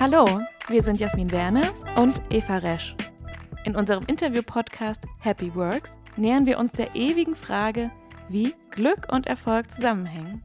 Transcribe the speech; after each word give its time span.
Hallo, 0.00 0.40
wir 0.66 0.82
sind 0.82 0.98
Jasmin 0.98 1.30
Werner 1.30 1.72
und 1.96 2.20
Eva 2.30 2.56
Resch. 2.58 2.96
In 3.64 3.76
unserem 3.76 4.04
Interview-Podcast 4.06 5.04
Happy 5.20 5.54
Works 5.54 5.92
nähern 6.16 6.46
wir 6.46 6.58
uns 6.58 6.72
der 6.72 6.96
ewigen 6.96 7.36
Frage, 7.36 7.92
wie 8.28 8.56
Glück 8.70 9.06
und 9.12 9.28
Erfolg 9.28 9.70
zusammenhängen. 9.70 10.42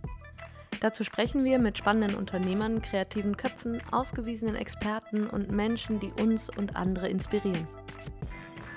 Dazu 0.81 1.03
sprechen 1.03 1.43
wir 1.43 1.57
mit 1.57 1.79
spannenden 1.79 2.15
Unternehmern, 2.15 2.83
kreativen 2.83 3.37
Köpfen, 3.37 3.81
ausgewiesenen 3.89 4.55
Experten 4.55 5.25
und 5.25 5.51
Menschen, 5.51 5.99
die 5.99 6.11
uns 6.21 6.55
und 6.55 6.75
andere 6.75 7.09
inspirieren. 7.09 7.67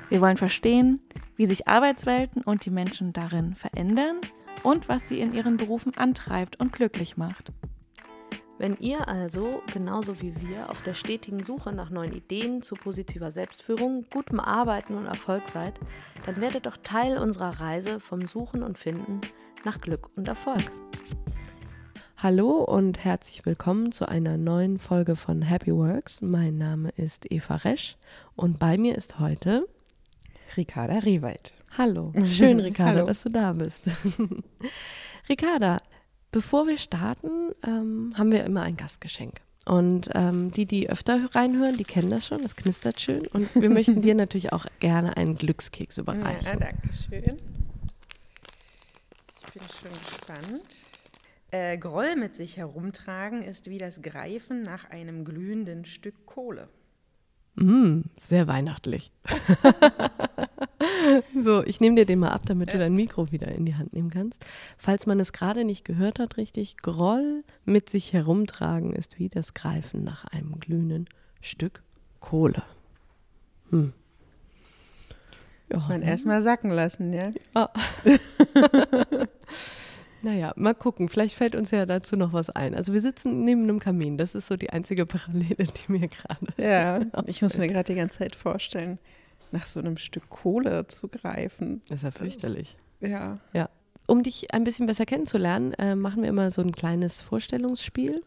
Wir 0.08 0.22
wollen 0.22 0.38
verstehen, 0.38 1.00
wie 1.36 1.44
sich 1.44 1.68
Arbeitswelten 1.68 2.40
und 2.42 2.64
die 2.64 2.70
Menschen 2.70 3.12
darin 3.12 3.52
verändern 3.52 4.20
und 4.62 4.88
was 4.88 5.06
sie 5.06 5.20
in 5.20 5.34
ihren 5.34 5.58
Berufen 5.58 5.94
antreibt 5.98 6.58
und 6.58 6.72
glücklich 6.72 7.18
macht. 7.18 7.52
Wenn 8.58 8.76
ihr 8.78 9.08
also, 9.08 9.62
genauso 9.72 10.20
wie 10.20 10.34
wir, 10.36 10.68
auf 10.70 10.82
der 10.82 10.94
stetigen 10.94 11.42
Suche 11.42 11.70
nach 11.74 11.90
neuen 11.90 12.12
Ideen 12.12 12.62
zu 12.62 12.74
positiver 12.74 13.30
Selbstführung, 13.30 14.04
gutem 14.12 14.38
Arbeiten 14.40 14.94
und 14.94 15.06
Erfolg 15.06 15.48
seid, 15.48 15.74
dann 16.26 16.40
werdet 16.40 16.66
doch 16.66 16.76
Teil 16.76 17.18
unserer 17.18 17.60
Reise 17.60 17.98
vom 17.98 18.26
Suchen 18.28 18.62
und 18.62 18.78
Finden 18.78 19.20
nach 19.64 19.80
Glück 19.80 20.10
und 20.16 20.28
Erfolg. 20.28 20.70
Hallo 22.18 22.58
und 22.62 23.02
herzlich 23.02 23.44
willkommen 23.46 23.90
zu 23.90 24.08
einer 24.08 24.36
neuen 24.36 24.78
Folge 24.78 25.16
von 25.16 25.42
Happy 25.42 25.74
Works. 25.74 26.20
Mein 26.20 26.56
Name 26.58 26.90
ist 26.90 27.32
Eva 27.32 27.56
Resch 27.56 27.96
und 28.36 28.58
bei 28.60 28.78
mir 28.78 28.94
ist 28.96 29.18
heute 29.18 29.66
Ricarda 30.56 30.98
Rewald. 30.98 31.52
Hallo, 31.76 32.12
schön 32.26 32.60
Ricarda, 32.60 32.92
Hallo. 32.98 33.06
dass 33.06 33.22
du 33.22 33.30
da 33.30 33.54
bist. 33.54 33.80
Ricarda, 35.28 35.78
bevor 36.32 36.66
wir 36.66 36.78
starten, 36.78 37.52
ähm, 37.62 38.14
haben 38.16 38.32
wir 38.32 38.44
immer 38.44 38.62
ein 38.62 38.76
Gastgeschenk. 38.76 39.40
Und 39.64 40.10
ähm, 40.14 40.50
die, 40.50 40.66
die 40.66 40.90
öfter 40.90 41.32
reinhören, 41.32 41.76
die 41.76 41.84
kennen 41.84 42.10
das 42.10 42.26
schon, 42.26 42.42
das 42.42 42.56
knistert 42.56 43.00
schön. 43.00 43.28
Und 43.28 43.54
wir 43.54 43.70
möchten 43.70 44.02
dir 44.02 44.16
natürlich 44.16 44.52
auch 44.52 44.66
gerne 44.80 45.16
einen 45.16 45.36
Glückskeks 45.36 45.98
überreichen. 45.98 46.44
Ja, 46.44 46.56
danke 46.56 46.88
schön. 46.92 47.36
Ich 49.46 49.52
bin 49.52 49.62
schon 49.62 49.90
gespannt. 49.90 50.64
Äh, 51.52 51.76
Groll 51.78 52.16
mit 52.16 52.34
sich 52.34 52.56
herumtragen 52.56 53.42
ist 53.42 53.68
wie 53.68 53.78
das 53.78 54.02
Greifen 54.02 54.62
nach 54.62 54.90
einem 54.90 55.24
glühenden 55.24 55.84
Stück 55.84 56.26
Kohle. 56.26 56.68
Mm, 57.54 58.00
sehr 58.26 58.48
weihnachtlich. 58.48 59.12
so, 61.40 61.62
ich 61.64 61.80
nehme 61.80 61.96
dir 61.96 62.06
den 62.06 62.18
mal 62.18 62.30
ab, 62.30 62.42
damit 62.46 62.72
du 62.72 62.78
dein 62.78 62.94
Mikro 62.94 63.32
wieder 63.32 63.48
in 63.48 63.64
die 63.64 63.74
Hand 63.74 63.92
nehmen 63.92 64.10
kannst. 64.10 64.44
Falls 64.78 65.06
man 65.06 65.20
es 65.20 65.32
gerade 65.32 65.64
nicht 65.64 65.84
gehört 65.84 66.18
hat, 66.18 66.36
richtig, 66.36 66.78
Groll 66.78 67.44
mit 67.64 67.88
sich 67.88 68.12
herumtragen 68.12 68.92
ist 68.92 69.18
wie 69.18 69.28
das 69.28 69.54
Greifen 69.54 70.04
nach 70.04 70.24
einem 70.24 70.58
glühenden 70.60 71.06
Stück 71.40 71.82
Kohle. 72.20 72.62
Hm. 73.70 73.92
Muss 75.72 75.88
man 75.88 76.02
erstmal 76.02 76.42
sacken 76.42 76.70
lassen, 76.70 77.12
ja? 77.12 77.32
Oh. 77.54 77.66
Naja, 80.22 80.52
mal 80.56 80.74
gucken. 80.74 81.08
Vielleicht 81.08 81.34
fällt 81.34 81.56
uns 81.56 81.72
ja 81.72 81.84
dazu 81.84 82.16
noch 82.16 82.32
was 82.32 82.48
ein. 82.48 82.74
Also 82.74 82.92
wir 82.92 83.00
sitzen 83.00 83.44
neben 83.44 83.64
einem 83.64 83.80
Kamin. 83.80 84.18
Das 84.18 84.34
ist 84.34 84.46
so 84.46 84.56
die 84.56 84.70
einzige 84.70 85.04
Parallele, 85.04 85.64
die 85.64 85.92
mir 85.92 86.08
gerade. 86.08 86.46
Ja, 86.56 87.00
ich 87.26 87.42
muss 87.42 87.58
mir 87.58 87.68
gerade 87.68 87.92
die 87.92 87.98
ganze 87.98 88.20
Zeit 88.20 88.36
vorstellen, 88.36 88.98
nach 89.52 89.66
so 89.66 89.80
einem 89.80 89.98
Stück 89.98 90.28
Kohle 90.30 90.86
zu 90.86 91.08
greifen. 91.08 91.82
Das 91.88 91.98
ist 91.98 92.02
ja 92.04 92.10
fürchterlich. 92.10 92.76
Das, 93.00 93.10
ja. 93.10 93.38
Ja. 93.52 93.68
Um 94.06 94.22
dich 94.22 94.52
ein 94.52 94.64
bisschen 94.64 94.86
besser 94.86 95.06
kennenzulernen, 95.06 95.74
äh, 95.74 95.94
machen 95.94 96.22
wir 96.22 96.28
immer 96.28 96.50
so 96.50 96.60
ein 96.60 96.72
kleines 96.72 97.22
Vorstellungsspiel 97.22 98.20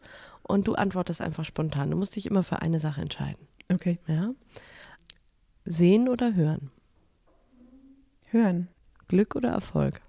und 0.44 0.68
du 0.68 0.74
antwortest 0.76 1.22
einfach 1.22 1.44
spontan. 1.44 1.92
Du 1.92 1.98
musst 1.98 2.16
dich 2.16 2.26
immer 2.26 2.44
für 2.44 2.62
eine 2.62 2.80
Sache 2.80 3.02
entscheiden. 3.02 3.48
Okay. 3.72 4.00
Ja. 4.08 4.32
Sehen 5.66 6.08
oder 6.08 6.36
hören? 6.36 6.72
Hören. 8.28 8.68
Glück 9.08 9.36
oder 9.36 9.50
Erfolg? 9.50 10.02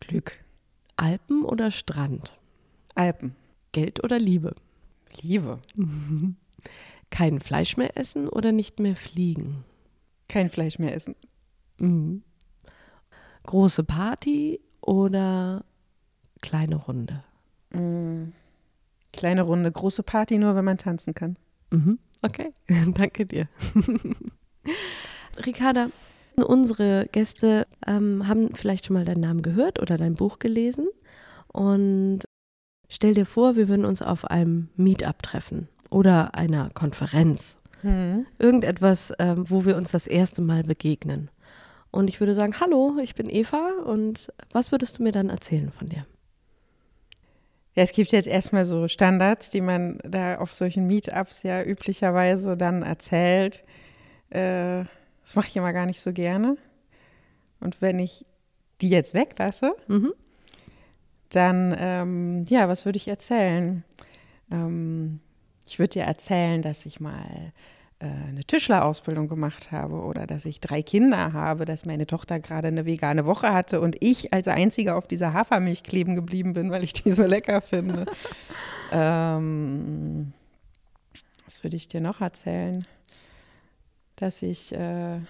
Glück. 0.00 0.38
Alpen 0.96 1.44
oder 1.44 1.70
Strand? 1.70 2.32
Alpen. 2.94 3.34
Geld 3.72 4.02
oder 4.02 4.18
Liebe? 4.18 4.54
Liebe. 5.22 5.60
Kein 7.10 7.40
Fleisch 7.40 7.76
mehr 7.76 7.96
essen 7.96 8.28
oder 8.28 8.52
nicht 8.52 8.80
mehr 8.80 8.96
fliegen? 8.96 9.64
Kein 10.28 10.50
Fleisch 10.50 10.78
mehr 10.78 10.94
essen. 10.94 11.14
Mhm. 11.78 12.22
Große 13.44 13.84
Party 13.84 14.60
oder 14.80 15.64
kleine 16.42 16.76
Runde? 16.76 17.24
Mhm. 17.72 18.32
Kleine 19.12 19.42
Runde, 19.42 19.72
große 19.72 20.02
Party 20.02 20.38
nur, 20.38 20.54
wenn 20.54 20.64
man 20.64 20.78
tanzen 20.78 21.14
kann. 21.14 21.36
Mhm. 21.70 21.98
Okay, 22.22 22.52
danke 22.94 23.26
dir. 23.26 23.48
Ricarda, 25.44 25.88
Unsere 26.44 27.08
Gäste 27.10 27.66
ähm, 27.86 28.28
haben 28.28 28.54
vielleicht 28.54 28.86
schon 28.86 28.94
mal 28.94 29.04
deinen 29.04 29.20
Namen 29.20 29.42
gehört 29.42 29.80
oder 29.80 29.96
dein 29.96 30.14
Buch 30.14 30.38
gelesen. 30.38 30.88
Und 31.48 32.20
stell 32.88 33.14
dir 33.14 33.26
vor, 33.26 33.56
wir 33.56 33.68
würden 33.68 33.84
uns 33.84 34.02
auf 34.02 34.24
einem 34.24 34.68
Meetup 34.76 35.22
treffen 35.22 35.68
oder 35.90 36.34
einer 36.34 36.70
Konferenz. 36.70 37.58
Mhm. 37.82 38.26
Irgendetwas, 38.38 39.12
ähm, 39.18 39.48
wo 39.48 39.64
wir 39.64 39.76
uns 39.76 39.90
das 39.90 40.06
erste 40.06 40.42
Mal 40.42 40.62
begegnen. 40.62 41.30
Und 41.90 42.08
ich 42.08 42.20
würde 42.20 42.34
sagen, 42.34 42.60
hallo, 42.60 42.98
ich 43.02 43.14
bin 43.14 43.30
Eva 43.30 43.70
und 43.84 44.32
was 44.52 44.72
würdest 44.72 44.98
du 44.98 45.02
mir 45.02 45.12
dann 45.12 45.30
erzählen 45.30 45.70
von 45.70 45.88
dir? 45.88 46.06
Ja, 47.74 47.84
es 47.84 47.92
gibt 47.92 48.12
jetzt 48.12 48.26
erstmal 48.26 48.66
so 48.66 48.88
Standards, 48.88 49.50
die 49.50 49.60
man 49.60 49.98
da 50.04 50.38
auf 50.38 50.54
solchen 50.54 50.86
Meetups 50.86 51.44
ja 51.44 51.62
üblicherweise 51.62 52.56
dann 52.56 52.82
erzählt. 52.82 53.62
Äh, 54.30 54.84
das 55.22 55.36
mache 55.36 55.48
ich 55.48 55.56
immer 55.56 55.72
gar 55.72 55.86
nicht 55.86 56.00
so 56.00 56.12
gerne. 56.12 56.56
Und 57.60 57.80
wenn 57.80 57.98
ich 57.98 58.26
die 58.80 58.88
jetzt 58.88 59.14
weglasse, 59.14 59.74
mhm. 59.86 60.12
dann, 61.30 61.74
ähm, 61.78 62.44
ja, 62.48 62.68
was 62.68 62.84
würde 62.84 62.96
ich 62.96 63.08
erzählen? 63.08 63.84
Ähm, 64.50 65.20
ich 65.68 65.78
würde 65.78 65.90
dir 65.90 66.02
erzählen, 66.02 66.62
dass 66.62 66.86
ich 66.86 67.00
mal 67.00 67.52
äh, 68.00 68.06
eine 68.06 68.44
Tischlerausbildung 68.44 69.28
gemacht 69.28 69.70
habe 69.70 69.96
oder 70.02 70.26
dass 70.26 70.44
ich 70.44 70.60
drei 70.60 70.82
Kinder 70.82 71.32
habe, 71.32 71.64
dass 71.64 71.86
meine 71.86 72.06
Tochter 72.06 72.40
gerade 72.40 72.68
eine 72.68 72.86
vegane 72.86 73.26
Woche 73.26 73.52
hatte 73.52 73.80
und 73.80 73.96
ich 74.00 74.32
als 74.32 74.48
Einziger 74.48 74.96
auf 74.96 75.06
dieser 75.06 75.32
Hafermilch 75.32 75.82
kleben 75.82 76.14
geblieben 76.14 76.52
bin, 76.52 76.70
weil 76.70 76.84
ich 76.84 76.92
die 76.92 77.12
so 77.12 77.26
lecker 77.26 77.60
finde. 77.60 78.06
ähm, 78.92 80.32
was 81.44 81.62
würde 81.62 81.76
ich 81.76 81.88
dir 81.88 82.00
noch 82.00 82.20
erzählen? 82.20 82.82
dass 84.20 84.42
ich 84.42 84.72
äh, 84.72 85.20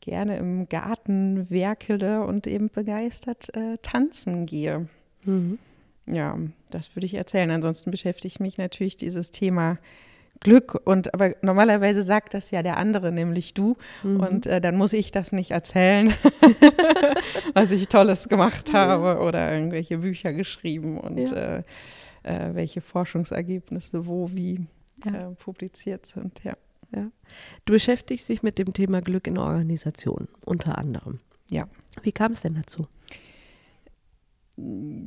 gerne 0.00 0.36
im 0.38 0.68
Garten 0.68 1.48
werkele 1.50 2.24
und 2.24 2.46
eben 2.46 2.68
begeistert 2.68 3.54
äh, 3.54 3.78
tanzen 3.82 4.46
gehe. 4.46 4.88
Mhm. 5.24 5.58
Ja, 6.06 6.36
das 6.70 6.94
würde 6.96 7.06
ich 7.06 7.14
erzählen. 7.14 7.50
Ansonsten 7.50 7.90
beschäftigt 7.90 8.40
mich 8.40 8.58
natürlich 8.58 8.96
dieses 8.96 9.30
Thema 9.30 9.78
Glück 10.40 10.80
und 10.84 11.12
aber 11.12 11.34
normalerweise 11.42 12.02
sagt 12.02 12.32
das 12.34 12.50
ja 12.50 12.62
der 12.62 12.78
andere, 12.78 13.12
nämlich 13.12 13.52
du. 13.52 13.76
Mhm. 14.02 14.20
Und 14.20 14.46
äh, 14.46 14.60
dann 14.60 14.76
muss 14.76 14.92
ich 14.92 15.10
das 15.12 15.32
nicht 15.32 15.50
erzählen, 15.50 16.14
was 17.54 17.70
ich 17.70 17.88
Tolles 17.88 18.28
gemacht 18.28 18.72
habe 18.72 19.20
oder 19.20 19.52
irgendwelche 19.52 19.98
Bücher 19.98 20.32
geschrieben 20.32 20.98
und 20.98 21.18
ja. 21.18 21.56
äh, 21.58 21.62
äh, 22.22 22.54
welche 22.54 22.80
Forschungsergebnisse 22.80 24.06
wo 24.06 24.30
wie 24.32 24.66
ja. 25.04 25.30
Äh, 25.30 25.34
publiziert 25.34 26.06
sind. 26.06 26.42
Ja. 26.44 26.54
Ja. 26.94 27.10
Du 27.64 27.72
beschäftigst 27.72 28.28
dich 28.28 28.42
mit 28.42 28.58
dem 28.58 28.72
Thema 28.72 29.00
Glück 29.00 29.26
in 29.26 29.38
Organisationen, 29.38 30.28
unter 30.44 30.76
anderem. 30.76 31.20
Ja. 31.50 31.68
Wie 32.02 32.12
kam 32.12 32.32
es 32.32 32.40
denn 32.40 32.54
dazu? 32.54 32.86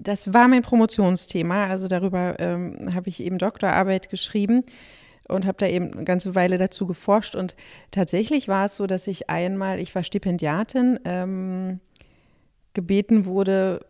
Das 0.03 0.34
war 0.34 0.47
mein 0.47 0.62
Promotionsthema. 0.62 1.68
Also 1.68 1.88
darüber 1.88 2.40
ähm, 2.40 2.90
habe 2.94 3.09
ich 3.09 3.24
eben 3.24 3.38
Doktorarbeit 3.38 4.10
geschrieben 4.10 4.63
und 5.27 5.45
habe 5.45 5.57
da 5.57 5.68
eben 5.68 5.94
eine 5.94 6.04
ganze 6.04 6.36
Weile 6.36 6.57
dazu 6.57 6.86
geforscht. 6.88 7.36
Und 7.36 7.56
tatsächlich 7.92 8.48
war 8.48 8.66
es 8.66 8.75
so, 8.75 8.88
dass 8.88 9.07
ich 9.07 9.30
einmal, 9.30 9.80
ich 9.80 9.95
war 9.95 10.04
Stipendiatin, 10.04 11.00
ähm, 11.06 11.80
gebeten 12.74 13.25
wurde, 13.25 13.86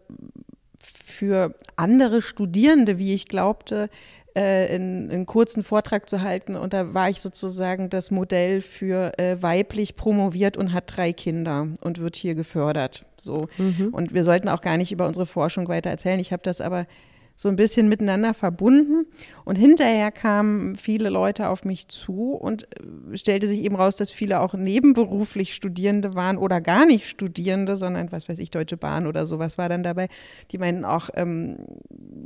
für 0.80 1.56
andere 1.76 2.22
Studierende, 2.22 2.98
wie 2.98 3.14
ich 3.14 3.28
glaubte, 3.28 3.90
äh, 4.36 4.76
in, 4.76 5.10
einen 5.12 5.26
kurzen 5.26 5.64
Vortrag 5.64 6.10
zu 6.10 6.22
halten. 6.22 6.56
Und 6.56 6.74
da 6.74 6.94
war 6.94 7.10
ich 7.10 7.22
sozusagen 7.22 7.90
das 7.90 8.12
Modell 8.12 8.62
für 8.62 9.18
äh, 9.20 9.42
weiblich 9.42 9.96
promoviert 9.96 10.58
und 10.58 10.74
hat 10.74 10.86
drei 10.96 11.14
Kinder 11.14 11.68
und 11.82 12.00
wird 12.00 12.16
hier 12.16 12.36
gefördert. 12.36 13.06
So. 13.22 13.48
Mhm. 13.58 13.90
Und 13.92 14.14
wir 14.14 14.24
sollten 14.24 14.50
auch 14.50 14.62
gar 14.62 14.78
nicht 14.78 14.92
über 14.92 15.08
unsere 15.08 15.26
Forschung 15.26 15.68
weiter 15.68 15.90
erzählen. 15.90 16.20
Ich 16.20 16.32
habe 16.32 16.44
das 16.44 16.62
aber 16.62 16.86
so 17.36 17.50
ein 17.50 17.56
bisschen 17.56 17.90
miteinander 17.90 18.34
verbunden. 18.34 19.06
Und 19.44 19.56
hinterher 19.56 20.12
kamen 20.12 20.76
viele 20.76 21.10
Leute 21.10 21.50
auf 21.50 21.66
mich 21.66 21.88
zu 21.88 22.34
und 22.34 22.64
äh, 22.64 23.18
stellte 23.18 23.48
sich 23.48 23.64
eben 23.64 23.76
raus, 23.76 23.98
dass 23.98 24.12
viele 24.12 24.40
auch 24.40 24.54
nebenberuflich 24.54 25.54
Studierende 25.54 26.14
waren 26.16 26.38
oder 26.38 26.62
gar 26.62 26.86
nicht 26.86 27.10
Studierende, 27.10 27.76
sondern 27.76 28.12
was 28.12 28.30
weiß 28.30 28.40
ich, 28.40 28.52
Deutsche 28.52 28.78
Bahn 28.78 29.08
oder 29.08 29.26
sowas 29.26 29.58
war 29.58 29.70
dann 29.70 29.84
dabei. 29.84 30.08
Die 30.52 30.58
meinten 30.58 30.86
auch, 30.86 31.10
ähm, 31.16 31.58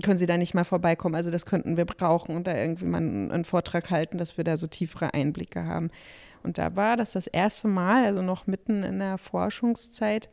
können 0.04 0.18
Sie 0.18 0.26
da 0.26 0.38
nicht 0.38 0.54
mal 0.54 0.66
vorbeikommen? 0.66 1.16
Also 1.16 1.32
das 1.32 1.46
könnten 1.46 1.78
wir 1.78 1.86
brauchen 1.86 2.36
und 2.36 2.48
da 2.48 2.56
irgendwie 2.56 2.86
mal 2.86 2.98
einen 2.98 3.46
Vortrag 3.46 3.90
halten, 3.90 4.18
dass 4.18 4.38
wir 4.38 4.44
da 4.44 4.58
so 4.58 4.68
tiefere 4.68 5.14
Einblicke 5.14 5.66
haben. 5.66 5.90
Und 6.44 6.58
da 6.58 6.76
war 6.76 6.96
das 6.96 7.12
das 7.12 7.28
erste 7.28 7.68
Mal, 7.68 8.06
also 8.06 8.22
noch 8.22 8.48
mitten 8.48 8.84
in 8.84 9.00
der 9.00 9.18
Forschungszeit, 9.18 10.30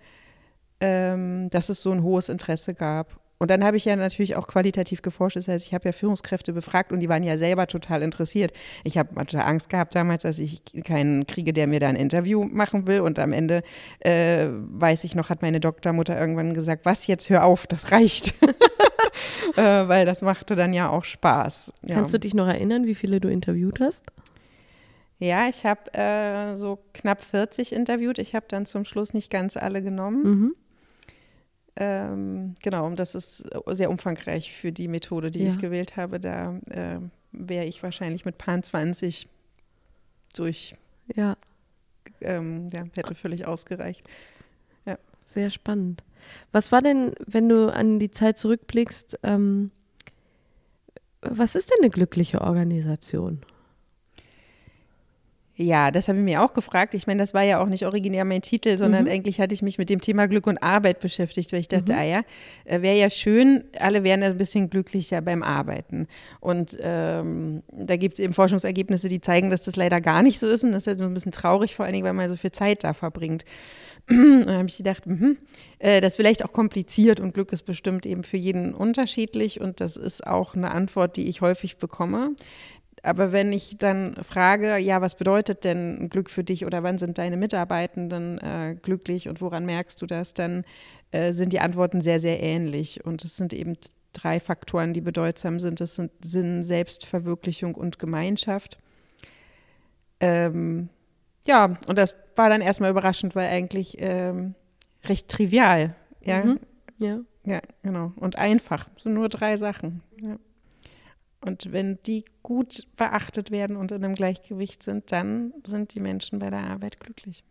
ähm, 0.80 1.48
dass 1.50 1.68
es 1.68 1.82
so 1.82 1.92
ein 1.92 2.02
hohes 2.02 2.28
Interesse 2.28 2.74
gab. 2.74 3.23
Und 3.38 3.50
dann 3.50 3.64
habe 3.64 3.76
ich 3.76 3.84
ja 3.84 3.96
natürlich 3.96 4.36
auch 4.36 4.46
qualitativ 4.46 5.02
geforscht. 5.02 5.36
Das 5.36 5.48
heißt, 5.48 5.66
ich 5.66 5.74
habe 5.74 5.86
ja 5.86 5.92
Führungskräfte 5.92 6.52
befragt 6.52 6.92
und 6.92 7.00
die 7.00 7.08
waren 7.08 7.22
ja 7.22 7.36
selber 7.36 7.66
total 7.66 8.02
interessiert. 8.02 8.52
Ich 8.84 8.96
habe 8.96 9.14
total 9.14 9.42
Angst 9.42 9.68
gehabt 9.68 9.94
damals, 9.94 10.22
dass 10.22 10.38
ich 10.38 10.62
keinen 10.84 11.26
kriege, 11.26 11.52
der 11.52 11.66
mir 11.66 11.80
da 11.80 11.88
ein 11.88 11.96
Interview 11.96 12.44
machen 12.44 12.86
will. 12.86 13.00
Und 13.00 13.18
am 13.18 13.32
Ende, 13.32 13.62
äh, 14.00 14.46
weiß 14.48 15.04
ich 15.04 15.14
noch, 15.14 15.30
hat 15.30 15.42
meine 15.42 15.60
Doktormutter 15.60 16.18
irgendwann 16.18 16.54
gesagt, 16.54 16.84
was 16.84 17.06
jetzt, 17.06 17.28
hör 17.28 17.44
auf, 17.44 17.66
das 17.66 17.90
reicht. 17.90 18.34
äh, 19.56 19.62
weil 19.62 20.06
das 20.06 20.22
machte 20.22 20.54
dann 20.54 20.72
ja 20.72 20.88
auch 20.88 21.04
Spaß. 21.04 21.72
Ja. 21.82 21.96
Kannst 21.96 22.14
du 22.14 22.18
dich 22.18 22.34
noch 22.34 22.46
erinnern, 22.46 22.86
wie 22.86 22.94
viele 22.94 23.20
du 23.20 23.28
interviewt 23.28 23.80
hast? 23.80 24.04
Ja, 25.18 25.48
ich 25.48 25.64
habe 25.64 25.92
äh, 25.94 26.56
so 26.56 26.78
knapp 26.92 27.22
40 27.22 27.72
interviewt. 27.72 28.18
Ich 28.18 28.34
habe 28.34 28.46
dann 28.48 28.66
zum 28.66 28.84
Schluss 28.84 29.14
nicht 29.14 29.30
ganz 29.30 29.56
alle 29.56 29.82
genommen. 29.82 30.22
Mhm. 30.22 30.54
Ähm, 31.76 32.54
genau, 32.62 32.86
und 32.86 32.98
das 32.98 33.14
ist 33.14 33.44
sehr 33.66 33.90
umfangreich 33.90 34.52
für 34.52 34.70
die 34.70 34.88
Methode, 34.88 35.30
die 35.30 35.42
ja. 35.42 35.48
ich 35.48 35.58
gewählt 35.58 35.96
habe. 35.96 36.20
Da 36.20 36.56
äh, 36.70 37.00
wäre 37.32 37.64
ich 37.64 37.82
wahrscheinlich 37.82 38.24
mit 38.24 38.38
Pan 38.38 38.62
20 38.62 39.28
durch. 40.36 40.76
Ja. 41.14 41.36
Ähm, 42.20 42.68
ja, 42.72 42.84
hätte 42.94 43.14
völlig 43.14 43.46
ausgereicht. 43.46 44.06
Ja. 44.86 44.98
Sehr 45.26 45.50
spannend. 45.50 46.02
Was 46.52 46.72
war 46.72 46.80
denn, 46.80 47.12
wenn 47.26 47.48
du 47.48 47.72
an 47.72 47.98
die 47.98 48.10
Zeit 48.10 48.38
zurückblickst, 48.38 49.18
ähm, 49.24 49.70
was 51.20 51.54
ist 51.54 51.70
denn 51.70 51.78
eine 51.82 51.90
glückliche 51.90 52.40
Organisation? 52.40 53.42
Ja, 55.56 55.92
das 55.92 56.08
habe 56.08 56.18
ich 56.18 56.24
mir 56.24 56.42
auch 56.42 56.52
gefragt. 56.52 56.94
Ich 56.94 57.06
meine, 57.06 57.22
das 57.22 57.32
war 57.32 57.42
ja 57.42 57.62
auch 57.62 57.68
nicht 57.68 57.86
originär 57.86 58.24
mein 58.24 58.42
Titel, 58.42 58.76
sondern 58.76 59.04
mhm. 59.04 59.10
eigentlich 59.10 59.40
hatte 59.40 59.54
ich 59.54 59.62
mich 59.62 59.78
mit 59.78 59.88
dem 59.88 60.00
Thema 60.00 60.26
Glück 60.26 60.48
und 60.48 60.58
Arbeit 60.58 60.98
beschäftigt, 60.98 61.52
weil 61.52 61.60
ich 61.60 61.68
dachte, 61.68 61.92
mhm. 61.92 61.98
ah 61.98 62.02
ja, 62.02 62.22
äh, 62.64 62.82
wäre 62.82 62.96
ja 62.96 63.08
schön, 63.08 63.62
alle 63.78 64.02
wären 64.02 64.24
ein 64.24 64.36
bisschen 64.36 64.68
glücklicher 64.68 65.20
beim 65.20 65.44
Arbeiten. 65.44 66.08
Und 66.40 66.76
ähm, 66.80 67.62
da 67.70 67.96
gibt 67.96 68.14
es 68.14 68.18
eben 68.18 68.34
Forschungsergebnisse, 68.34 69.08
die 69.08 69.20
zeigen, 69.20 69.50
dass 69.50 69.62
das 69.62 69.76
leider 69.76 70.00
gar 70.00 70.24
nicht 70.24 70.40
so 70.40 70.48
ist. 70.48 70.64
Und 70.64 70.72
das 70.72 70.86
ist 70.86 70.86
ja 70.86 70.96
so 70.96 71.04
ein 71.04 71.14
bisschen 71.14 71.32
traurig, 71.32 71.76
vor 71.76 71.84
allen 71.84 71.94
Dingen, 71.94 72.04
weil 72.04 72.14
man 72.14 72.28
so 72.28 72.36
viel 72.36 72.52
Zeit 72.52 72.82
da 72.82 72.92
verbringt. 72.92 73.44
Und 74.10 74.46
dann 74.46 74.58
habe 74.58 74.68
ich 74.68 74.76
gedacht, 74.76 75.06
mh, 75.06 75.36
äh, 75.78 76.00
das 76.00 76.12
ist 76.12 76.16
vielleicht 76.16 76.44
auch 76.44 76.52
kompliziert 76.52 77.20
und 77.20 77.32
Glück 77.32 77.52
ist 77.52 77.64
bestimmt 77.64 78.04
eben 78.04 78.22
für 78.22 78.36
jeden 78.36 78.74
unterschiedlich. 78.74 79.60
Und 79.62 79.80
das 79.80 79.96
ist 79.96 80.26
auch 80.26 80.54
eine 80.54 80.72
Antwort, 80.72 81.16
die 81.16 81.28
ich 81.28 81.40
häufig 81.40 81.78
bekomme. 81.78 82.32
Aber 83.04 83.32
wenn 83.32 83.52
ich 83.52 83.76
dann 83.78 84.16
frage, 84.22 84.78
ja, 84.78 85.02
was 85.02 85.14
bedeutet 85.14 85.64
denn 85.64 86.08
Glück 86.08 86.30
für 86.30 86.42
dich 86.42 86.64
oder 86.64 86.82
wann 86.82 86.96
sind 86.96 87.18
deine 87.18 87.36
Mitarbeitenden 87.36 88.38
äh, 88.38 88.76
glücklich 88.80 89.28
und 89.28 89.42
woran 89.42 89.66
merkst 89.66 90.00
du 90.00 90.06
das, 90.06 90.32
dann 90.32 90.64
äh, 91.12 91.32
sind 91.34 91.52
die 91.52 91.60
Antworten 91.60 92.00
sehr, 92.00 92.18
sehr 92.18 92.42
ähnlich. 92.42 93.04
Und 93.04 93.22
es 93.24 93.36
sind 93.36 93.52
eben 93.52 93.76
drei 94.14 94.40
Faktoren, 94.40 94.94
die 94.94 95.02
bedeutsam 95.02 95.60
sind. 95.60 95.80
Das 95.80 95.96
sind 95.96 96.12
Sinn, 96.22 96.62
Selbstverwirklichung 96.64 97.74
und 97.74 97.98
Gemeinschaft. 97.98 98.78
Ähm, 100.20 100.88
ja, 101.46 101.76
und 101.86 101.98
das 101.98 102.14
war 102.36 102.48
dann 102.48 102.62
erstmal 102.62 102.90
überraschend, 102.90 103.36
weil 103.36 103.48
eigentlich 103.48 103.96
ähm, 103.98 104.54
recht 105.04 105.28
trivial. 105.28 105.94
Ja? 106.22 106.42
Mhm. 106.42 106.60
ja. 106.98 107.20
Ja, 107.46 107.60
genau. 107.82 108.14
Und 108.16 108.36
einfach. 108.36 108.88
So 108.96 109.10
nur 109.10 109.28
drei 109.28 109.58
Sachen. 109.58 110.02
Ja. 110.22 110.38
Und 111.44 111.72
wenn 111.72 111.98
die 112.06 112.24
gut 112.42 112.86
beachtet 112.96 113.50
werden 113.50 113.76
und 113.76 113.92
in 113.92 114.02
einem 114.02 114.14
Gleichgewicht 114.14 114.82
sind, 114.82 115.12
dann 115.12 115.52
sind 115.64 115.94
die 115.94 116.00
Menschen 116.00 116.38
bei 116.38 116.48
der 116.48 116.64
Arbeit 116.64 117.00
glücklich. 117.00 117.44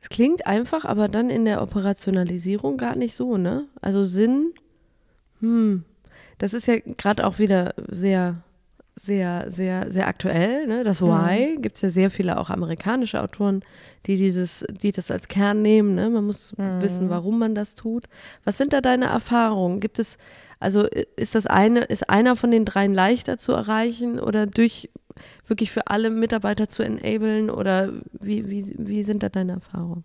Es 0.00 0.08
klingt 0.08 0.46
einfach, 0.46 0.84
aber 0.84 1.08
dann 1.08 1.28
in 1.28 1.44
der 1.44 1.62
Operationalisierung 1.62 2.76
gar 2.78 2.96
nicht 2.96 3.14
so, 3.14 3.36
ne? 3.36 3.66
Also 3.82 4.04
Sinn, 4.04 4.52
hm, 5.40 5.84
das 6.38 6.54
ist 6.54 6.66
ja 6.66 6.76
gerade 6.78 7.26
auch 7.26 7.38
wieder 7.38 7.74
sehr, 7.88 8.42
sehr, 8.94 9.50
sehr, 9.50 9.90
sehr 9.92 10.06
aktuell, 10.06 10.66
ne? 10.66 10.82
Das 10.82 11.02
Why 11.02 11.56
mhm. 11.56 11.62
gibt 11.62 11.76
es 11.76 11.82
ja 11.82 11.90
sehr 11.90 12.10
viele 12.10 12.38
auch 12.38 12.48
amerikanische 12.48 13.22
Autoren, 13.22 13.62
die 14.06 14.16
dieses, 14.16 14.64
die 14.70 14.92
das 14.92 15.10
als 15.10 15.28
Kern 15.28 15.60
nehmen, 15.60 15.94
ne? 15.94 16.08
Man 16.08 16.24
muss 16.24 16.56
mhm. 16.56 16.80
wissen, 16.80 17.10
warum 17.10 17.38
man 17.38 17.54
das 17.54 17.74
tut. 17.74 18.04
Was 18.44 18.56
sind 18.56 18.72
da 18.72 18.80
deine 18.80 19.06
Erfahrungen? 19.06 19.80
Gibt 19.80 19.98
es 19.98 20.16
also 20.58 20.84
ist 21.16 21.34
das 21.34 21.46
eine, 21.46 21.80
ist 21.80 22.08
einer 22.08 22.36
von 22.36 22.50
den 22.50 22.64
dreien 22.64 22.94
leichter 22.94 23.38
zu 23.38 23.52
erreichen 23.52 24.18
oder 24.18 24.46
durch 24.46 24.90
wirklich 25.46 25.70
für 25.70 25.86
alle 25.88 26.10
Mitarbeiter 26.10 26.68
zu 26.68 26.82
enablen 26.82 27.50
oder 27.50 27.92
wie, 28.12 28.48
wie, 28.48 28.74
wie 28.78 29.02
sind 29.02 29.22
da 29.22 29.28
deine 29.28 29.52
Erfahrungen? 29.52 30.04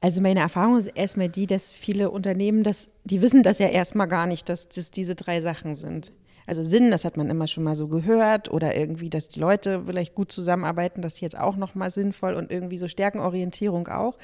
Also 0.00 0.20
meine 0.20 0.40
Erfahrung 0.40 0.78
ist 0.78 0.88
erstmal 0.88 1.28
die, 1.28 1.46
dass 1.46 1.70
viele 1.70 2.10
Unternehmen 2.10 2.64
das, 2.64 2.88
die 3.04 3.22
wissen 3.22 3.44
das 3.44 3.58
ja 3.58 3.68
erstmal 3.68 4.08
gar 4.08 4.26
nicht, 4.26 4.48
dass 4.48 4.68
das 4.68 4.90
diese 4.90 5.14
drei 5.14 5.40
Sachen 5.40 5.76
sind. 5.76 6.12
Also 6.44 6.64
Sinn, 6.64 6.90
das 6.90 7.04
hat 7.04 7.16
man 7.16 7.30
immer 7.30 7.46
schon 7.46 7.62
mal 7.62 7.76
so 7.76 7.86
gehört 7.86 8.50
oder 8.50 8.74
irgendwie, 8.74 9.10
dass 9.10 9.28
die 9.28 9.38
Leute 9.38 9.84
vielleicht 9.86 10.16
gut 10.16 10.32
zusammenarbeiten, 10.32 11.02
das 11.02 11.14
ist 11.14 11.20
jetzt 11.20 11.38
auch 11.38 11.54
nochmal 11.54 11.90
sinnvoll 11.90 12.34
und 12.34 12.50
irgendwie 12.50 12.78
so 12.78 12.88
Stärkenorientierung 12.88 13.86
auch. 13.86 14.18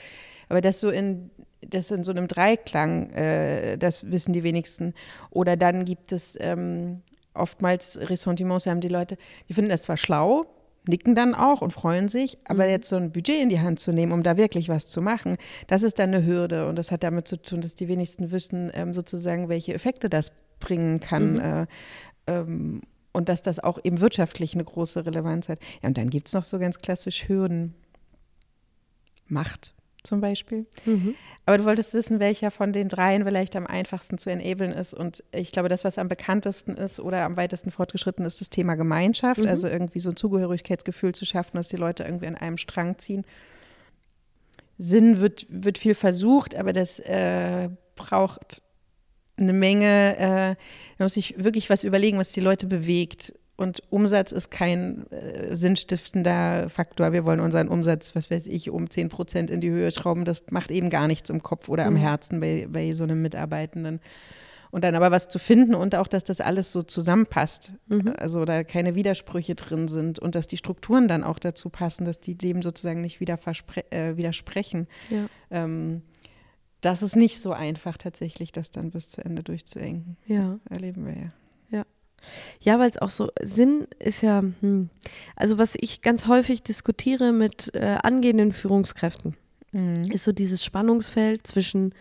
Aber 0.49 0.61
das 0.61 0.81
so 0.81 0.91
in 0.91 1.31
das 1.61 1.91
in 1.91 2.05
so 2.05 2.13
einem 2.13 2.29
Dreiklang, 2.29 3.11
äh, 3.11 3.79
das 3.79 4.11
wissen 4.11 4.33
die 4.33 4.43
wenigsten. 4.43 4.95
Oder 5.31 5.57
dann 5.57 5.85
gibt 5.85 6.13
es 6.13 6.37
ähm, 6.41 7.03
oftmals 7.35 7.99
Ressentiments, 8.01 8.67
haben 8.67 8.81
die 8.81 8.89
Leute, 8.89 9.17
die 9.49 9.55
finden 9.55 9.71
das 9.71 9.83
zwar 9.83 9.97
schlau, 9.97 10.47
nicken 10.87 11.15
dann 11.15 11.35
auch 11.35 11.61
und 11.61 11.73
freuen 11.73 12.09
sich, 12.09 12.39
aber 12.45 12.65
mhm. 12.65 12.71
jetzt 12.71 12.89
so 12.89 12.97
ein 12.97 13.13
Budget 13.13 13.43
in 13.43 13.49
die 13.49 13.61
Hand 13.61 13.79
zu 13.79 13.93
nehmen, 13.93 14.13
um 14.13 14.23
da 14.23 14.37
wirklich 14.37 14.69
was 14.69 14.89
zu 14.89 15.03
machen, 15.03 15.37
das 15.67 15.83
ist 15.83 15.99
dann 15.99 16.15
eine 16.15 16.25
Hürde 16.25 16.69
und 16.69 16.77
das 16.77 16.91
hat 16.91 17.03
damit 17.03 17.29
zu 17.29 17.41
tun, 17.41 17.61
dass 17.61 17.75
die 17.75 17.89
wenigsten 17.89 18.31
wissen 18.31 18.71
ähm, 18.75 18.95
sozusagen, 18.95 19.49
welche 19.49 19.75
Effekte 19.75 20.09
das 20.09 20.33
bringen 20.61 21.01
kann. 21.01 21.35
Mhm. 21.35 21.41
Äh, 21.41 21.67
ähm, 22.27 22.81
und 23.13 23.29
dass 23.29 23.43
das 23.43 23.59
auch 23.59 23.79
eben 23.83 24.01
wirtschaftlich 24.01 24.55
eine 24.55 24.65
große 24.65 25.05
Relevanz 25.05 25.49
hat. 25.49 25.59
Ja, 25.83 25.89
und 25.89 25.99
dann 25.99 26.11
gibt 26.11 26.29
es 26.29 26.35
noch 26.35 26.45
so 26.45 26.59
ganz 26.59 26.79
klassisch 26.79 27.29
Hürden. 27.29 27.75
Macht 29.27 29.75
zum 30.03 30.21
Beispiel. 30.21 30.67
Mhm. 30.85 31.15
Aber 31.47 31.59
du 31.59 31.65
wolltest 31.65 31.95
wissen, 31.95 32.21
welcher 32.21 32.51
von 32.51 32.73
den 32.73 32.89
dreien 32.89 33.25
vielleicht 33.25 33.57
am 33.57 33.67
einfachsten 33.67 34.19
zu 34.19 34.31
enablen 34.31 34.73
ist. 34.73 34.95
Und 34.95 35.25
ich 35.33 35.53
glaube, 35.53 35.69
das, 35.69 35.85
was 35.85 35.99
am 35.99 36.09
bekanntesten 36.09 36.77
ist 36.77 37.01
oder 37.01 37.25
am 37.25 37.37
weitesten 37.37 37.71
fortgeschritten 37.71 38.25
ist, 38.25 38.41
das 38.41 38.51
Thema 38.51 38.75
Gemeinschaft. 38.75 39.41
Mhm. 39.41 39.49
Also 39.49 39.69
irgendwie 39.69 40.01
so 40.01 40.11
ein 40.11 40.17
Zugehörigkeitsgefühl 40.17 41.15
zu 41.15 41.25
schaffen, 41.25 41.57
dass 41.57 41.69
die 41.69 41.77
Leute 41.77 42.05
irgendwie 42.05 42.27
an 42.27 42.37
einem 42.37 42.59
Strang 42.59 42.99
ziehen. 42.99 43.25
Sinn 44.79 45.19
wird, 45.19 45.47
wird 45.49 45.79
viel 45.79 45.95
versucht, 45.95 46.55
aber 46.55 46.73
das 46.73 47.01
äh, 47.01 47.69
braucht 47.97 48.63
eine 49.37 49.53
Menge, 49.53 50.17
äh, 50.19 50.49
man 50.99 51.05
muss 51.07 51.15
sich 51.15 51.43
wirklich 51.43 51.71
was 51.71 51.85
überlegen, 51.85 52.19
was 52.19 52.33
die 52.33 52.41
Leute 52.41 52.67
bewegt. 52.67 53.33
Und 53.59 53.83
Umsatz 53.91 54.31
ist 54.31 54.53
kein 54.53 55.11
äh, 55.11 55.57
sinnstiftender 55.57 56.71
Faktor. 56.71 57.13
Wir 57.13 57.25
wollen 57.25 57.41
unseren 57.41 57.67
Umsatz, 57.67 58.15
was 58.15 58.31
weiß 58.31 58.47
ich, 58.47 58.71
um 58.71 58.89
10 58.89 59.09
Prozent 59.09 59.51
in 59.51 59.61
die 59.61 59.69
Höhe 59.69 59.91
schrauben. 59.91 60.25
Das 60.25 60.43
macht 60.49 60.71
eben 60.71 60.91
gar 60.91 61.09
nichts 61.09 61.29
im 61.29 61.43
Kopf 61.43 61.69
oder 61.69 61.85
am 61.85 61.95
mhm. 61.95 61.99
Herzen 61.99 62.39
bei, 62.39 62.69
bei 62.71 62.95
so 62.95 63.03
einem 63.03 63.21
Mitarbeitenden. 63.21 63.99
Und 64.71 64.85
dann 64.85 64.95
aber 64.95 65.11
was 65.11 65.29
zu 65.29 65.41
finden 65.41 65.75
und 65.75 65.97
auch, 65.97 66.07
dass 66.07 66.23
das 66.23 66.41
alles 66.41 66.71
so 66.71 66.83
zusammenpasst. 66.83 67.73
Mhm. 67.89 68.13
Also 68.17 68.45
da 68.45 68.63
keine 68.63 68.95
Widersprüche 68.95 69.57
drin 69.57 69.89
sind 69.89 70.21
und 70.21 70.37
dass 70.37 70.47
die 70.47 70.57
Strukturen 70.57 71.09
dann 71.09 71.25
auch 71.25 71.41
dazu 71.41 71.69
passen, 71.69 72.05
dass 72.05 72.21
die 72.21 72.37
dem 72.37 72.63
sozusagen 72.63 73.01
nicht 73.01 73.19
wieder 73.19 73.41
äh, 73.91 74.17
widersprechen. 74.17 74.87
Ja. 75.11 75.27
Ähm, 75.51 76.03
das 76.81 77.03
ist 77.03 77.17
nicht 77.17 77.41
so 77.41 77.51
einfach 77.51 77.97
tatsächlich, 77.97 78.53
das 78.53 78.71
dann 78.71 78.93
bis 78.93 79.09
zu 79.09 79.25
Ende 79.25 79.43
durchzuengen. 79.43 80.17
Ja. 80.27 80.61
Erleben 80.71 81.07
wir 81.07 81.15
ja. 81.15 81.33
Ja, 82.61 82.79
weil 82.79 82.89
es 82.89 82.99
auch 82.99 83.11
so 83.11 83.31
Sinn 83.43 83.87
ist 83.99 84.23
ja, 84.23 84.43
hm, 84.61 84.91
also 85.37 85.59
was 85.59 85.75
ich 85.77 86.03
ganz 86.03 86.27
häufig 86.27 86.63
diskutiere 86.63 87.33
mit 87.33 87.75
äh, 87.75 87.99
angehenden 88.03 88.53
Führungskräften, 88.53 89.37
mhm. 89.73 90.05
ist 90.11 90.25
so 90.25 90.33
dieses 90.33 90.65
Spannungsfeld 90.65 91.47
zwischen 91.47 91.95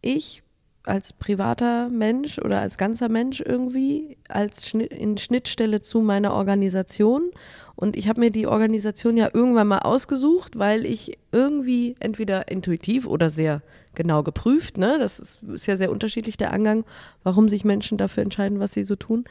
ich 0.00 0.42
als 0.84 1.12
privater 1.12 1.88
Mensch 1.88 2.38
oder 2.38 2.60
als 2.60 2.76
ganzer 2.76 3.08
Mensch 3.08 3.40
irgendwie, 3.40 4.16
als 4.28 4.68
Schnitt, 4.68 4.92
in 4.92 5.16
Schnittstelle 5.16 5.80
zu 5.80 6.00
meiner 6.00 6.34
Organisation. 6.34 7.30
Und 7.76 7.96
ich 7.96 8.08
habe 8.08 8.20
mir 8.20 8.30
die 8.30 8.46
Organisation 8.46 9.16
ja 9.16 9.30
irgendwann 9.32 9.68
mal 9.68 9.80
ausgesucht, 9.80 10.58
weil 10.58 10.84
ich 10.84 11.18
irgendwie 11.30 11.96
entweder 12.00 12.48
intuitiv 12.48 13.06
oder 13.06 13.30
sehr 13.30 13.62
genau 13.94 14.22
geprüft. 14.22 14.78
Ne? 14.78 14.98
Das 14.98 15.18
ist, 15.18 15.42
ist 15.42 15.66
ja 15.66 15.76
sehr 15.76 15.90
unterschiedlich 15.90 16.36
der 16.36 16.52
Angang, 16.52 16.84
warum 17.22 17.48
sich 17.48 17.64
Menschen 17.64 17.98
dafür 17.98 18.22
entscheiden, 18.22 18.60
was 18.60 18.72
sie 18.72 18.84
so 18.84 18.96
tun 18.96 19.24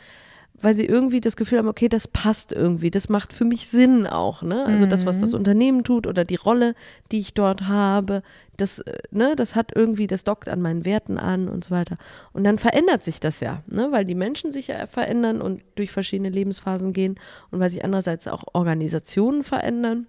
weil 0.62 0.76
sie 0.76 0.86
irgendwie 0.86 1.22
das 1.22 1.36
Gefühl 1.36 1.58
haben, 1.58 1.68
okay, 1.68 1.90
das 1.90 2.08
passt 2.08 2.52
irgendwie, 2.52 2.92
das 2.92 3.10
macht 3.10 3.34
für 3.34 3.46
mich 3.46 3.68
Sinn 3.68 4.06
auch, 4.06 4.42
ne? 4.42 4.66
Also 4.66 4.86
mhm. 4.86 4.90
das, 4.90 5.06
was 5.06 5.20
das 5.20 5.32
mhm. 5.32 5.40
Unternehmen 5.40 5.84
tut 5.84 6.08
oder 6.08 6.24
die 6.24 6.36
Rolle, 6.36 6.76
die 7.12 7.20
ich 7.20 7.34
dort 7.34 7.68
habe, 7.68 8.22
das, 8.58 8.80
äh, 8.80 9.00
ne, 9.12 9.36
das 9.36 9.56
hat 9.56 9.72
irgendwie, 9.76 10.08
das 10.08 10.24
dockt 10.24 10.50
an 10.50 10.62
meinen 10.62 10.86
Werten 10.86 11.18
an 11.18 11.48
und 11.48 11.64
so 11.64 11.72
weiter. 11.72 11.98
Und 12.34 12.44
dann 12.44 12.58
verändert 12.58 13.04
sich 13.04 13.20
das 13.20 13.40
ja, 13.40 13.64
ne? 13.68 13.88
Weil 13.92 14.06
die 14.06 14.16
Menschen 14.16 14.52
sich 14.52 14.68
ja 14.68 14.86
verändern 14.88 15.42
und 15.42 15.64
durch 15.76 15.92
verschiedene 15.92 16.30
Lebensphasen 16.30 16.94
gehen 16.94 17.20
und 17.50 17.60
weil 17.60 17.70
sich 17.70 17.84
andererseits 17.84 18.28
auch 18.28 18.44
Organisationen 18.54 19.44
verändern. 19.44 20.08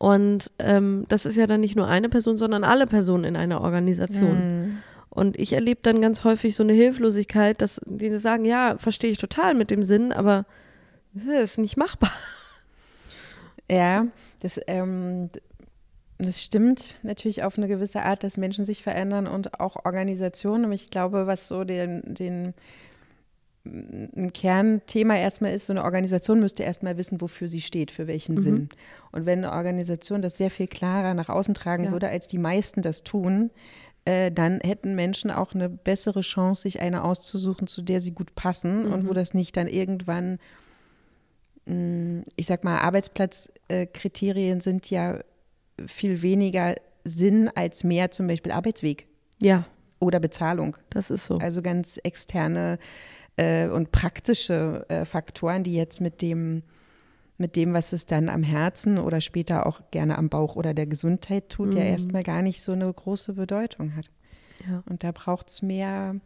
Und 0.00 0.50
ähm, 0.58 1.04
das 1.08 1.26
ist 1.26 1.36
ja 1.36 1.46
dann 1.46 1.60
nicht 1.60 1.76
nur 1.76 1.86
eine 1.86 2.08
Person, 2.08 2.38
sondern 2.38 2.64
alle 2.64 2.86
Personen 2.86 3.24
in 3.24 3.36
einer 3.36 3.60
Organisation. 3.60 4.62
Mhm. 4.62 4.78
Und 5.10 5.38
ich 5.38 5.52
erlebe 5.52 5.80
dann 5.82 6.00
ganz 6.00 6.24
häufig 6.24 6.54
so 6.54 6.62
eine 6.62 6.72
Hilflosigkeit, 6.72 7.60
dass 7.60 7.82
die 7.84 8.16
sagen, 8.16 8.46
ja, 8.46 8.78
verstehe 8.78 9.10
ich 9.10 9.18
total 9.18 9.52
mit 9.52 9.70
dem 9.70 9.82
Sinn, 9.82 10.10
aber 10.10 10.46
das 11.12 11.52
ist 11.52 11.58
nicht 11.58 11.76
machbar. 11.76 12.10
Ja, 13.70 14.08
das, 14.40 14.58
ähm, 14.66 15.30
das 16.18 16.42
stimmt 16.42 16.96
natürlich 17.04 17.44
auf 17.44 17.56
eine 17.56 17.68
gewisse 17.68 18.02
Art, 18.02 18.24
dass 18.24 18.36
Menschen 18.36 18.64
sich 18.64 18.82
verändern 18.82 19.28
und 19.28 19.60
auch 19.60 19.84
Organisationen. 19.84 20.64
Aber 20.64 20.74
ich 20.74 20.90
glaube, 20.90 21.28
was 21.28 21.46
so 21.46 21.62
den, 21.62 22.02
den 22.04 22.52
ein 23.64 24.32
Kernthema 24.32 25.16
erstmal 25.16 25.52
ist, 25.52 25.66
so 25.66 25.72
eine 25.72 25.84
Organisation 25.84 26.40
müsste 26.40 26.62
erstmal 26.62 26.96
wissen, 26.96 27.20
wofür 27.20 27.46
sie 27.46 27.60
steht, 27.60 27.90
für 27.90 28.06
welchen 28.06 28.36
mhm. 28.36 28.40
Sinn. 28.40 28.68
Und 29.12 29.26
wenn 29.26 29.44
eine 29.44 29.52
Organisation 29.52 30.22
das 30.22 30.38
sehr 30.38 30.50
viel 30.50 30.66
klarer 30.66 31.12
nach 31.14 31.28
außen 31.28 31.54
tragen 31.54 31.84
ja. 31.84 31.92
würde, 31.92 32.08
als 32.08 32.26
die 32.26 32.38
meisten 32.38 32.80
das 32.80 33.02
tun, 33.02 33.50
äh, 34.06 34.32
dann 34.32 34.60
hätten 34.60 34.94
Menschen 34.94 35.30
auch 35.30 35.52
eine 35.54 35.68
bessere 35.68 36.22
Chance, 36.22 36.62
sich 36.62 36.80
eine 36.80 37.04
auszusuchen, 37.04 37.66
zu 37.66 37.82
der 37.82 38.00
sie 38.00 38.12
gut 38.12 38.34
passen 38.34 38.86
mhm. 38.86 38.92
und 38.92 39.04
wo 39.06 39.10
mhm. 39.10 39.14
das 39.14 39.34
nicht 39.34 39.56
dann 39.58 39.66
irgendwann, 39.66 40.38
mh, 41.66 41.74
mm, 41.74 42.24
ich 42.36 42.46
sag 42.46 42.64
mal, 42.64 42.78
Arbeitsplatzkriterien 42.78 44.58
äh, 44.58 44.62
sind 44.62 44.88
ja 44.88 45.18
viel 45.86 46.22
weniger 46.22 46.74
Sinn 47.04 47.50
als 47.54 47.84
mehr 47.84 48.10
zum 48.10 48.26
Beispiel 48.26 48.52
Arbeitsweg. 48.52 49.06
Ja. 49.38 49.66
Oder 49.98 50.18
Bezahlung. 50.18 50.78
Das 50.88 51.10
ist 51.10 51.26
so. 51.26 51.36
Also 51.36 51.60
ganz 51.60 51.98
externe 52.02 52.78
äh, 53.40 53.68
und 53.68 53.90
praktische 53.90 54.84
äh, 54.88 55.04
Faktoren, 55.04 55.64
die 55.64 55.74
jetzt 55.74 56.00
mit 56.00 56.22
dem 56.22 56.62
mit 57.38 57.56
dem, 57.56 57.72
was 57.72 57.94
es 57.94 58.04
dann 58.04 58.28
am 58.28 58.42
Herzen 58.42 58.98
oder 58.98 59.22
später 59.22 59.66
auch 59.66 59.80
gerne 59.90 60.18
am 60.18 60.28
Bauch 60.28 60.56
oder 60.56 60.74
der 60.74 60.86
Gesundheit 60.86 61.48
tut, 61.48 61.72
mhm. 61.72 61.78
ja 61.78 61.84
erstmal 61.84 62.22
gar 62.22 62.42
nicht 62.42 62.60
so 62.60 62.72
eine 62.72 62.92
große 62.92 63.32
Bedeutung 63.32 63.96
hat. 63.96 64.10
Ja. 64.68 64.82
Und 64.84 65.04
da 65.04 65.12
braucht 65.12 65.48
es 65.48 65.62
mehr, 65.62 66.16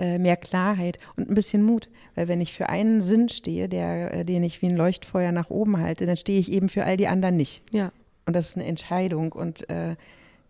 äh, 0.00 0.18
mehr 0.18 0.36
Klarheit 0.36 0.98
und 1.14 1.28
ein 1.28 1.36
bisschen 1.36 1.62
Mut. 1.62 1.88
Weil 2.16 2.26
wenn 2.26 2.40
ich 2.40 2.52
für 2.52 2.68
einen 2.68 3.02
Sinn 3.02 3.28
stehe, 3.28 3.68
der, 3.68 4.12
äh, 4.12 4.24
den 4.24 4.42
ich 4.42 4.60
wie 4.62 4.66
ein 4.66 4.76
Leuchtfeuer 4.76 5.30
nach 5.30 5.48
oben 5.48 5.78
halte, 5.78 6.06
dann 6.06 6.16
stehe 6.16 6.40
ich 6.40 6.50
eben 6.50 6.68
für 6.68 6.84
all 6.84 6.96
die 6.96 7.06
anderen 7.06 7.36
nicht. 7.36 7.62
Ja. 7.70 7.92
Und 8.26 8.34
das 8.34 8.48
ist 8.48 8.56
eine 8.56 8.66
Entscheidung. 8.66 9.30
Und 9.30 9.70
äh, 9.70 9.94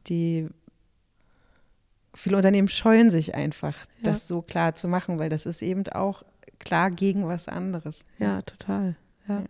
die 0.07 0.49
viele 2.15 2.37
Unternehmen 2.37 2.69
scheuen 2.69 3.11
sich 3.11 3.35
einfach, 3.35 3.77
ja. 3.77 4.05
das 4.05 4.29
so 4.29 4.43
klar 4.43 4.75
zu 4.75 4.89
machen, 4.89 5.19
weil 5.19 5.31
das 5.31 5.47
ist 5.47 5.63
eben 5.63 5.89
auch 5.89 6.23
klar 6.59 6.91
gegen 6.91 7.27
was 7.27 7.49
anderes. 7.49 8.05
Ja, 8.19 8.43
total. 8.43 8.97
Ja. 9.29 9.45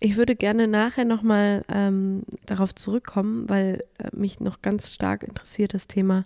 Ich 0.00 0.16
würde 0.16 0.34
gerne 0.36 0.66
nachher 0.68 1.04
nochmal 1.04 1.64
ähm, 1.68 2.22
darauf 2.46 2.74
zurückkommen, 2.74 3.48
weil 3.48 3.84
äh, 3.98 4.08
mich 4.12 4.40
noch 4.40 4.60
ganz 4.60 4.92
stark 4.92 5.22
interessiert 5.22 5.72
das 5.72 5.86
Thema. 5.86 6.24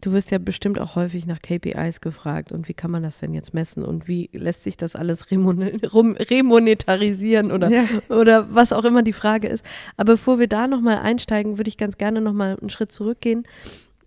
Du 0.00 0.12
wirst 0.12 0.30
ja 0.32 0.38
bestimmt 0.38 0.80
auch 0.80 0.96
häufig 0.96 1.26
nach 1.26 1.40
KPIs 1.40 2.00
gefragt 2.00 2.50
und 2.50 2.66
wie 2.68 2.74
kann 2.74 2.90
man 2.90 3.04
das 3.04 3.18
denn 3.18 3.34
jetzt 3.34 3.54
messen 3.54 3.84
und 3.84 4.08
wie 4.08 4.28
lässt 4.32 4.64
sich 4.64 4.76
das 4.76 4.96
alles 4.96 5.30
remonetarisieren 5.30 7.52
oder, 7.52 7.70
ja. 7.70 7.84
oder 8.08 8.52
was 8.52 8.72
auch 8.72 8.84
immer 8.84 9.04
die 9.04 9.12
Frage 9.12 9.46
ist. 9.46 9.64
Aber 9.96 10.14
bevor 10.14 10.40
wir 10.40 10.48
da 10.48 10.66
nochmal 10.66 10.98
einsteigen, 10.98 11.56
würde 11.56 11.68
ich 11.68 11.78
ganz 11.78 11.98
gerne 11.98 12.20
nochmal 12.20 12.58
einen 12.60 12.70
Schritt 12.70 12.90
zurückgehen. 12.90 13.46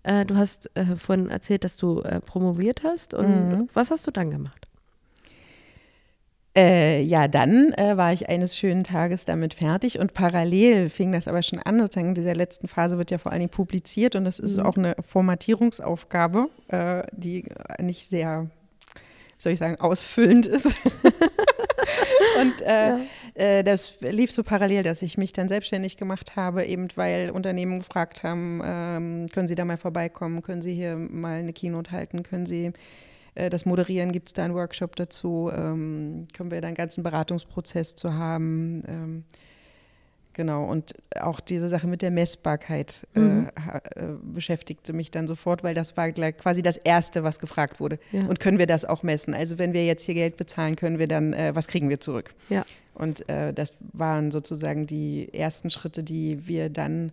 Äh, 0.06 0.24
du 0.24 0.36
hast 0.36 0.70
äh, 0.76 0.94
vorhin 0.94 1.28
erzählt, 1.28 1.64
dass 1.64 1.76
du 1.76 2.00
äh, 2.02 2.20
promoviert 2.20 2.84
hast 2.84 3.12
und 3.12 3.26
mhm. 3.26 3.68
was 3.74 3.90
hast 3.90 4.06
du 4.06 4.12
dann 4.12 4.30
gemacht? 4.30 4.68
Äh, 6.56 7.02
ja, 7.02 7.26
dann 7.26 7.72
äh, 7.72 7.96
war 7.96 8.12
ich 8.12 8.28
eines 8.28 8.56
schönen 8.56 8.84
Tages 8.84 9.24
damit 9.24 9.52
fertig 9.52 9.98
und 9.98 10.14
parallel 10.14 10.90
fing 10.90 11.10
das 11.10 11.26
aber 11.26 11.42
schon 11.42 11.58
an. 11.58 11.80
Sozusagen 11.80 12.10
in 12.10 12.14
dieser 12.14 12.36
letzten 12.36 12.68
Phase 12.68 12.98
wird 12.98 13.10
ja 13.10 13.18
vor 13.18 13.32
allen 13.32 13.40
Dingen 13.40 13.50
publiziert 13.50 14.14
und 14.14 14.24
das 14.24 14.38
ist 14.38 14.58
mhm. 14.58 14.66
auch 14.66 14.76
eine 14.76 14.94
Formatierungsaufgabe, 15.00 16.50
äh, 16.68 17.02
die 17.10 17.44
nicht 17.80 18.06
sehr, 18.06 18.48
soll 19.38 19.52
ich 19.52 19.58
sagen, 19.58 19.80
ausfüllend 19.80 20.46
ist. 20.46 20.76
und 22.40 22.62
äh, 22.62 22.90
ja. 22.90 23.00
Äh, 23.36 23.62
das 23.62 24.00
lief 24.00 24.32
so 24.32 24.42
parallel, 24.42 24.82
dass 24.82 25.02
ich 25.02 25.18
mich 25.18 25.32
dann 25.32 25.48
selbstständig 25.48 25.96
gemacht 25.96 26.36
habe, 26.36 26.64
eben 26.64 26.88
weil 26.96 27.30
Unternehmen 27.30 27.80
gefragt 27.80 28.22
haben, 28.22 28.62
ähm, 28.64 29.26
können 29.32 29.46
Sie 29.46 29.54
da 29.54 29.64
mal 29.64 29.76
vorbeikommen, 29.76 30.42
können 30.42 30.62
Sie 30.62 30.74
hier 30.74 30.96
mal 30.96 31.38
eine 31.40 31.52
Keynote 31.52 31.92
halten, 31.92 32.22
können 32.22 32.46
Sie 32.46 32.72
äh, 33.34 33.50
das 33.50 33.66
Moderieren 33.66 34.10
gibt 34.10 34.30
es 34.30 34.32
da 34.32 34.44
einen 34.44 34.54
Workshop 34.54 34.96
dazu, 34.96 35.50
ähm, 35.54 36.26
können 36.34 36.50
wir 36.50 36.60
da 36.60 36.68
einen 36.68 36.76
ganzen 36.76 37.02
Beratungsprozess 37.02 37.94
zu 37.94 38.14
haben. 38.14 38.82
Ähm, 38.88 39.24
genau, 40.32 40.64
und 40.64 40.94
auch 41.20 41.40
diese 41.40 41.68
Sache 41.68 41.86
mit 41.86 42.00
der 42.00 42.10
Messbarkeit 42.10 43.06
äh, 43.14 43.20
mhm. 43.20 43.50
äh, 43.56 44.02
beschäftigte 44.22 44.94
mich 44.94 45.10
dann 45.10 45.26
sofort, 45.26 45.62
weil 45.62 45.74
das 45.74 45.94
war 45.98 46.10
quasi 46.10 46.62
das 46.62 46.78
Erste, 46.78 47.22
was 47.22 47.38
gefragt 47.38 47.80
wurde. 47.80 47.98
Ja. 48.12 48.26
Und 48.26 48.40
können 48.40 48.58
wir 48.58 48.66
das 48.66 48.86
auch 48.86 49.02
messen? 49.02 49.34
Also 49.34 49.58
wenn 49.58 49.74
wir 49.74 49.84
jetzt 49.84 50.06
hier 50.06 50.14
Geld 50.14 50.38
bezahlen, 50.38 50.74
können 50.74 50.98
wir 50.98 51.06
dann, 51.06 51.34
äh, 51.34 51.54
was 51.54 51.68
kriegen 51.68 51.90
wir 51.90 52.00
zurück? 52.00 52.34
Ja. 52.48 52.64
Und 52.96 53.28
äh, 53.28 53.52
das 53.52 53.72
waren 53.92 54.30
sozusagen 54.30 54.86
die 54.86 55.32
ersten 55.32 55.70
Schritte, 55.70 56.02
die 56.02 56.48
wir 56.48 56.70
dann 56.70 57.12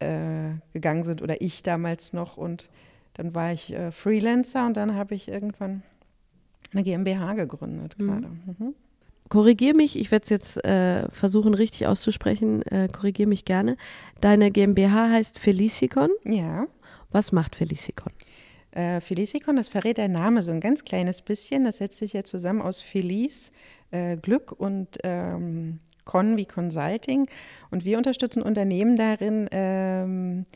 äh, 0.00 0.54
gegangen 0.72 1.04
sind 1.04 1.22
oder 1.22 1.40
ich 1.40 1.62
damals 1.62 2.12
noch 2.12 2.36
und 2.36 2.68
dann 3.14 3.34
war 3.34 3.52
ich 3.52 3.72
äh, 3.72 3.92
Freelancer 3.92 4.66
und 4.66 4.76
dann 4.76 4.94
habe 4.94 5.14
ich 5.14 5.28
irgendwann 5.28 5.82
eine 6.72 6.82
GmbH 6.82 7.34
gegründet 7.34 7.96
mhm. 7.98 8.06
gerade. 8.06 8.28
Mhm. 8.28 8.74
Korrigier 9.28 9.74
mich, 9.74 9.98
ich 9.98 10.10
werde 10.10 10.24
es 10.24 10.30
jetzt 10.30 10.64
äh, 10.64 11.08
versuchen 11.10 11.54
richtig 11.54 11.86
auszusprechen, 11.86 12.62
äh, 12.62 12.88
korrigier 12.88 13.26
mich 13.26 13.44
gerne. 13.44 13.76
Deine 14.20 14.50
GmbH 14.50 15.10
heißt 15.10 15.38
Felicicon? 15.38 16.10
Ja. 16.24 16.66
Was 17.10 17.32
macht 17.32 17.56
Felicicon? 17.56 18.12
Äh, 18.72 19.00
Felicicon, 19.00 19.56
das 19.56 19.68
verrät 19.68 19.98
der 19.98 20.08
Name 20.08 20.42
so 20.42 20.50
ein 20.50 20.60
ganz 20.60 20.84
kleines 20.84 21.22
bisschen. 21.22 21.64
Das 21.64 21.78
setzt 21.78 21.98
sich 21.98 22.14
ja 22.14 22.24
zusammen 22.24 22.62
aus 22.62 22.80
Felice, 22.80 23.52
äh, 23.90 24.16
Glück 24.16 24.52
und 24.52 24.98
ähm, 25.04 25.78
Con 26.04 26.36
wie 26.36 26.46
Consulting. 26.46 27.26
Und 27.70 27.84
wir 27.84 27.98
unterstützen 27.98 28.42
Unternehmen 28.42 28.96
darin, 28.96 29.48
ähm, 29.52 30.46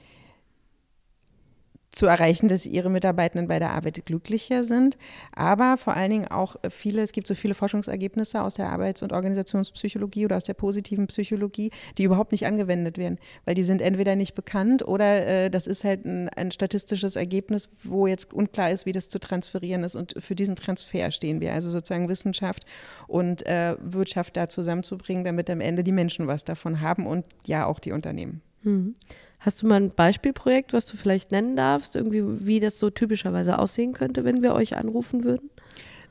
zu 1.97 2.05
erreichen, 2.05 2.47
dass 2.47 2.67
ihre 2.67 2.91
Mitarbeitenden 2.91 3.49
bei 3.49 3.59
der 3.59 3.71
Arbeit 3.71 4.05
glücklicher 4.05 4.65
sind, 4.65 4.99
aber 5.33 5.79
vor 5.79 5.95
allen 5.95 6.11
Dingen 6.11 6.29
auch 6.29 6.57
viele, 6.69 7.01
es 7.01 7.13
gibt 7.13 7.27
so 7.27 7.35
viele 7.35 7.55
Forschungsergebnisse 7.55 8.43
aus 8.43 8.55
der 8.55 8.69
Arbeits- 8.69 9.03
und 9.03 9.15
Organisationspsychologie 9.15 10.27
oder 10.27 10.37
aus 10.37 10.45
der 10.45 10.53
positiven 10.53 11.07
Psychologie, 11.07 11.71
die 11.97 12.05
überhaupt 12.05 12.33
nicht 12.33 12.45
angewendet 12.47 12.99
werden, 12.99 13.19
weil 13.47 13.55
die 13.55 13.63
sind 13.63 13.81
entweder 13.81 14.15
nicht 14.15 14.35
bekannt 14.35 14.87
oder 14.87 15.27
äh, 15.27 15.51
das 15.51 15.67
ist 15.67 15.85
halt 15.85 16.05
ein, 16.05 16.29
ein, 16.29 16.51
statistisches 16.51 17.17
Ergebnis, 17.17 17.71
wo 17.83 18.07
jetzt 18.07 18.35
unklar 18.35 18.71
ist, 18.71 18.85
wie 18.85 18.93
das 18.93 19.09
zu 19.09 19.19
transferieren 19.19 19.83
ist 19.83 19.97
und 19.97 20.15
für 20.19 20.35
diesen 20.35 20.55
Transfer 20.55 21.11
stehen 21.11 21.41
wir, 21.41 21.55
also 21.55 21.71
sozusagen 21.71 22.11
Wissenschaft 22.11 22.67
und 23.07 23.47
äh, 23.47 23.75
Wirtschaft 23.81 24.37
da 24.37 24.49
zusammenzubringen, 24.49 25.25
damit 25.25 25.49
am 25.49 25.63
Ende 25.63 25.83
die 25.83 25.93
Menschen 25.93 26.27
was 26.27 26.45
davon 26.45 26.83
haben 26.83 27.07
und 27.07 27.25
ja 27.47 27.65
auch 27.65 27.79
die 27.79 27.93
Unternehmen. 27.93 28.43
Mhm. 28.65 28.97
Hast 29.47 29.63
du 29.63 29.69
mal 29.69 29.77
ein 29.77 29.91
Beispielprojekt, 29.93 30.73
was 30.73 30.87
du 30.87 30.97
vielleicht 30.97 31.31
nennen 31.31 31.55
darfst, 31.55 31.95
irgendwie, 31.95 32.25
wie 32.45 32.59
das 32.59 32.81
so 32.81 32.91
typischerweise 32.91 33.61
aussehen 33.61 33.93
könnte, 33.93 34.25
wenn 34.25 34.43
wir 34.43 34.55
euch 34.55 34.77
anrufen 34.77 35.23
würden? 35.23 35.51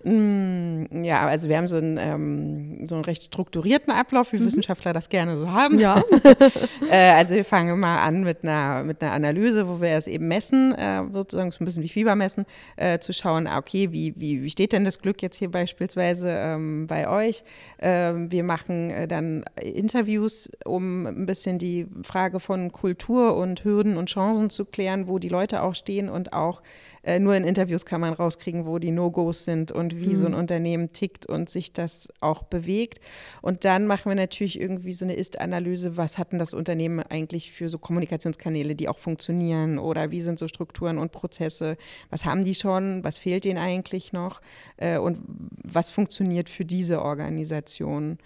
Mm, 0.05 1.03
ja, 1.03 1.25
also 1.25 1.49
wir 1.49 1.57
haben 1.57 1.67
so 1.67 1.77
einen, 1.77 1.97
ähm, 1.97 2.87
so 2.87 2.95
einen 2.95 3.03
recht 3.03 3.23
strukturierten 3.23 3.91
Ablauf, 3.91 4.31
wie 4.33 4.37
mhm. 4.37 4.45
Wissenschaftler 4.45 4.93
das 4.93 5.09
gerne 5.09 5.35
so 5.35 5.51
haben. 5.51 5.79
Ja. 5.79 6.01
äh, 6.89 7.11
also 7.11 7.35
wir 7.35 7.45
fangen 7.45 7.79
mal 7.79 7.99
an 7.99 8.23
mit 8.23 8.43
einer, 8.43 8.83
mit 8.83 9.01
einer 9.01 9.11
Analyse, 9.11 9.67
wo 9.67 9.81
wir 9.81 9.89
es 9.89 10.07
eben 10.07 10.27
messen, 10.27 10.73
äh, 10.73 11.03
sozusagen 11.11 11.51
so 11.51 11.63
ein 11.63 11.65
bisschen 11.65 11.83
wie 11.83 11.89
Fieber 11.89 12.15
messen, 12.15 12.45
äh, 12.77 12.99
zu 12.99 13.13
schauen, 13.13 13.47
ah, 13.47 13.57
okay, 13.57 13.91
wie, 13.91 14.13
wie, 14.17 14.43
wie 14.43 14.49
steht 14.49 14.71
denn 14.71 14.85
das 14.85 14.99
Glück 14.99 15.21
jetzt 15.21 15.37
hier 15.37 15.51
beispielsweise 15.51 16.29
ähm, 16.29 16.87
bei 16.87 17.09
euch? 17.09 17.43
Ähm, 17.79 18.31
wir 18.31 18.43
machen 18.43 18.91
äh, 18.91 19.07
dann 19.07 19.43
Interviews, 19.61 20.49
um 20.63 21.05
ein 21.05 21.25
bisschen 21.25 21.59
die 21.59 21.87
Frage 22.03 22.39
von 22.39 22.71
Kultur 22.71 22.95
Kultur 22.95 23.35
und 23.35 23.63
Hürden 23.63 23.97
und 23.97 24.09
Chancen 24.09 24.49
zu 24.49 24.63
klären, 24.63 25.07
wo 25.07 25.19
die 25.19 25.29
Leute 25.29 25.63
auch 25.63 25.75
stehen 25.75 26.07
und 26.07 26.33
auch 26.33 26.61
äh, 27.03 27.19
nur 27.19 27.35
in 27.35 27.43
Interviews 27.43 27.85
kann 27.85 28.01
man 28.01 28.13
rauskriegen, 28.13 28.65
wo 28.65 28.79
die 28.79 28.91
No-Gos 28.91 29.45
sind 29.45 29.71
und 29.71 29.94
wie 29.99 30.09
mhm. 30.09 30.15
so 30.15 30.25
ein 30.27 30.31
mhm. 30.33 30.39
Unternehmen 30.39 30.91
tickt 30.91 31.25
und 31.25 31.49
sich 31.49 31.73
das 31.73 32.07
auch 32.19 32.43
bewegt. 32.43 32.99
Und 33.41 33.65
dann 33.65 33.87
machen 33.87 34.09
wir 34.09 34.15
natürlich 34.15 34.59
irgendwie 34.59 34.93
so 34.93 35.05
eine 35.05 35.15
Ist-Analyse, 35.15 35.97
was 35.97 36.17
hat 36.17 36.31
denn 36.31 36.39
das 36.39 36.53
Unternehmen 36.53 36.99
eigentlich 36.99 37.51
für 37.51 37.69
so 37.69 37.77
Kommunikationskanäle, 37.77 38.75
die 38.75 38.89
auch 38.89 38.97
funktionieren 38.97 39.79
oder 39.79 40.11
wie 40.11 40.21
sind 40.21 40.39
so 40.39 40.47
Strukturen 40.47 40.97
und 40.97 41.11
Prozesse, 41.11 41.77
was 42.09 42.25
haben 42.25 42.43
die 42.43 42.55
schon, 42.55 43.03
was 43.03 43.17
fehlt 43.17 43.45
ihnen 43.45 43.57
eigentlich 43.57 44.13
noch 44.13 44.41
äh, 44.77 44.97
und 44.97 45.19
was 45.63 45.91
funktioniert 45.91 46.49
für 46.49 46.65
diese 46.65 47.01
Organisation. 47.01 48.17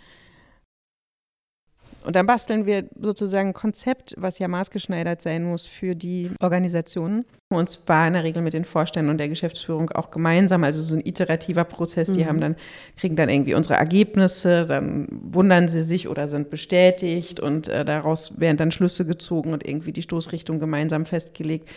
Und 2.06 2.16
dann 2.16 2.26
basteln 2.26 2.66
wir 2.66 2.86
sozusagen 3.00 3.50
ein 3.50 3.54
Konzept, 3.54 4.16
was 4.18 4.40
ja 4.40 4.48
maßgeschneidert 4.48 5.22
sein 5.22 5.44
muss 5.44 5.68
für 5.68 5.96
die 5.96 6.32
Organisationen. 6.40 7.26
Und 7.50 7.70
zwar 7.70 8.08
in 8.08 8.14
der 8.14 8.24
Regel 8.24 8.44
mit 8.44 8.54
den 8.54 8.64
Vorständen 8.64 9.10
und 9.10 9.18
der 9.18 9.28
Geschäftsführung 9.28 9.90
auch 9.90 10.12
gemeinsam, 10.12 10.64
also 10.64 10.82
so 10.82 10.96
ein 10.96 11.02
iterativer 11.04 11.64
Prozess. 11.64 12.12
Die 12.12 12.24
mhm. 12.24 12.28
haben 12.28 12.40
dann, 12.40 12.56
kriegen 12.96 13.16
dann 13.16 13.28
irgendwie 13.28 13.56
unsere 13.56 13.74
Ergebnisse, 13.76 14.68
dann 14.68 15.08
wundern 15.10 15.68
sie 15.68 15.82
sich 15.82 16.08
oder 16.08 16.28
sind 16.28 16.52
bestätigt 16.52 17.40
und 17.40 17.68
äh, 17.68 17.84
daraus 17.84 18.40
werden 18.40 18.58
dann 18.58 18.72
Schlüsse 18.72 19.06
gezogen 19.06 19.52
und 19.52 19.68
irgendwie 19.68 19.92
die 19.92 20.04
Stoßrichtung 20.04 20.60
gemeinsam 20.60 21.06
festgelegt, 21.06 21.68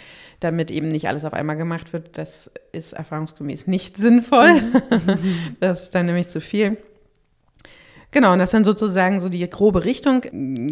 damit 0.40 0.70
eben 0.70 0.88
nicht 0.88 1.08
alles 1.08 1.24
auf 1.24 1.32
einmal 1.32 1.56
gemacht 1.56 1.92
wird. 1.94 2.18
Das 2.18 2.50
ist 2.72 2.92
erfahrungsgemäß 2.92 3.66
nicht 3.66 3.96
sinnvoll. 3.96 4.52
Mhm. 4.52 5.18
das 5.60 5.84
ist 5.84 5.94
dann 5.94 6.06
nämlich 6.06 6.28
zu 6.28 6.40
viel. 6.42 6.76
Genau, 8.12 8.34
und 8.34 8.38
das 8.38 8.50
ist 8.50 8.54
dann 8.54 8.64
sozusagen 8.64 9.20
so 9.20 9.30
die 9.30 9.48
grobe 9.48 9.84
Richtung 9.84 10.20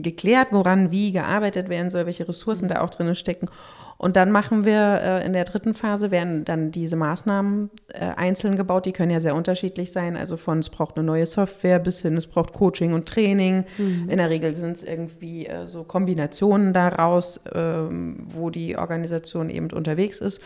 geklärt, 0.03 0.49
woran 0.51 0.91
wie 0.91 1.11
gearbeitet 1.11 1.71
werden 1.71 1.91
soll, 1.91 2.05
welche 2.05 2.29
Ressourcen 2.29 2.69
da 2.69 2.83
auch 2.83 2.91
drin 2.91 3.15
stecken. 3.15 3.49
Und 3.97 4.17
dann 4.17 4.31
machen 4.31 4.65
wir 4.65 5.01
äh, 5.03 5.27
in 5.27 5.33
der 5.33 5.45
dritten 5.45 5.75
Phase, 5.75 6.11
werden 6.11 6.45
dann 6.45 6.71
diese 6.71 6.97
Maßnahmen 6.97 7.71
äh, 7.89 8.07
einzeln 8.17 8.57
gebaut. 8.57 8.87
Die 8.87 8.93
können 8.93 9.11
ja 9.11 9.21
sehr 9.21 9.35
unterschiedlich 9.35 9.93
sein. 9.93 10.17
Also 10.17 10.37
von 10.37 10.59
es 10.59 10.71
braucht 10.71 10.97
eine 10.97 11.07
neue 11.07 11.27
Software 11.27 11.79
bis 11.79 12.01
hin 12.01 12.17
es 12.17 12.27
braucht 12.27 12.53
Coaching 12.53 12.95
und 12.95 13.07
Training. 13.07 13.65
Mhm. 13.77 14.09
In 14.09 14.17
der 14.19 14.31
Regel 14.31 14.55
sind 14.55 14.77
es 14.77 14.83
irgendwie 14.83 15.47
äh, 15.47 15.67
so 15.67 15.83
Kombinationen 15.85 16.73
daraus, 16.73 17.41
ähm, 17.55 18.17
wo 18.35 18.49
die 18.49 18.77
Organisation 18.77 19.51
eben 19.51 19.71
unterwegs 19.71 20.21
ist. 20.21 20.41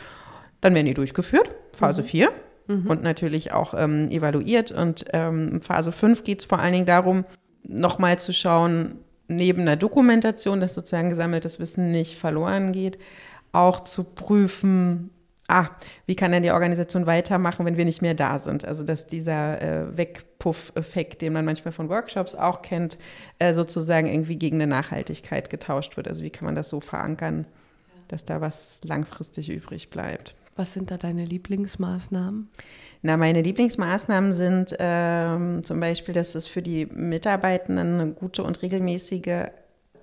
Dann 0.60 0.74
werden 0.74 0.86
die 0.86 0.94
durchgeführt, 0.94 1.54
Phase 1.72 2.02
mhm. 2.02 2.06
4 2.06 2.30
mhm. 2.30 2.34
Und 2.66 3.02
natürlich 3.02 3.52
auch 3.52 3.74
ähm, 3.76 4.08
evaluiert. 4.10 4.70
Und 4.72 5.04
ähm, 5.12 5.60
Phase 5.60 5.92
5 5.92 6.24
geht 6.24 6.40
es 6.40 6.44
vor 6.46 6.58
allen 6.58 6.72
Dingen 6.72 6.86
darum, 6.86 7.24
nochmal 7.62 8.18
zu 8.18 8.32
schauen, 8.32 8.98
neben 9.28 9.64
der 9.66 9.76
Dokumentation, 9.76 10.60
dass 10.60 10.74
sozusagen 10.74 11.10
gesammeltes 11.10 11.60
Wissen 11.60 11.90
nicht 11.90 12.16
verloren 12.16 12.72
geht, 12.72 12.98
auch 13.52 13.80
zu 13.80 14.04
prüfen, 14.04 15.10
ah, 15.48 15.68
wie 16.06 16.16
kann 16.16 16.32
denn 16.32 16.42
die 16.42 16.50
Organisation 16.50 17.06
weitermachen, 17.06 17.66
wenn 17.66 17.76
wir 17.76 17.84
nicht 17.84 18.02
mehr 18.02 18.14
da 18.14 18.38
sind? 18.38 18.64
Also 18.64 18.84
dass 18.84 19.06
dieser 19.06 19.60
äh, 19.60 19.96
Wegpuff-Effekt, 19.96 21.22
den 21.22 21.32
man 21.32 21.44
manchmal 21.44 21.72
von 21.72 21.88
Workshops 21.88 22.34
auch 22.34 22.62
kennt, 22.62 22.98
äh, 23.38 23.54
sozusagen 23.54 24.08
irgendwie 24.08 24.36
gegen 24.36 24.56
eine 24.56 24.66
Nachhaltigkeit 24.66 25.50
getauscht 25.50 25.96
wird. 25.96 26.08
Also 26.08 26.22
wie 26.22 26.30
kann 26.30 26.46
man 26.46 26.54
das 26.54 26.68
so 26.68 26.80
verankern, 26.80 27.46
dass 28.08 28.24
da 28.24 28.40
was 28.40 28.80
langfristig 28.84 29.50
übrig 29.50 29.90
bleibt? 29.90 30.34
Was 30.56 30.72
sind 30.72 30.90
da 30.90 30.96
deine 30.96 31.24
Lieblingsmaßnahmen? 31.24 32.48
Na, 33.02 33.16
meine 33.16 33.42
Lieblingsmaßnahmen 33.42 34.32
sind 34.32 34.74
ähm, 34.78 35.62
zum 35.64 35.80
Beispiel, 35.80 36.14
dass 36.14 36.34
es 36.34 36.46
für 36.46 36.62
die 36.62 36.86
Mitarbeitenden 36.86 38.00
eine 38.00 38.12
gute 38.12 38.42
und 38.42 38.62
regelmäßige 38.62 39.48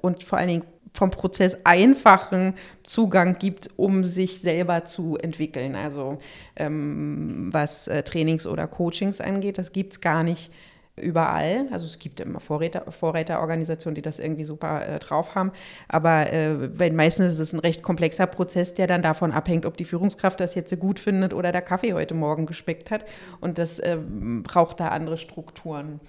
und 0.01 0.24
vor 0.24 0.38
allen 0.38 0.48
Dingen 0.50 0.63
vom 0.93 1.10
Prozess 1.10 1.58
einfachen 1.63 2.53
Zugang 2.84 3.38
gibt, 3.39 3.70
um 3.77 4.03
sich 4.03 4.41
selber 4.41 4.84
zu 4.84 5.17
entwickeln. 5.17 5.75
Also 5.75 6.20
ähm, 6.58 7.50
was 7.51 7.88
äh, 7.88 8.03
Trainings 8.03 8.46
oder 8.46 8.67
Coachings 8.67 9.22
angeht, 9.22 9.58
das 9.58 9.72
gibt 9.72 9.93
es 9.93 10.01
gar 10.01 10.24
nicht 10.24 10.51
überall. 10.98 11.67
Also 11.71 11.86
es 11.86 12.00
gibt 12.00 12.19
immer 12.19 12.39
Vorräter, 12.39 12.91
Vorräterorganisationen, 12.91 13.95
die 13.95 14.01
das 14.01 14.19
irgendwie 14.19 14.43
super 14.43 14.88
äh, 14.88 15.00
drauf 15.00 15.36
haben. 15.36 15.51
Aber 15.88 16.31
äh, 16.31 16.91
meistens 16.91 17.33
ist 17.33 17.39
es 17.39 17.53
ein 17.53 17.60
recht 17.60 17.81
komplexer 17.81 18.27
Prozess, 18.27 18.74
der 18.74 18.88
dann 18.88 19.01
davon 19.01 19.31
abhängt, 19.31 19.65
ob 19.65 19.77
die 19.77 19.86
Führungskraft 19.86 20.39
das 20.39 20.55
jetzt 20.55 20.77
gut 20.79 21.00
findet 21.00 21.33
oder 21.33 21.51
der 21.51 21.62
Kaffee 21.62 21.93
heute 21.93 22.13
Morgen 22.13 22.45
gespeckt 22.45 22.91
hat. 22.91 23.05
Und 23.39 23.57
das 23.57 23.79
äh, 23.79 23.98
braucht 24.43 24.79
da 24.79 24.89
andere 24.89 25.17
Strukturen. 25.17 26.00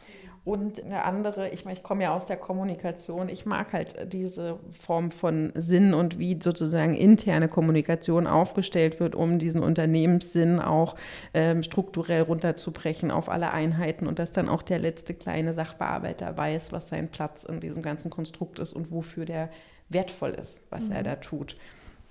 Und 0.45 0.83
eine 0.83 1.05
andere, 1.05 1.51
ich 1.51 1.65
meine, 1.65 1.77
ich 1.77 1.85
komme 1.85 2.03
ja 2.03 2.15
aus 2.15 2.27
der 2.27 2.37
Kommunikation, 2.37 3.29
ich 3.29 3.47
mag 3.47 3.73
halt 3.73 4.13
diese 4.13 4.59
Form 4.77 5.13
von 5.13 5.53
Sinn 5.55 5.95
und 5.95 6.19
wie 6.19 6.37
sozusagen 6.43 6.95
interne 6.95 7.47
Kommunikation 7.49 8.27
aufgestellt 8.27 8.99
wird, 8.99 9.15
um 9.15 9.39
diesen 9.39 9.63
Unternehmenssinn 9.63 10.59
auch 10.59 10.97
ähm, 11.33 11.63
strukturell 11.63 12.23
runterzubrechen 12.23 13.13
auf 13.13 13.29
alle 13.29 13.53
Einheiten 13.53 14.09
und 14.09 14.19
dass 14.19 14.33
dann 14.33 14.49
auch 14.49 14.63
der 14.63 14.81
letzte 14.81 15.15
kleine 15.15 15.55
Sachbearbeiter 15.55 16.37
weiß, 16.37 16.73
was 16.73 16.89
sein 16.89 17.09
Platz 17.09 17.45
in 17.45 17.61
diesem 17.61 17.83
ganzen 17.83 18.11
Konstrukt 18.11 18.59
ist 18.59 18.73
und 18.73 18.91
wofür 18.91 19.25
der 19.25 19.49
wertvoll 19.91 20.31
ist, 20.31 20.61
was 20.71 20.87
mhm. 20.87 20.93
er 20.93 21.03
da 21.05 21.15
tut. 21.17 21.57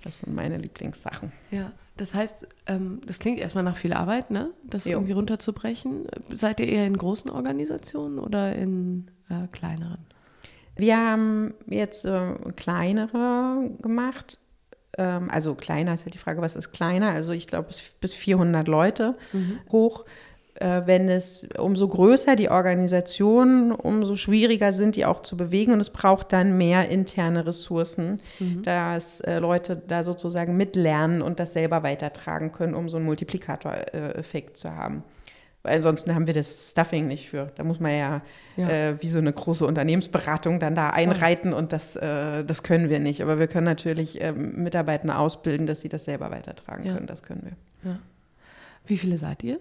Das 0.04 0.20
sind 0.20 0.34
meine 0.34 0.56
Lieblingssachen. 0.56 1.32
Ja, 1.50 1.70
das 1.96 2.14
heißt, 2.14 2.46
ähm, 2.66 3.00
das 3.06 3.18
klingt 3.18 3.38
erstmal 3.38 3.64
nach 3.64 3.76
viel 3.76 3.92
Arbeit, 3.92 4.30
ne? 4.30 4.50
Das 4.64 4.84
jo. 4.84 4.92
irgendwie 4.92 5.12
runterzubrechen. 5.12 6.06
Seid 6.32 6.60
ihr 6.60 6.68
eher 6.68 6.86
in 6.86 6.96
großen 6.96 7.30
Organisationen 7.30 8.18
oder 8.18 8.54
in 8.56 9.10
äh, 9.28 9.46
kleineren? 9.52 9.98
Wir 10.74 10.96
haben 10.96 11.54
jetzt 11.68 12.04
äh, 12.06 12.34
kleinere 12.56 13.70
gemacht. 13.82 14.38
Ähm, 14.96 15.28
also 15.30 15.54
kleiner 15.54 15.92
ist 15.92 16.04
halt 16.04 16.14
die 16.14 16.18
Frage, 16.18 16.40
was 16.40 16.56
ist 16.56 16.72
kleiner? 16.72 17.10
Also 17.10 17.32
ich 17.32 17.46
glaube 17.46 17.68
bis 18.00 18.14
400 18.14 18.68
Leute 18.68 19.16
mhm. 19.32 19.58
hoch. 19.70 20.04
Äh, 20.62 20.86
wenn 20.86 21.08
es 21.08 21.48
umso 21.58 21.88
größer 21.88 22.36
die 22.36 22.48
Organisation, 22.48 23.72
umso 23.72 24.14
schwieriger 24.14 24.72
sind 24.72 24.94
die 24.94 25.04
auch 25.04 25.20
zu 25.20 25.36
bewegen 25.36 25.72
und 25.72 25.80
es 25.80 25.90
braucht 25.90 26.32
dann 26.32 26.56
mehr 26.56 26.88
interne 26.88 27.46
Ressourcen, 27.46 28.18
mhm. 28.38 28.62
dass 28.62 29.20
äh, 29.22 29.40
Leute 29.40 29.76
da 29.76 30.04
sozusagen 30.04 30.56
mitlernen 30.56 31.20
und 31.20 31.40
das 31.40 31.54
selber 31.54 31.82
weitertragen 31.82 32.52
können, 32.52 32.74
um 32.74 32.88
so 32.88 32.98
einen 32.98 33.06
Multiplikatoreffekt 33.06 34.56
zu 34.56 34.76
haben. 34.76 35.02
Weil 35.64 35.76
ansonsten 35.76 36.14
haben 36.14 36.28
wir 36.28 36.34
das 36.34 36.70
Stuffing 36.70 37.08
nicht 37.08 37.28
für. 37.28 37.50
Da 37.56 37.64
muss 37.64 37.80
man 37.80 37.96
ja, 37.96 38.22
ja. 38.56 38.68
Äh, 38.68 39.02
wie 39.02 39.08
so 39.08 39.18
eine 39.18 39.32
große 39.32 39.66
Unternehmensberatung 39.66 40.60
dann 40.60 40.76
da 40.76 40.90
einreiten 40.90 41.52
und 41.52 41.72
das, 41.72 41.96
äh, 41.96 42.44
das 42.44 42.62
können 42.62 42.88
wir 42.88 43.00
nicht. 43.00 43.20
Aber 43.20 43.40
wir 43.40 43.48
können 43.48 43.66
natürlich 43.66 44.20
äh, 44.20 44.30
Mitarbeiter 44.30 45.18
ausbilden, 45.18 45.66
dass 45.66 45.80
sie 45.80 45.88
das 45.88 46.04
selber 46.04 46.30
weitertragen 46.30 46.86
ja. 46.86 46.94
können. 46.94 47.06
Das 47.08 47.24
können 47.24 47.42
wir. 47.42 47.90
Ja. 47.90 47.98
Wie 48.86 48.96
viele 48.96 49.18
seid 49.18 49.42
ihr? 49.42 49.58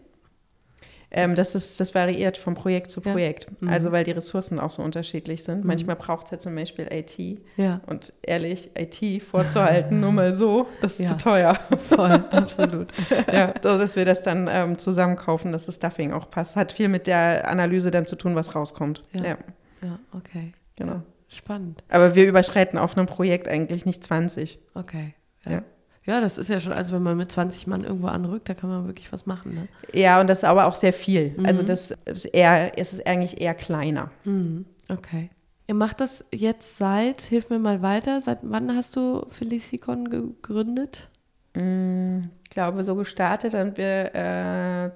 Ähm, 1.13 1.36
das, 1.36 1.56
ist, 1.56 1.80
das 1.80 1.93
variiert 1.93 2.38
von 2.38 2.54
Projekt 2.54 2.89
zu 2.89 3.02
Projekt. 3.02 3.45
Ja. 3.45 3.52
Mhm. 3.60 3.69
Also 3.69 3.91
weil 3.91 4.06
die 4.06 4.12
Ressourcen 4.12 4.60
auch 4.60 4.71
so 4.71 4.82
unterschiedlich 4.82 5.43
sind. 5.43 5.62
Mhm. 5.62 5.67
Manchmal 5.67 5.97
braucht 5.97 6.26
es 6.26 6.32
ja 6.32 6.39
zum 6.39 6.56
Beispiel 6.56 6.88
IT. 6.89 7.41
Ja. 7.58 7.82
Und 7.88 8.13
ehrlich, 8.21 8.71
IT 8.76 9.21
vorzuhalten, 9.21 10.00
nur 10.00 10.13
mal 10.13 10.32
so, 10.32 10.67
das 10.80 11.00
ist 11.00 11.10
ja. 11.10 11.17
zu 11.17 11.17
teuer. 11.17 11.60
Voll, 11.76 12.12
absolut. 12.32 12.88
ja, 13.32 13.54
so 13.62 13.78
dass 13.78 13.95
wir 13.95 14.06
das 14.06 14.24
dann 14.24 14.50
ähm, 14.50 14.78
zusammenkaufen, 14.78 15.52
dass 15.52 15.65
das 15.65 15.76
Stuffing 15.76 16.13
auch 16.13 16.30
passt. 16.30 16.56
Hat 16.56 16.71
viel 16.71 16.88
mit 16.88 17.08
der 17.08 17.47
Analyse 17.47 17.91
dann 17.91 18.06
zu 18.06 18.15
tun, 18.15 18.36
was 18.36 18.56
rauskommt. 18.56 19.02
Ja, 19.12 19.24
ja. 19.24 19.38
ja 19.82 20.00
okay. 20.13 20.54
Genau. 20.78 21.02
Spannend. 21.28 21.84
Aber 21.89 22.15
wir 22.15 22.28
überschreiten 22.28 22.78
auf 22.78 22.97
einem 22.97 23.08
Projekt 23.08 23.47
eigentlich 23.47 23.86
nicht 23.86 24.04
20. 24.04 24.60
Okay. 24.76 25.13
ja. 25.45 25.63
Ja, 26.06 26.20
das 26.20 26.38
ist 26.38 26.50
ja 26.50 26.60
schon, 26.60 26.74
also 26.74 26.94
wenn 26.94 27.04
man 27.04 27.16
mit 27.16 27.32
20 27.32 27.68
Mann 27.68 27.84
irgendwo 27.84 28.08
anrückt, 28.08 28.50
da 28.50 28.54
kann 28.56 28.70
man 28.70 28.88
wirklich 28.88 29.12
was 29.12 29.26
machen. 29.26 29.54
Ne? 29.54 29.68
Ja, 29.94 30.20
und 30.20 30.28
das 30.28 30.40
ist 30.40 30.46
aber 30.46 30.66
auch 30.66 30.76
sehr 30.76 30.94
viel. 30.94 31.36
Mhm. 31.38 31.46
Also 31.46 31.62
das 31.62 31.92
ist 32.06 32.26
eher, 32.26 32.78
es 32.78 32.94
ist 32.94 33.06
eigentlich 33.06 33.40
eher 33.40 33.54
kleiner. 33.54 34.10
Mhm. 34.24 34.66
Okay. 34.90 35.30
Ihr 35.68 35.76
macht 35.76 36.02
das 36.02 36.26
jetzt 36.34 36.78
seit, 36.78 37.22
hilf 37.22 37.50
mir 37.50 37.60
mal 37.60 37.82
weiter, 37.82 38.20
seit 38.22 38.40
wann 38.42 38.76
hast 38.76 38.96
du 38.96 39.26
Felicicon 39.30 40.10
gegründet? 40.10 41.08
Mm, 41.54 42.24
ich 42.44 42.50
glaube, 42.50 42.84
so 42.84 42.96
gestartet 42.96 43.54
haben 43.54 43.78
wir 43.78 44.16
äh, 44.16 44.90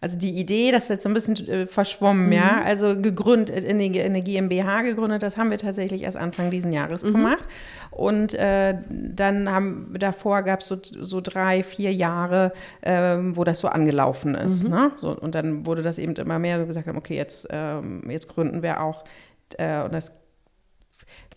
also 0.00 0.16
die 0.16 0.38
Idee, 0.38 0.70
das 0.70 0.84
ist 0.84 0.90
jetzt 0.90 1.02
so 1.02 1.08
ein 1.08 1.14
bisschen 1.14 1.48
äh, 1.48 1.66
verschwommen, 1.66 2.26
mhm. 2.26 2.32
ja. 2.32 2.62
Also 2.62 3.00
gegründet, 3.00 3.64
in 3.64 3.78
die, 3.78 3.98
in 3.98 4.14
die 4.14 4.22
GmbH 4.22 4.82
gegründet, 4.82 5.22
das 5.24 5.36
haben 5.36 5.50
wir 5.50 5.58
tatsächlich 5.58 6.02
erst 6.02 6.16
Anfang 6.16 6.50
diesen 6.50 6.72
Jahres 6.72 7.02
mhm. 7.02 7.12
gemacht. 7.12 7.44
Und 7.90 8.34
äh, 8.34 8.76
dann 8.88 9.50
haben 9.50 9.94
davor 9.98 10.42
gab 10.42 10.60
es 10.60 10.68
so, 10.68 10.76
so 10.82 11.20
drei, 11.20 11.64
vier 11.64 11.92
Jahre, 11.92 12.52
ähm, 12.82 13.36
wo 13.36 13.42
das 13.42 13.58
so 13.58 13.68
angelaufen 13.68 14.36
ist. 14.36 14.64
Mhm. 14.64 14.70
Ne? 14.70 14.92
So, 14.98 15.16
und 15.18 15.34
dann 15.34 15.66
wurde 15.66 15.82
das 15.82 15.98
eben 15.98 16.14
immer 16.14 16.38
mehr, 16.38 16.60
so 16.60 16.66
gesagt 16.66 16.86
haben, 16.86 16.98
okay, 16.98 17.16
jetzt, 17.16 17.48
ähm, 17.50 18.08
jetzt 18.08 18.28
gründen 18.28 18.62
wir 18.62 18.80
auch. 18.80 19.04
Äh, 19.56 19.82
und 19.82 19.92
das 19.92 20.12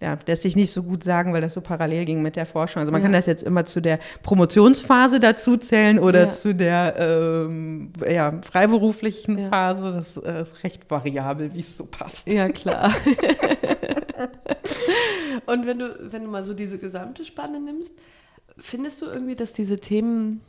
ja, 0.01 0.17
lässt 0.25 0.41
sich 0.41 0.55
nicht 0.55 0.71
so 0.71 0.81
gut 0.83 1.03
sagen, 1.03 1.31
weil 1.31 1.41
das 1.41 1.53
so 1.53 1.61
parallel 1.61 2.05
ging 2.05 2.23
mit 2.23 2.35
der 2.35 2.47
Forschung. 2.47 2.79
Also 2.79 2.91
man 2.91 3.01
ja. 3.01 3.05
kann 3.05 3.13
das 3.13 3.27
jetzt 3.27 3.43
immer 3.43 3.65
zu 3.65 3.81
der 3.81 3.99
Promotionsphase 4.23 5.19
dazu 5.19 5.57
zählen 5.57 5.99
oder 5.99 6.21
ja. 6.21 6.29
zu 6.31 6.55
der 6.55 6.95
ähm, 6.97 7.93
ja, 8.09 8.33
freiberuflichen 8.41 9.37
ja. 9.37 9.49
Phase. 9.49 9.91
Das 9.91 10.17
äh, 10.17 10.41
ist 10.41 10.63
recht 10.63 10.89
variabel, 10.89 11.53
wie 11.53 11.59
es 11.59 11.77
so 11.77 11.85
passt. 11.85 12.27
Ja, 12.27 12.49
klar. 12.49 12.95
Und 15.45 15.67
wenn 15.67 15.79
du, 15.79 15.95
wenn 16.11 16.23
du 16.23 16.29
mal 16.29 16.43
so 16.43 16.53
diese 16.53 16.77
gesamte 16.79 17.23
Spanne 17.23 17.59
nimmst, 17.59 17.93
findest 18.57 19.01
du 19.01 19.05
irgendwie, 19.05 19.35
dass 19.35 19.53
diese 19.53 19.79
Themen 19.79 20.41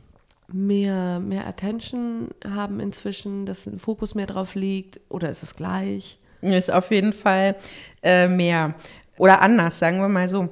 mehr, 0.51 1.19
mehr 1.19 1.47
Attention 1.47 2.29
haben 2.47 2.79
inzwischen, 2.79 3.45
dass 3.45 3.67
ein 3.67 3.79
Fokus 3.79 4.15
mehr 4.15 4.27
drauf 4.27 4.55
liegt 4.55 4.99
oder 5.09 5.29
ist 5.29 5.43
es 5.43 5.55
gleich? 5.55 6.19
Ist 6.41 6.71
auf 6.71 6.91
jeden 6.91 7.13
Fall 7.13 7.55
äh, 8.01 8.27
mehr. 8.27 8.75
Oder 9.17 9.41
anders, 9.41 9.79
sagen 9.79 9.99
wir 9.99 10.09
mal 10.09 10.27
so. 10.27 10.49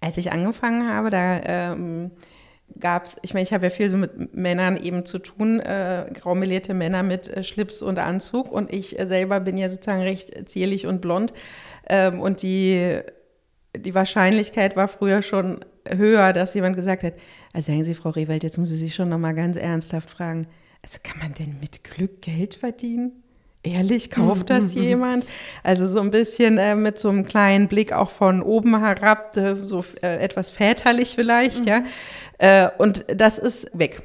Als 0.00 0.16
ich 0.16 0.30
angefangen 0.30 0.88
habe, 0.88 1.10
da 1.10 1.40
ähm, 1.44 2.12
gab 2.78 3.06
es, 3.06 3.16
ich 3.22 3.34
meine, 3.34 3.44
ich 3.44 3.52
habe 3.52 3.66
ja 3.66 3.70
viel 3.70 3.88
so 3.88 3.96
mit 3.96 4.34
Männern 4.34 4.76
eben 4.76 5.04
zu 5.04 5.18
tun, 5.18 5.60
äh, 5.60 6.06
graumelierte 6.14 6.74
Männer 6.74 7.02
mit 7.02 7.28
äh, 7.28 7.42
Schlips 7.42 7.82
und 7.82 7.98
Anzug 7.98 8.52
und 8.52 8.72
ich 8.72 8.98
äh, 8.98 9.06
selber 9.06 9.40
bin 9.40 9.58
ja 9.58 9.70
sozusagen 9.70 10.02
recht 10.02 10.48
zierlich 10.48 10.86
und 10.86 11.00
blond 11.00 11.32
ähm, 11.88 12.20
und 12.20 12.42
die, 12.42 13.00
die 13.76 13.94
Wahrscheinlichkeit 13.94 14.76
war 14.76 14.88
früher 14.88 15.22
schon 15.22 15.64
höher, 15.88 16.32
dass 16.32 16.54
jemand 16.54 16.76
gesagt 16.76 17.02
hat, 17.02 17.14
also 17.52 17.72
sagen 17.72 17.84
Sie, 17.84 17.94
Frau 17.94 18.10
Rewald, 18.10 18.42
jetzt 18.42 18.58
muss 18.58 18.70
ich 18.70 18.78
Sie 18.78 18.90
schon 18.90 19.08
nochmal 19.08 19.34
ganz 19.34 19.56
ernsthaft 19.56 20.10
fragen, 20.10 20.46
also 20.82 20.98
kann 21.02 21.18
man 21.18 21.34
denn 21.34 21.58
mit 21.60 21.82
Glück 21.84 22.22
Geld 22.22 22.54
verdienen? 22.54 23.24
Ehrlich, 23.74 24.10
kauft 24.10 24.50
das 24.50 24.74
jemand? 24.74 25.26
Also 25.62 25.86
so 25.86 26.00
ein 26.00 26.10
bisschen 26.10 26.58
äh, 26.58 26.74
mit 26.74 26.98
so 26.98 27.08
einem 27.08 27.24
kleinen 27.24 27.68
Blick 27.68 27.92
auch 27.92 28.10
von 28.10 28.42
oben 28.42 28.78
herab, 28.78 29.36
äh, 29.36 29.54
so 29.64 29.84
äh, 30.02 30.18
etwas 30.18 30.50
väterlich 30.50 31.14
vielleicht, 31.14 31.64
mhm. 31.64 31.68
ja. 31.68 31.82
Äh, 32.38 32.70
und 32.78 33.04
das 33.08 33.38
ist 33.38 33.70
weg. 33.78 34.02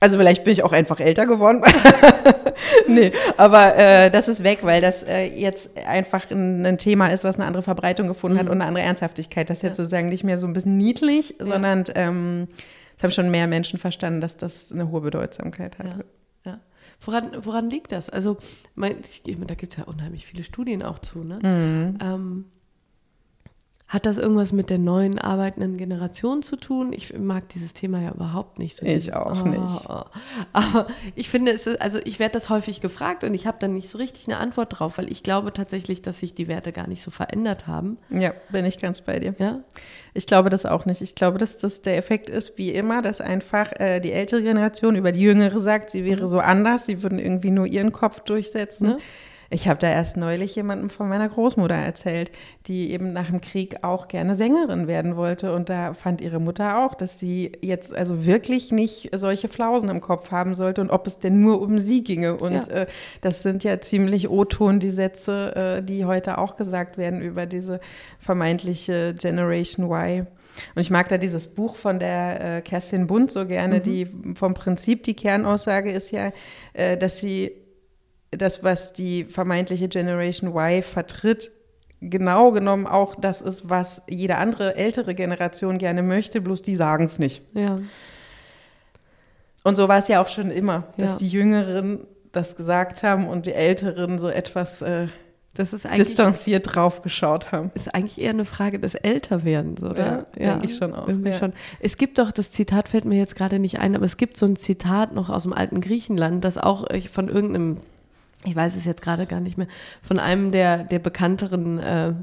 Also 0.00 0.18
vielleicht 0.18 0.44
bin 0.44 0.52
ich 0.52 0.62
auch 0.62 0.72
einfach 0.72 1.00
älter 1.00 1.26
geworden. 1.26 1.62
nee, 2.86 3.10
aber 3.38 3.74
äh, 3.76 4.10
das 4.10 4.28
ist 4.28 4.44
weg, 4.44 4.58
weil 4.60 4.82
das 4.82 5.02
äh, 5.02 5.24
jetzt 5.24 5.78
einfach 5.78 6.30
ein, 6.30 6.66
ein, 6.66 6.76
Thema 6.76 7.08
ist, 7.08 7.24
was 7.24 7.36
eine 7.36 7.46
andere 7.46 7.62
Verbreitung 7.62 8.06
gefunden 8.06 8.36
mhm. 8.36 8.40
hat 8.40 8.46
und 8.48 8.60
eine 8.60 8.66
andere 8.66 8.84
Ernsthaftigkeit. 8.84 9.48
Das 9.48 9.58
ist 9.58 9.62
jetzt 9.62 9.78
ja. 9.78 9.84
sozusagen 9.84 10.10
nicht 10.10 10.22
mehr 10.22 10.36
so 10.36 10.46
ein 10.46 10.52
bisschen 10.52 10.76
niedlich, 10.76 11.36
ja. 11.38 11.46
sondern 11.46 11.84
ähm, 11.94 12.48
es 12.98 13.02
haben 13.02 13.12
schon 13.12 13.30
mehr 13.30 13.46
Menschen 13.46 13.78
verstanden, 13.78 14.20
dass 14.20 14.36
das 14.36 14.70
eine 14.70 14.90
hohe 14.90 15.00
Bedeutsamkeit 15.00 15.78
hat. 15.78 15.86
Ja. 15.86 15.96
Woran, 17.00 17.44
woran 17.44 17.70
liegt 17.70 17.92
das? 17.92 18.10
Also, 18.10 18.36
mein, 18.74 18.96
ich, 19.00 19.22
da 19.24 19.54
gibt 19.54 19.72
es 19.72 19.78
ja 19.78 19.84
unheimlich 19.84 20.26
viele 20.26 20.44
Studien 20.44 20.82
auch 20.82 20.98
zu. 20.98 21.24
Ne? 21.24 21.38
Mhm. 21.42 21.98
Ähm, 22.00 22.44
hat 23.94 24.06
das 24.06 24.18
irgendwas 24.18 24.50
mit 24.50 24.70
der 24.70 24.78
neuen 24.78 25.20
arbeitenden 25.20 25.76
Generation 25.76 26.42
zu 26.42 26.56
tun? 26.56 26.92
Ich 26.92 27.16
mag 27.16 27.48
dieses 27.50 27.74
Thema 27.74 28.02
ja 28.02 28.10
überhaupt 28.10 28.58
nicht. 28.58 28.76
So 28.76 28.84
ich 28.84 29.14
auch 29.14 29.44
oh, 29.44 29.48
nicht. 29.48 29.88
Oh. 29.88 30.02
Aber 30.52 30.88
ich 31.14 31.30
finde, 31.30 31.52
es 31.52 31.68
ist, 31.68 31.80
also 31.80 32.00
ich 32.04 32.18
werde 32.18 32.32
das 32.32 32.48
häufig 32.48 32.80
gefragt 32.80 33.22
und 33.22 33.34
ich 33.34 33.46
habe 33.46 33.58
dann 33.60 33.72
nicht 33.72 33.88
so 33.88 33.98
richtig 33.98 34.26
eine 34.26 34.38
Antwort 34.38 34.80
drauf, 34.80 34.98
weil 34.98 35.12
ich 35.12 35.22
glaube 35.22 35.52
tatsächlich, 35.52 36.02
dass 36.02 36.18
sich 36.18 36.34
die 36.34 36.48
Werte 36.48 36.72
gar 36.72 36.88
nicht 36.88 37.02
so 37.02 37.12
verändert 37.12 37.68
haben. 37.68 37.96
Ja, 38.10 38.32
bin 38.50 38.64
ich 38.64 38.80
ganz 38.80 39.00
bei 39.00 39.20
dir. 39.20 39.36
Ja? 39.38 39.60
Ich 40.12 40.26
glaube 40.26 40.50
das 40.50 40.66
auch 40.66 40.86
nicht. 40.86 41.00
Ich 41.00 41.14
glaube, 41.14 41.38
dass 41.38 41.56
das 41.56 41.82
der 41.82 41.96
Effekt 41.96 42.28
ist, 42.28 42.58
wie 42.58 42.70
immer, 42.70 43.00
dass 43.00 43.20
einfach 43.20 43.70
äh, 43.78 44.00
die 44.00 44.10
ältere 44.10 44.42
Generation 44.42 44.96
über 44.96 45.12
die 45.12 45.20
jüngere 45.20 45.60
sagt, 45.60 45.90
sie 45.90 46.04
wäre 46.04 46.22
mhm. 46.22 46.26
so 46.26 46.40
anders, 46.40 46.86
sie 46.86 47.04
würden 47.04 47.20
irgendwie 47.20 47.52
nur 47.52 47.66
ihren 47.66 47.92
Kopf 47.92 48.22
durchsetzen. 48.22 48.90
Ja? 48.90 48.98
Ich 49.54 49.68
habe 49.68 49.78
da 49.78 49.88
erst 49.88 50.16
neulich 50.16 50.56
jemandem 50.56 50.90
von 50.90 51.08
meiner 51.08 51.28
Großmutter 51.28 51.76
erzählt, 51.76 52.32
die 52.66 52.90
eben 52.90 53.12
nach 53.12 53.30
dem 53.30 53.40
Krieg 53.40 53.84
auch 53.84 54.08
gerne 54.08 54.34
Sängerin 54.34 54.88
werden 54.88 55.14
wollte. 55.14 55.54
Und 55.54 55.68
da 55.68 55.94
fand 55.94 56.20
ihre 56.20 56.40
Mutter 56.40 56.84
auch, 56.84 56.96
dass 56.96 57.20
sie 57.20 57.52
jetzt 57.62 57.94
also 57.94 58.26
wirklich 58.26 58.72
nicht 58.72 59.10
solche 59.14 59.46
Flausen 59.46 59.90
im 59.90 60.00
Kopf 60.00 60.32
haben 60.32 60.56
sollte 60.56 60.80
und 60.80 60.90
ob 60.90 61.06
es 61.06 61.20
denn 61.20 61.40
nur 61.40 61.62
um 61.62 61.78
sie 61.78 62.02
ginge. 62.02 62.36
Und 62.36 62.66
ja. 62.66 62.82
äh, 62.82 62.86
das 63.20 63.44
sind 63.44 63.62
ja 63.62 63.80
ziemlich 63.80 64.28
O-Ton, 64.28 64.80
die 64.80 64.90
Sätze, 64.90 65.54
äh, 65.54 65.82
die 65.84 66.04
heute 66.04 66.38
auch 66.38 66.56
gesagt 66.56 66.98
werden 66.98 67.22
über 67.22 67.46
diese 67.46 67.78
vermeintliche 68.18 69.14
Generation 69.14 69.88
Y. 69.88 70.26
Und 70.74 70.82
ich 70.82 70.90
mag 70.90 71.08
da 71.08 71.16
dieses 71.16 71.46
Buch 71.46 71.76
von 71.76 72.00
der 72.00 72.56
äh, 72.56 72.60
Kerstin 72.60 73.06
Bund 73.06 73.30
so 73.30 73.46
gerne, 73.46 73.76
mhm. 73.78 73.82
die 73.84 74.08
vom 74.34 74.54
Prinzip 74.54 75.04
die 75.04 75.14
Kernaussage 75.14 75.92
ist 75.92 76.10
ja, 76.10 76.32
äh, 76.72 76.96
dass 76.96 77.18
sie 77.18 77.52
das, 78.36 78.62
was 78.62 78.92
die 78.92 79.24
vermeintliche 79.24 79.88
Generation 79.88 80.50
Y 80.50 80.82
vertritt, 80.82 81.50
genau 82.00 82.52
genommen 82.52 82.86
auch 82.86 83.14
das 83.14 83.40
ist, 83.40 83.68
was 83.68 84.02
jede 84.08 84.36
andere 84.36 84.76
ältere 84.76 85.14
Generation 85.14 85.78
gerne 85.78 86.02
möchte, 86.02 86.40
bloß 86.40 86.62
die 86.62 86.76
sagen 86.76 87.04
es 87.04 87.18
nicht. 87.18 87.42
Ja. 87.54 87.78
Und 89.62 89.76
so 89.76 89.88
war 89.88 89.98
es 89.98 90.08
ja 90.08 90.22
auch 90.22 90.28
schon 90.28 90.50
immer, 90.50 90.84
dass 90.98 91.12
ja. 91.12 91.18
die 91.18 91.28
Jüngeren 91.28 92.06
das 92.32 92.56
gesagt 92.56 93.02
haben 93.02 93.26
und 93.28 93.46
die 93.46 93.54
Älteren 93.54 94.18
so 94.18 94.28
etwas 94.28 94.82
äh, 94.82 95.06
distanziert 95.56 96.74
drauf 96.74 97.02
geschaut 97.02 97.52
haben. 97.52 97.70
Ist 97.74 97.94
eigentlich 97.94 98.20
eher 98.20 98.30
eine 98.30 98.44
Frage 98.44 98.78
des 98.78 98.94
Älterwerdens, 98.94 99.82
oder? 99.82 100.26
Ja, 100.36 100.44
ja 100.44 100.50
denke 100.52 100.66
ich 100.66 100.76
schon 100.76 100.92
auch. 100.92 101.06
Irgendwie 101.06 101.30
ja. 101.30 101.38
schon. 101.38 101.52
Es 101.80 101.96
gibt 101.96 102.18
doch, 102.18 102.32
das 102.32 102.50
Zitat 102.50 102.88
fällt 102.88 103.04
mir 103.04 103.16
jetzt 103.16 103.36
gerade 103.36 103.58
nicht 103.58 103.78
ein, 103.78 103.94
aber 103.94 104.04
es 104.04 104.16
gibt 104.16 104.36
so 104.36 104.46
ein 104.46 104.56
Zitat 104.56 105.14
noch 105.14 105.30
aus 105.30 105.44
dem 105.44 105.52
alten 105.52 105.80
Griechenland, 105.80 106.44
das 106.44 106.58
auch 106.58 106.86
von 107.10 107.28
irgendeinem 107.28 107.78
ich 108.44 108.54
weiß 108.54 108.76
es 108.76 108.84
jetzt 108.84 109.02
gerade 109.02 109.26
gar 109.26 109.40
nicht 109.40 109.58
mehr, 109.58 109.68
von 110.02 110.18
einem 110.18 110.52
der, 110.52 110.84
der 110.84 110.98
bekannteren 110.98 111.78
äh, 111.78 112.14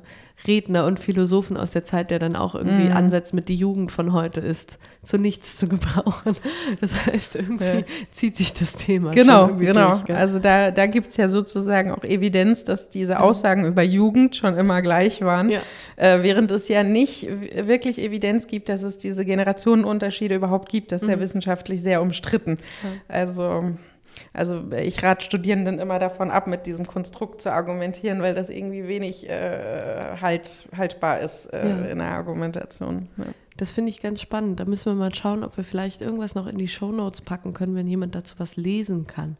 Redner 0.47 0.85
und 0.85 0.99
Philosophen 0.99 1.57
aus 1.57 1.71
der 1.71 1.83
Zeit, 1.83 2.09
der 2.09 2.19
dann 2.19 2.35
auch 2.35 2.55
irgendwie 2.55 2.89
mm. 2.89 2.93
ansetzt 2.93 3.33
mit 3.33 3.49
die 3.49 3.55
Jugend 3.55 3.91
von 3.91 4.13
heute 4.13 4.39
ist 4.39 4.77
zu 5.03 5.17
nichts 5.17 5.57
zu 5.57 5.67
gebrauchen. 5.67 6.35
Das 6.79 7.05
heißt, 7.05 7.35
irgendwie 7.35 7.63
ja. 7.63 7.83
zieht 8.11 8.37
sich 8.37 8.53
das 8.53 8.73
Thema. 8.73 9.11
Genau, 9.11 9.47
genau. 9.47 9.97
Durch, 9.97 10.17
also 10.17 10.39
da, 10.39 10.71
da 10.71 10.85
gibt 10.85 11.11
es 11.11 11.17
ja 11.17 11.29
sozusagen 11.29 11.91
auch 11.91 12.03
Evidenz, 12.03 12.63
dass 12.63 12.89
diese 12.89 13.19
Aussagen 13.19 13.65
über 13.65 13.83
Jugend 13.83 14.35
schon 14.35 14.57
immer 14.57 14.81
gleich 14.81 15.21
waren, 15.21 15.49
ja. 15.49 15.59
äh, 15.97 16.23
während 16.23 16.49
es 16.51 16.67
ja 16.67 16.83
nicht 16.83 17.27
wirklich 17.67 17.99
Evidenz 17.99 18.47
gibt, 18.47 18.69
dass 18.69 18.83
es 18.83 18.97
diese 18.97 19.25
Generationenunterschiede 19.25 20.35
überhaupt 20.35 20.69
gibt. 20.69 20.91
Das 20.91 21.01
ist 21.01 21.07
mhm. 21.07 21.13
ja 21.13 21.19
wissenschaftlich 21.19 21.81
sehr 21.81 22.01
umstritten. 22.01 22.57
Also 23.07 23.73
also 24.33 24.63
ich 24.71 25.03
rate 25.03 25.25
Studierenden 25.25 25.79
immer 25.79 25.99
davon 25.99 26.31
ab, 26.31 26.47
mit 26.47 26.65
diesem 26.65 26.87
Konstrukt 26.87 27.41
zu 27.41 27.51
argumentieren, 27.51 28.21
weil 28.21 28.33
das 28.33 28.49
irgendwie 28.49 28.87
wenig 28.87 29.29
äh, 29.29 30.17
halt, 30.21 30.69
haltbar 30.75 31.19
ist 31.19 31.47
äh, 31.47 31.67
ja. 31.67 31.85
in 31.85 31.97
der 31.97 32.07
Argumentation. 32.07 33.09
Ja. 33.17 33.25
Das 33.57 33.71
finde 33.71 33.89
ich 33.89 34.01
ganz 34.01 34.21
spannend. 34.21 34.59
Da 34.59 34.65
müssen 34.65 34.85
wir 34.85 34.95
mal 34.95 35.13
schauen, 35.13 35.43
ob 35.43 35.57
wir 35.57 35.65
vielleicht 35.65 36.01
irgendwas 36.01 36.33
noch 36.33 36.47
in 36.47 36.57
die 36.57 36.69
Shownotes 36.69 37.21
packen 37.21 37.53
können, 37.53 37.75
wenn 37.75 37.87
jemand 37.87 38.15
dazu 38.15 38.35
was 38.37 38.55
lesen 38.55 39.05
kann. 39.05 39.37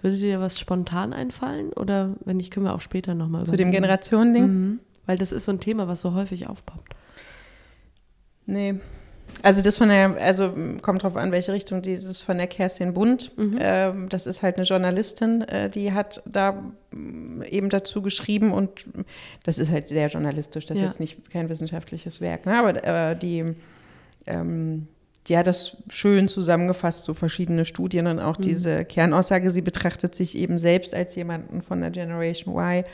Würde 0.00 0.16
dir 0.16 0.40
was 0.40 0.58
spontan 0.58 1.12
einfallen? 1.12 1.72
Oder 1.74 2.14
wenn 2.24 2.38
nicht, 2.38 2.50
können 2.50 2.64
wir 2.64 2.74
auch 2.74 2.80
später 2.80 3.14
nochmal 3.14 3.44
Zu 3.44 3.56
dem 3.56 3.70
Generationending? 3.70 4.46
Mhm. 4.46 4.80
Weil 5.04 5.18
das 5.18 5.32
ist 5.32 5.44
so 5.44 5.52
ein 5.52 5.60
Thema, 5.60 5.86
was 5.86 6.00
so 6.00 6.14
häufig 6.14 6.48
aufpoppt. 6.48 6.94
Nee, 8.46 8.80
also 9.42 9.62
das 9.62 9.78
von 9.78 9.88
der, 9.88 10.16
also 10.20 10.52
kommt 10.82 11.02
drauf 11.02 11.16
an, 11.16 11.32
welche 11.32 11.52
Richtung 11.52 11.82
dieses 11.82 12.22
von 12.22 12.38
der 12.38 12.46
Kerstin 12.46 12.94
Bund. 12.94 13.36
Mhm. 13.36 13.58
Ähm, 13.60 14.08
das 14.08 14.26
ist 14.26 14.42
halt 14.42 14.56
eine 14.56 14.64
Journalistin, 14.64 15.42
äh, 15.42 15.70
die 15.70 15.92
hat 15.92 16.22
da 16.26 16.62
mm, 16.90 17.42
eben 17.42 17.70
dazu 17.70 18.02
geschrieben 18.02 18.52
und 18.52 18.86
das 19.44 19.58
ist 19.58 19.70
halt 19.70 19.88
sehr 19.88 20.08
journalistisch, 20.08 20.66
das 20.66 20.78
ist 20.78 20.84
jetzt 20.84 21.00
nicht 21.00 21.30
kein 21.30 21.48
wissenschaftliches 21.48 22.20
Werk, 22.20 22.46
ne? 22.46 22.58
aber 22.58 22.84
äh, 22.84 23.16
die, 23.16 23.54
ähm, 24.26 24.88
die 25.26 25.36
hat 25.36 25.46
das 25.46 25.82
schön 25.88 26.28
zusammengefasst, 26.28 27.04
so 27.04 27.14
verschiedene 27.14 27.64
Studien 27.64 28.06
und 28.06 28.20
auch 28.20 28.38
mhm. 28.38 28.42
diese 28.42 28.84
Kernaussage, 28.84 29.50
sie 29.50 29.62
betrachtet 29.62 30.14
sich 30.14 30.36
eben 30.36 30.58
selbst 30.58 30.94
als 30.94 31.14
jemanden 31.14 31.62
von 31.62 31.80
der 31.80 31.90
Generation 31.90 32.54
Y 32.54 32.84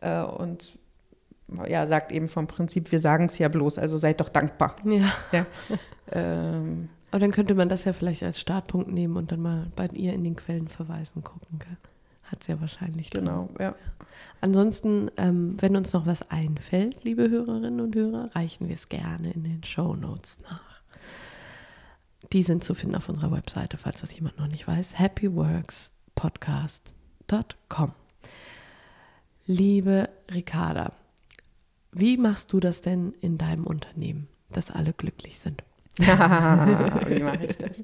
äh, 0.00 0.22
und 0.22 0.72
ja, 1.68 1.86
sagt 1.86 2.12
eben 2.12 2.28
vom 2.28 2.46
Prinzip, 2.46 2.92
wir 2.92 2.98
sagen 2.98 3.26
es 3.26 3.38
ja 3.38 3.48
bloß, 3.48 3.78
also 3.78 3.98
seid 3.98 4.20
doch 4.20 4.28
dankbar. 4.28 4.76
Ja. 4.84 5.12
ja. 5.32 5.46
Ähm, 6.12 6.88
Aber 7.10 7.18
dann 7.20 7.32
könnte 7.32 7.54
man 7.54 7.68
das 7.68 7.84
ja 7.84 7.92
vielleicht 7.92 8.22
als 8.22 8.40
Startpunkt 8.40 8.90
nehmen 8.92 9.16
und 9.16 9.32
dann 9.32 9.40
mal 9.40 9.66
bei 9.76 9.86
ihr 9.88 10.12
in 10.12 10.22
den 10.24 10.36
Quellen 10.36 10.68
verweisen 10.68 11.22
gucken. 11.24 11.58
Hat 12.24 12.40
es 12.42 12.46
ja 12.46 12.60
wahrscheinlich. 12.60 13.10
Genau, 13.10 13.48
drin. 13.54 13.66
ja. 13.66 13.74
Ansonsten, 14.40 15.10
ähm, 15.18 15.56
wenn 15.60 15.76
uns 15.76 15.92
noch 15.92 16.06
was 16.06 16.30
einfällt, 16.30 17.04
liebe 17.04 17.28
Hörerinnen 17.28 17.80
und 17.80 17.94
Hörer, 17.94 18.30
reichen 18.34 18.68
wir 18.68 18.74
es 18.74 18.88
gerne 18.88 19.30
in 19.32 19.44
den 19.44 19.62
Show 19.64 19.94
Notes 19.94 20.40
nach. 20.40 20.80
Die 22.32 22.42
sind 22.42 22.64
zu 22.64 22.72
finden 22.74 22.96
auf 22.96 23.08
unserer 23.10 23.30
Webseite, 23.32 23.76
falls 23.76 24.00
das 24.00 24.14
jemand 24.14 24.38
noch 24.38 24.46
nicht 24.48 24.66
weiß. 24.66 24.98
happyworkspodcast.com. 24.98 27.92
Liebe 29.46 30.08
Ricarda, 30.32 30.92
wie 31.92 32.16
machst 32.16 32.50
du 32.52 32.60
das 32.60 32.80
denn 32.80 33.12
in 33.20 33.36
deinem 33.36 33.66
Unternehmen, 33.66 34.28
dass 34.50 34.70
alle 34.70 34.94
glücklich 34.94 35.38
sind? 35.38 35.62
Wie 35.98 37.22
mache 37.22 37.46
ich 37.48 37.58
das? 37.58 37.82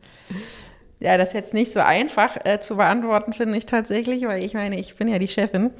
Ja, 1.00 1.16
das 1.16 1.28
ist 1.28 1.34
jetzt 1.34 1.54
nicht 1.54 1.72
so 1.72 1.80
einfach 1.80 2.36
äh, 2.44 2.60
zu 2.60 2.76
beantworten, 2.76 3.32
finde 3.32 3.56
ich 3.56 3.66
tatsächlich, 3.66 4.26
weil 4.26 4.42
ich 4.42 4.54
meine, 4.54 4.78
ich 4.78 4.96
bin 4.96 5.08
ja 5.08 5.18
die 5.18 5.28
Chefin. 5.28 5.70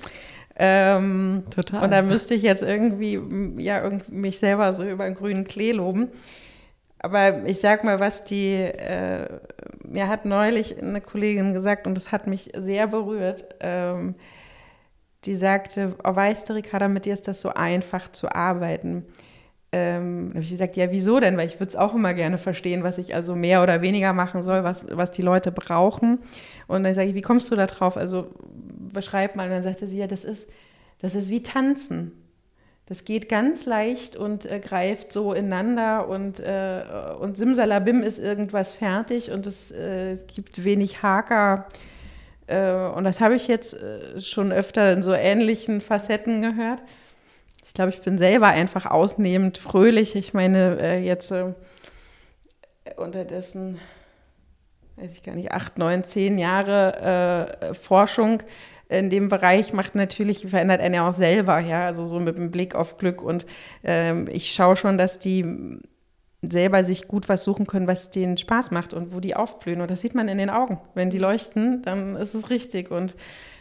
Ähm, 0.56 1.44
Total. 1.50 1.84
Und 1.84 1.90
da 1.90 2.02
müsste 2.02 2.34
ich 2.34 2.42
jetzt 2.42 2.62
irgendwie 2.62 3.20
ja, 3.62 3.82
irgendwie 3.82 4.12
mich 4.12 4.38
selber 4.38 4.72
so 4.72 4.84
über 4.84 5.04
den 5.04 5.14
grünen 5.14 5.44
Klee 5.44 5.72
loben. 5.72 6.08
Aber 7.00 7.46
ich 7.46 7.60
sag 7.60 7.84
mal, 7.84 8.00
was 8.00 8.24
die, 8.24 8.54
äh, 8.54 9.38
mir 9.84 10.08
hat 10.08 10.24
neulich 10.24 10.80
eine 10.82 11.00
Kollegin 11.00 11.54
gesagt, 11.54 11.86
und 11.86 11.94
das 11.94 12.10
hat 12.10 12.26
mich 12.26 12.50
sehr 12.56 12.88
berührt, 12.88 13.44
ähm, 13.60 14.16
die 15.24 15.36
sagte, 15.36 15.94
oh, 16.02 16.14
weißt 16.14 16.48
du, 16.48 16.54
Ricarda, 16.54 16.88
mit 16.88 17.04
dir 17.04 17.12
ist 17.14 17.28
das 17.28 17.40
so 17.40 17.50
einfach 17.50 18.10
zu 18.10 18.34
arbeiten. 18.34 19.04
Ähm, 19.70 20.30
habe 20.30 20.42
ich 20.42 20.50
gesagt, 20.50 20.76
ja, 20.76 20.90
wieso 20.90 21.20
denn? 21.20 21.36
Weil 21.36 21.46
ich 21.46 21.60
würde 21.60 21.68
es 21.68 21.76
auch 21.76 21.94
immer 21.94 22.14
gerne 22.14 22.38
verstehen, 22.38 22.82
was 22.82 22.96
ich 22.96 23.14
also 23.14 23.34
mehr 23.34 23.62
oder 23.62 23.82
weniger 23.82 24.14
machen 24.14 24.42
soll, 24.42 24.64
was, 24.64 24.84
was 24.90 25.10
die 25.10 25.22
Leute 25.22 25.52
brauchen. 25.52 26.20
Und 26.66 26.84
dann 26.84 26.94
sage 26.94 27.08
ich, 27.08 27.14
wie 27.14 27.20
kommst 27.20 27.50
du 27.50 27.56
da 27.56 27.66
drauf? 27.66 27.96
Also 27.96 28.28
beschreib 28.92 29.36
mal. 29.36 29.44
Und 29.44 29.50
dann 29.50 29.62
sagte 29.62 29.86
sie, 29.86 29.98
ja, 29.98 30.06
das 30.06 30.24
ist, 30.24 30.48
das 31.00 31.14
ist 31.14 31.28
wie 31.28 31.42
Tanzen. 31.42 32.12
Das 32.88 33.04
geht 33.04 33.28
ganz 33.28 33.66
leicht 33.66 34.16
und 34.16 34.46
äh, 34.46 34.60
greift 34.60 35.12
so 35.12 35.34
ineinander 35.34 36.08
und, 36.08 36.40
äh, 36.40 36.82
und 37.20 37.36
Simsalabim 37.36 38.02
ist 38.02 38.18
irgendwas 38.18 38.72
fertig 38.72 39.30
und 39.30 39.46
es, 39.46 39.70
äh, 39.70 40.16
gibt 40.34 40.64
wenig 40.64 41.02
Haker. 41.02 41.66
Äh, 42.46 42.72
und 42.72 43.04
das 43.04 43.20
habe 43.20 43.34
ich 43.34 43.46
jetzt 43.46 43.74
äh, 43.74 44.18
schon 44.22 44.52
öfter 44.52 44.90
in 44.94 45.02
so 45.02 45.12
ähnlichen 45.12 45.82
Facetten 45.82 46.40
gehört. 46.40 46.82
Ich 47.78 47.80
glaube, 47.80 47.94
ich 47.94 48.02
bin 48.02 48.18
selber 48.18 48.48
einfach 48.48 48.86
ausnehmend 48.86 49.56
fröhlich. 49.56 50.16
Ich 50.16 50.34
meine, 50.34 50.80
äh, 50.80 50.98
jetzt 50.98 51.32
unterdessen, 52.96 53.78
weiß 54.96 55.12
ich 55.12 55.22
gar 55.22 55.36
nicht, 55.36 55.52
acht, 55.52 55.78
neun, 55.78 56.02
zehn 56.02 56.38
Jahre 56.38 57.76
Forschung 57.80 58.42
in 58.88 59.10
dem 59.10 59.28
Bereich 59.28 59.72
macht 59.72 59.94
natürlich, 59.94 60.44
verändert 60.48 60.80
einen 60.80 60.94
ja 60.94 61.08
auch 61.08 61.14
selber, 61.14 61.60
ja, 61.60 61.86
also 61.86 62.04
so 62.04 62.18
mit 62.18 62.36
dem 62.36 62.50
Blick 62.50 62.74
auf 62.74 62.98
Glück. 62.98 63.22
Und 63.22 63.46
ähm, 63.84 64.26
ich 64.28 64.50
schaue 64.50 64.74
schon, 64.74 64.98
dass 64.98 65.20
die 65.20 65.78
selber 66.42 66.82
sich 66.82 67.06
gut 67.06 67.28
was 67.28 67.44
suchen 67.44 67.68
können, 67.68 67.86
was 67.86 68.10
denen 68.10 68.38
Spaß 68.38 68.72
macht 68.72 68.92
und 68.92 69.14
wo 69.14 69.20
die 69.20 69.36
aufblühen. 69.36 69.82
Und 69.82 69.90
das 69.92 70.00
sieht 70.00 70.16
man 70.16 70.26
in 70.26 70.38
den 70.38 70.50
Augen. 70.50 70.80
Wenn 70.94 71.10
die 71.10 71.18
leuchten, 71.18 71.82
dann 71.82 72.16
ist 72.16 72.34
es 72.34 72.50
richtig. 72.50 72.90
Und 72.90 73.14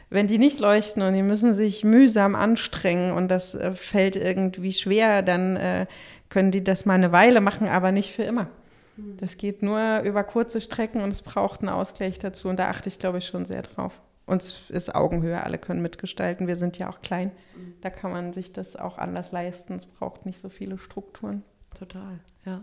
wenn 0.09 0.27
die 0.27 0.37
nicht 0.37 0.59
leuchten 0.59 1.03
und 1.03 1.13
die 1.13 1.23
müssen 1.23 1.53
sich 1.53 1.83
mühsam 1.83 2.35
anstrengen 2.35 3.11
und 3.11 3.29
das 3.29 3.55
äh, 3.55 3.73
fällt 3.73 4.15
irgendwie 4.15 4.73
schwer, 4.73 5.21
dann 5.21 5.55
äh, 5.57 5.85
können 6.29 6.51
die 6.51 6.63
das 6.63 6.85
mal 6.85 6.93
eine 6.93 7.11
Weile 7.11 7.41
machen, 7.41 7.67
aber 7.67 7.91
nicht 7.91 8.11
für 8.13 8.23
immer. 8.23 8.47
Hm. 8.95 9.17
Das 9.17 9.37
geht 9.37 9.63
nur 9.63 10.01
über 10.01 10.23
kurze 10.23 10.61
Strecken 10.61 11.01
und 11.01 11.11
es 11.11 11.21
braucht 11.21 11.61
einen 11.61 11.69
Ausgleich 11.69 12.19
dazu. 12.19 12.49
Und 12.49 12.57
da 12.57 12.69
achte 12.69 12.89
ich, 12.89 12.99
glaube 12.99 13.17
ich, 13.17 13.27
schon 13.27 13.45
sehr 13.45 13.61
drauf 13.61 13.93
uns 14.27 14.69
ist 14.69 14.93
Augenhöhe, 14.93 15.41
alle 15.41 15.57
können 15.57 15.81
mitgestalten. 15.81 16.47
Wir 16.47 16.57
sind 16.57 16.77
ja 16.77 16.89
auch 16.89 17.01
klein. 17.01 17.31
Mhm. 17.55 17.73
Da 17.81 17.89
kann 17.89 18.11
man 18.11 18.33
sich 18.33 18.51
das 18.51 18.75
auch 18.75 18.97
anders 18.97 19.31
leisten. 19.31 19.75
Es 19.75 19.85
braucht 19.85 20.25
nicht 20.25 20.41
so 20.41 20.49
viele 20.49 20.77
Strukturen. 20.77 21.43
Total, 21.79 22.19
ja. 22.45 22.61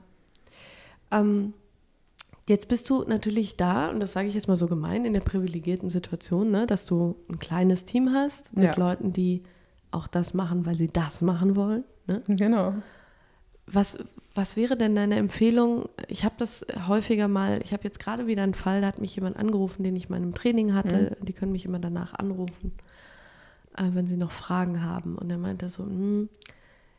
Ähm, 1.11 1.55
jetzt 2.49 2.69
bist 2.69 2.89
du 2.91 3.05
natürlich 3.05 3.57
da, 3.57 3.89
und 3.91 4.01
das 4.01 4.13
sage 4.13 4.29
ich 4.29 4.35
jetzt 4.35 4.49
mal 4.49 4.57
so 4.57 4.67
gemein, 4.67 5.05
in 5.05 5.13
der 5.13 5.21
privilegierten 5.21 5.91
Situation, 5.91 6.51
ne, 6.51 6.67
dass 6.67 6.87
du 6.87 7.17
ein 7.29 7.39
kleines 7.39 7.85
Team 7.85 8.13
hast 8.13 8.57
mit 8.57 8.65
ja. 8.65 8.77
Leuten, 8.77 9.13
die 9.13 9.43
auch 9.91 10.07
das 10.07 10.35
machen, 10.35 10.67
weil 10.67 10.77
sie 10.77 10.89
das 10.89 11.21
machen 11.21 11.57
wollen. 11.57 11.85
Ne? 12.07 12.23
Genau. 12.29 12.75
Was, 13.67 13.99
was 14.35 14.57
wäre 14.57 14.77
denn 14.77 14.95
deine 14.95 15.17
Empfehlung? 15.17 15.89
Ich 16.09 16.25
habe 16.25 16.35
das 16.37 16.67
häufiger 16.87 17.29
mal, 17.29 17.61
ich 17.65 17.73
habe 17.73 17.85
jetzt 17.85 17.99
gerade 17.99 18.27
wieder 18.27 18.43
einen 18.43 18.53
Fall, 18.53 18.83
da 18.83 18.89
hat 18.89 19.01
mich 19.01 19.15
jemand 19.15 19.37
angerufen, 19.37 19.83
den 19.83 19.97
ich 19.97 20.11
mal 20.11 20.23
im 20.23 20.35
Training 20.35 20.75
hatte. 20.75 21.17
Mhm. 21.19 21.25
Die 21.25 21.33
können 21.33 21.53
mich 21.53 21.65
immer 21.65 21.79
danach 21.79 22.13
anrufen, 22.15 22.73
äh, 23.79 23.85
wenn 23.93 24.07
sie 24.07 24.19
noch 24.19 24.33
Fragen 24.33 24.83
haben. 24.85 25.17
Und 25.17 25.31
er 25.31 25.39
meinte 25.39 25.71
so, 25.71 25.85
hm, 25.85 26.29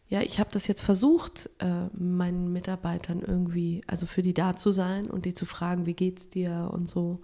ja, 0.08 0.22
ich 0.22 0.40
habe 0.40 0.50
das 0.52 0.68
jetzt 0.68 0.82
versucht, 0.82 1.50
äh, 1.60 1.88
meinen 1.98 2.54
Mitarbeitern 2.54 3.22
irgendwie, 3.26 3.84
also 3.88 4.06
für 4.06 4.22
die 4.22 4.34
da 4.34 4.56
zu 4.56 4.72
sein 4.72 5.10
und 5.10 5.26
die 5.26 5.34
zu 5.34 5.46
fragen, 5.46 5.86
wie 5.86 5.94
geht's 5.94 6.30
dir 6.30 6.70
und 6.72 6.90
so. 6.90 7.22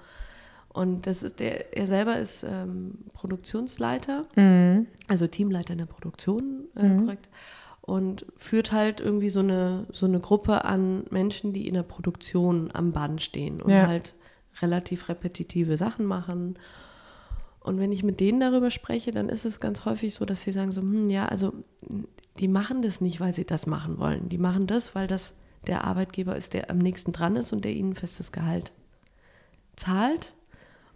Und 0.70 1.06
das 1.06 1.22
ist 1.22 1.40
der, 1.40 1.76
er 1.78 1.86
selber 1.86 2.18
ist 2.18 2.44
ähm, 2.44 3.00
Produktionsleiter, 3.14 4.26
mhm. 4.36 4.88
also 5.08 5.28
Teamleiter 5.28 5.74
in 5.74 5.80
der 5.80 5.86
Produktion, 5.86 6.66
äh, 6.76 6.84
mhm. 6.84 7.02
korrekt 7.02 7.30
und 7.82 8.26
führt 8.36 8.72
halt 8.72 9.02
irgendwie 9.02 9.30
so 9.30 9.40
eine, 9.40 9.86
so 9.92 10.06
eine 10.06 10.20
Gruppe 10.20 10.66
an 10.66 11.04
Menschen, 11.10 11.52
die 11.52 11.68
in 11.68 11.74
der 11.74 11.84
Produktion 11.84 12.70
am 12.74 12.92
Band 12.92 13.22
stehen 13.22 13.62
und 13.62 13.72
ja. 13.72 13.88
halt 13.88 14.14
relativ 14.62 15.10
repetitive 15.10 15.78
Sachen 15.78 16.06
machen. 16.06 16.58
Und 17.60 17.80
wenn 17.80 17.92
ich 17.92 18.04
mit 18.04 18.20
denen 18.20 18.40
darüber 18.40 18.72
spreche, 18.72 19.12
dann 19.12 19.30
ist 19.30 19.46
es 19.46 19.60
ganz 19.60 19.86
häufig 19.86 20.14
so, 20.14 20.26
dass 20.26 20.44
sie 20.44 20.52
sagen 20.52 20.72
so, 20.72 20.82
hm, 20.82 21.10
ja, 21.10 21.26
also 21.26 21.54
die 22.40 22.48
machen 22.48 22.82
das 22.82 23.02
nicht, 23.02 23.20
weil 23.20 23.34
sie 23.34 23.46
das 23.46 23.68
machen 23.68 23.98
wollen. 23.98 24.30
Die 24.30 24.38
machen 24.38 24.68
das, 24.68 24.96
weil 24.96 25.08
das 25.08 25.34
der 25.68 25.84
Arbeitgeber 25.84 26.36
ist, 26.36 26.54
der 26.54 26.70
am 26.70 26.78
nächsten 26.78 27.12
dran 27.12 27.36
ist 27.36 27.54
und 27.54 27.66
der 27.66 27.74
ihnen 27.74 27.94
festes 27.94 28.32
Gehalt 28.32 28.72
zahlt. 29.76 30.34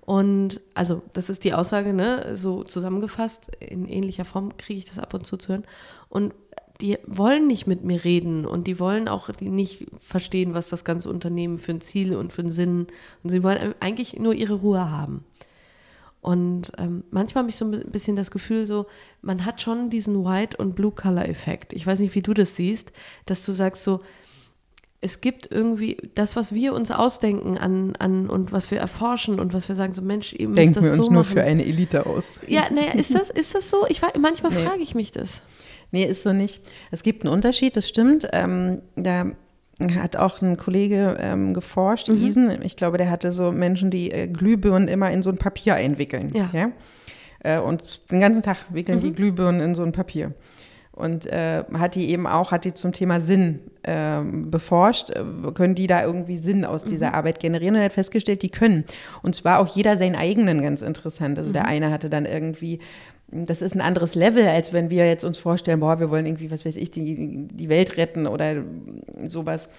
Und 0.02 0.62
also 0.74 1.02
das 1.13 1.30
ist 1.30 1.43
die 1.43 1.54
Aussage, 1.54 1.93
ne, 1.93 2.36
so 2.38 2.63
zusammengefasst, 2.63 3.56
in 3.60 3.88
ähnlicher 3.88 4.26
Form 4.26 4.56
kriege 4.58 4.80
ich 4.80 4.86
das 4.86 5.00
ab 5.00 5.13
und 5.13 5.26
zu 5.26 5.38
zu 5.38 5.50
hören. 5.50 5.63
Und 6.10 6.34
die 6.82 6.98
wollen 7.08 7.48
nicht 7.48 7.67
mit 7.67 7.84
mir 7.84 8.04
reden 8.04 8.45
und 8.45 8.67
die 8.67 8.80
wollen 8.80 9.08
auch 9.08 9.30
nicht 9.39 9.88
verstehen, 10.00 10.54
was 10.54 10.67
das 10.67 10.84
ganze 10.84 11.10
Unternehmen 11.10 11.58
für 11.58 11.71
ein 11.71 11.82
Ziel 11.82 12.15
und 12.15 12.34
für 12.34 12.41
einen 12.41 12.52
Sinn 12.52 12.88
und 13.24 13.30
sie 13.30 13.43
wollen 13.43 13.74
eigentlich 13.80 14.19
nur 14.19 14.34
ihre 14.34 14.56
Ruhe 14.56 14.91
haben. 14.91 15.24
Und 16.25 16.71
ähm, 16.79 17.03
manchmal 17.11 17.43
habe 17.43 17.51
ich 17.51 17.55
so 17.55 17.65
ein 17.65 17.91
bisschen 17.91 18.15
das 18.15 18.31
Gefühl, 18.31 18.65
so 18.65 18.88
man 19.21 19.45
hat 19.45 19.61
schon 19.61 19.91
diesen 19.91 20.25
White- 20.25 20.57
und 20.57 20.73
Blue-Color-Effekt. 20.75 21.71
Ich 21.71 21.85
weiß 21.85 21.99
nicht, 21.99 22.15
wie 22.15 22.23
du 22.23 22.33
das 22.33 22.55
siehst, 22.55 22.91
dass 23.27 23.45
du 23.45 23.51
sagst 23.51 23.83
so, 23.83 23.99
es 25.01 25.21
gibt 25.21 25.51
irgendwie 25.51 25.97
das, 26.15 26.35
was 26.35 26.51
wir 26.51 26.73
uns 26.73 26.89
ausdenken 26.89 27.59
an, 27.59 27.95
an 27.97 28.27
und 28.27 28.51
was 28.51 28.71
wir 28.71 28.79
erforschen 28.79 29.39
und 29.39 29.53
was 29.53 29.69
wir 29.69 29.75
sagen, 29.75 29.93
so 29.93 30.01
Mensch, 30.01 30.33
ihr 30.33 30.47
müsst 30.47 30.57
Denken 30.57 30.73
das 30.73 30.83
wir 30.85 30.91
uns 30.93 31.05
so 31.05 31.11
nur 31.11 31.21
machen. 31.21 31.33
für 31.33 31.43
eine 31.43 31.63
Elite 31.63 32.07
aus. 32.07 32.39
Ja, 32.47 32.63
naja, 32.73 32.93
ist 32.93 33.13
das, 33.13 33.29
ist 33.29 33.53
das 33.53 33.69
so? 33.69 33.85
Ich 33.88 34.01
manchmal 34.19 34.51
nee. 34.51 34.65
frage 34.65 34.81
ich 34.81 34.95
mich 34.95 35.11
das. 35.11 35.41
Nee, 35.91 36.05
ist 36.05 36.23
so 36.23 36.33
nicht. 36.33 36.59
Es 36.89 37.03
gibt 37.03 37.23
einen 37.23 37.35
Unterschied, 37.35 37.77
das 37.77 37.88
stimmt. 37.88 38.27
Ähm, 38.33 38.81
da 38.95 39.27
hat 39.79 40.15
auch 40.15 40.41
ein 40.41 40.57
Kollege 40.57 41.17
ähm, 41.19 41.53
geforscht, 41.53 42.09
mhm. 42.09 42.17
Isen. 42.17 42.61
Ich 42.63 42.77
glaube, 42.77 42.97
der 42.97 43.09
hatte 43.09 43.31
so 43.31 43.51
Menschen, 43.51 43.91
die 43.91 44.11
äh, 44.11 44.27
Glühbirnen 44.27 44.88
immer 44.88 45.11
in 45.11 45.21
so 45.21 45.29
ein 45.29 45.38
Papier 45.38 45.75
einwickeln. 45.75 46.31
Ja. 46.33 46.49
ja? 46.53 46.71
Äh, 47.43 47.59
und 47.59 48.09
den 48.11 48.19
ganzen 48.19 48.41
Tag 48.41 48.57
wickeln 48.69 48.99
mhm. 48.99 49.03
die 49.03 49.13
Glühbirnen 49.13 49.61
in 49.61 49.75
so 49.75 49.83
ein 49.83 49.91
Papier. 49.91 50.31
Und 50.95 51.25
äh, 51.25 51.65
hat 51.73 51.95
die 51.95 52.09
eben 52.09 52.25
auch, 52.25 52.53
hat 52.53 52.63
die 52.63 52.73
zum 52.73 52.93
Thema 52.93 53.19
Sinn 53.19 53.59
ähm, 53.83 54.49
beforscht, 54.49 55.09
äh, 55.09 55.23
können 55.53 55.75
die 55.75 55.88
da 55.88 56.05
irgendwie 56.05 56.38
Sinn 56.38 56.63
aus 56.63 56.85
dieser 56.85 57.09
mhm. 57.09 57.15
Arbeit 57.15 57.41
generieren 57.41 57.75
und 57.75 57.81
hat 57.81 57.91
festgestellt, 57.91 58.41
die 58.43 58.49
können. 58.49 58.85
Und 59.21 59.35
zwar 59.35 59.59
auch 59.59 59.67
jeder 59.67 59.97
seinen 59.97 60.15
eigenen 60.15 60.61
ganz 60.61 60.81
interessant. 60.81 61.38
Also 61.38 61.51
der 61.51 61.63
mhm. 61.63 61.69
eine 61.69 61.91
hatte 61.91 62.09
dann 62.09 62.25
irgendwie 62.25 62.79
das 63.27 63.61
ist 63.61 63.75
ein 63.75 63.81
anderes 63.81 64.15
Level, 64.15 64.47
als 64.47 64.71
wenn 64.71 64.89
wir 64.89 65.07
jetzt 65.07 65.23
uns 65.23 65.38
vorstellen, 65.38 65.79
boah, 65.79 65.99
wir 65.99 66.09
wollen 66.09 66.25
irgendwie, 66.25 66.51
was 66.51 66.65
weiß 66.65 66.75
ich, 66.77 66.91
die, 66.91 67.47
die 67.51 67.69
Welt 67.69 67.97
retten 67.97 68.27
oder 68.27 68.63
sowas 69.27 69.69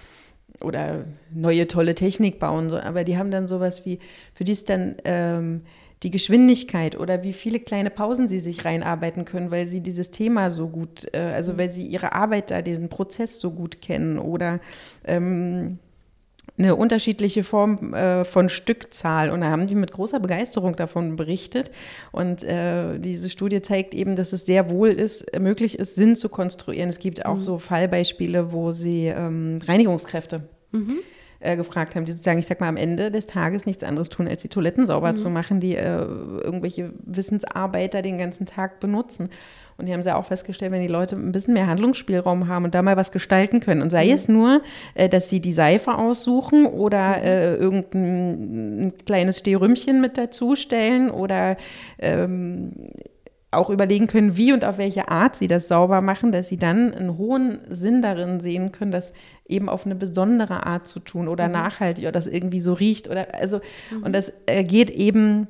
oder 0.61 1.05
neue 1.33 1.67
tolle 1.67 1.95
Technik 1.95 2.39
bauen. 2.39 2.69
So. 2.69 2.77
Aber 2.77 3.03
die 3.03 3.17
haben 3.17 3.31
dann 3.31 3.47
sowas 3.47 3.85
wie, 3.85 3.99
für 4.33 4.43
die 4.43 4.51
ist 4.51 4.69
dann 4.69 4.95
ähm, 5.05 5.61
die 6.03 6.11
Geschwindigkeit 6.11 6.99
oder 6.99 7.23
wie 7.23 7.33
viele 7.33 7.59
kleine 7.59 7.89
Pausen 7.89 8.27
sie 8.27 8.39
sich 8.39 8.65
reinarbeiten 8.65 9.25
können, 9.25 9.49
weil 9.49 9.65
sie 9.65 9.81
dieses 9.81 10.11
Thema 10.11 10.51
so 10.51 10.67
gut, 10.67 11.07
äh, 11.13 11.19
also 11.19 11.57
weil 11.57 11.69
sie 11.69 11.85
ihre 11.85 12.13
Arbeit 12.13 12.51
da, 12.51 12.61
diesen 12.61 12.89
Prozess 12.89 13.39
so 13.39 13.51
gut 13.51 13.81
kennen 13.81 14.19
oder 14.19 14.59
ähm, 15.05 15.79
eine 16.57 16.75
unterschiedliche 16.75 17.43
Form 17.43 17.93
äh, 17.93 18.25
von 18.25 18.49
Stückzahl. 18.49 19.29
Und 19.29 19.41
da 19.41 19.49
haben 19.49 19.67
die 19.67 19.75
mit 19.75 19.91
großer 19.91 20.19
Begeisterung 20.19 20.75
davon 20.75 21.15
berichtet. 21.15 21.71
Und 22.11 22.43
äh, 22.43 22.97
diese 22.99 23.29
Studie 23.29 23.61
zeigt 23.61 23.93
eben, 23.93 24.15
dass 24.15 24.33
es 24.33 24.45
sehr 24.45 24.69
wohl 24.69 24.89
ist, 24.89 25.39
möglich 25.39 25.77
ist, 25.77 25.95
Sinn 25.95 26.15
zu 26.15 26.29
konstruieren. 26.29 26.89
Es 26.89 26.99
gibt 26.99 27.25
auch 27.25 27.35
mhm. 27.35 27.41
so 27.41 27.59
Fallbeispiele, 27.59 28.51
wo 28.51 28.71
sie 28.71 29.05
ähm, 29.07 29.59
Reinigungskräfte 29.67 30.49
mhm. 30.71 30.97
äh, 31.39 31.55
gefragt 31.55 31.93
haben, 31.93 32.05
die 32.05 32.11
sozusagen, 32.13 32.39
ich 32.39 32.47
sag 32.47 32.59
mal, 32.59 32.69
am 32.69 32.77
Ende 32.77 33.11
des 33.11 33.27
Tages 33.27 33.67
nichts 33.67 33.83
anderes 33.83 34.09
tun, 34.09 34.27
als 34.27 34.41
die 34.41 34.49
Toiletten 34.49 34.87
sauber 34.87 35.11
mhm. 35.11 35.17
zu 35.17 35.29
machen, 35.29 35.59
die 35.59 35.75
äh, 35.75 35.99
irgendwelche 35.99 36.91
Wissensarbeiter 37.05 38.01
den 38.01 38.17
ganzen 38.17 38.47
Tag 38.47 38.79
benutzen. 38.79 39.29
Und 39.77 39.85
hier 39.85 39.93
haben 39.93 40.03
sie 40.03 40.15
auch 40.15 40.25
festgestellt, 40.25 40.71
wenn 40.71 40.81
die 40.81 40.87
Leute 40.87 41.15
ein 41.15 41.31
bisschen 41.31 41.53
mehr 41.53 41.67
Handlungsspielraum 41.67 42.47
haben 42.47 42.65
und 42.65 42.73
da 42.73 42.81
mal 42.81 42.97
was 42.97 43.11
gestalten 43.11 43.59
können. 43.59 43.81
Und 43.81 43.91
sei 43.91 44.07
mhm. 44.07 44.13
es 44.13 44.27
nur, 44.27 44.61
äh, 44.95 45.07
dass 45.07 45.29
sie 45.29 45.39
die 45.39 45.53
Seife 45.53 45.95
aussuchen 45.95 46.65
oder 46.65 47.17
mhm. 47.17 47.23
äh, 47.23 47.53
irgendein 47.55 48.93
kleines 49.05 49.39
Stehrümchen 49.39 50.01
mit 50.01 50.17
dazustellen 50.17 51.11
oder 51.11 51.57
ähm, 51.99 52.73
auch 53.51 53.69
überlegen 53.69 54.07
können, 54.07 54.35
wie 54.35 54.51
und 54.51 54.65
auf 54.65 54.77
welche 54.77 55.09
Art 55.09 55.35
sie 55.35 55.47
das 55.47 55.67
sauber 55.67 56.01
machen, 56.01 56.31
dass 56.31 56.49
sie 56.49 56.57
dann 56.57 56.93
einen 56.93 57.17
hohen 57.17 57.59
Sinn 57.69 58.01
darin 58.01 58.39
sehen 58.39 58.71
können, 58.71 58.91
das 58.91 59.13
eben 59.47 59.69
auf 59.69 59.85
eine 59.85 59.95
besondere 59.95 60.65
Art 60.65 60.85
zu 60.85 60.99
tun 60.99 61.27
oder 61.27 61.47
mhm. 61.47 61.53
nachhaltig 61.53 62.03
oder 62.03 62.11
das 62.11 62.27
irgendwie 62.27 62.59
so 62.59 62.73
riecht 62.73 63.09
oder 63.09 63.27
also 63.35 63.61
mhm. 63.91 64.03
und 64.03 64.13
das 64.13 64.33
geht 64.65 64.89
eben 64.89 65.47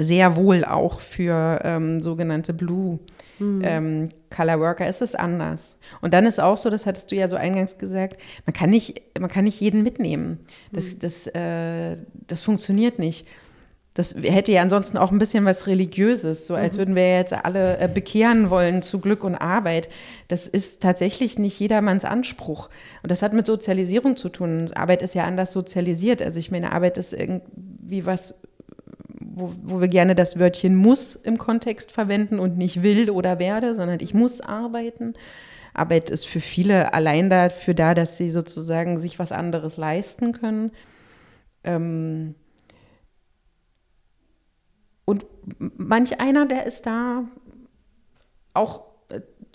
sehr 0.00 0.36
wohl 0.36 0.64
auch 0.64 1.00
für 1.00 1.60
ähm, 1.64 2.00
sogenannte 2.00 2.52
Blue 2.52 2.98
mhm. 3.38 3.62
ähm, 3.64 4.08
Color 4.30 4.60
Worker 4.60 4.88
ist 4.88 5.02
es 5.02 5.14
anders. 5.14 5.76
Und 6.00 6.14
dann 6.14 6.26
ist 6.26 6.40
auch 6.40 6.58
so, 6.58 6.70
das 6.70 6.86
hattest 6.86 7.10
du 7.10 7.16
ja 7.16 7.28
so 7.28 7.36
eingangs 7.36 7.78
gesagt, 7.78 8.20
man 8.46 8.54
kann 8.54 8.70
nicht, 8.70 9.02
man 9.18 9.28
kann 9.28 9.44
nicht 9.44 9.60
jeden 9.60 9.82
mitnehmen. 9.82 10.40
Das, 10.72 10.94
mhm. 10.94 10.98
das, 11.00 11.26
äh, 11.28 11.96
das 12.26 12.42
funktioniert 12.42 12.98
nicht. 12.98 13.26
das 13.94 14.14
hätte 14.14 14.52
ja 14.52 14.62
ansonsten 14.62 14.96
auch 14.96 15.10
ein 15.10 15.18
bisschen 15.18 15.44
was 15.44 15.66
Religiöses, 15.66 16.46
so 16.46 16.54
als 16.54 16.76
mhm. 16.76 16.78
würden 16.78 16.94
wir 16.94 17.16
jetzt 17.16 17.32
alle 17.32 17.78
äh, 17.78 17.88
bekehren 17.92 18.48
wollen 18.48 18.82
zu 18.82 19.00
Glück 19.00 19.24
und 19.24 19.34
Arbeit. 19.34 19.88
Das 20.28 20.46
ist 20.46 20.80
tatsächlich 20.80 21.38
nicht 21.38 21.58
jedermanns 21.58 22.04
Anspruch. 22.04 22.70
Und 23.02 23.10
das 23.10 23.22
hat 23.22 23.32
mit 23.32 23.46
Sozialisierung 23.46 24.16
zu 24.16 24.28
tun. 24.28 24.70
Arbeit 24.74 25.02
ist 25.02 25.14
ja 25.14 25.24
anders 25.24 25.52
sozialisiert. 25.52 26.22
Also 26.22 26.38
ich 26.38 26.52
meine, 26.52 26.72
Arbeit 26.72 26.98
ist 26.98 27.12
irgendwie 27.12 28.06
was, 28.06 28.40
wo, 29.18 29.52
wo 29.62 29.80
wir 29.80 29.88
gerne 29.88 30.14
das 30.14 30.38
Wörtchen 30.38 30.76
muss 30.76 31.16
im 31.16 31.38
Kontext 31.38 31.92
verwenden 31.92 32.38
und 32.38 32.58
nicht 32.58 32.82
will 32.82 33.10
oder 33.10 33.38
werde, 33.38 33.74
sondern 33.74 34.00
ich 34.00 34.14
muss 34.14 34.40
arbeiten. 34.40 35.14
Arbeit 35.74 36.10
ist 36.10 36.26
für 36.26 36.40
viele 36.40 36.94
allein 36.94 37.30
dafür 37.30 37.74
da, 37.74 37.94
dass 37.94 38.16
sie 38.16 38.30
sozusagen 38.30 38.98
sich 38.98 39.18
was 39.18 39.32
anderes 39.32 39.76
leisten 39.76 40.32
können. 40.32 40.72
Ähm, 41.64 42.34
und 45.04 45.26
manch 45.58 46.20
einer, 46.20 46.46
der 46.46 46.66
ist 46.66 46.86
da 46.86 47.24
auch 48.54 48.89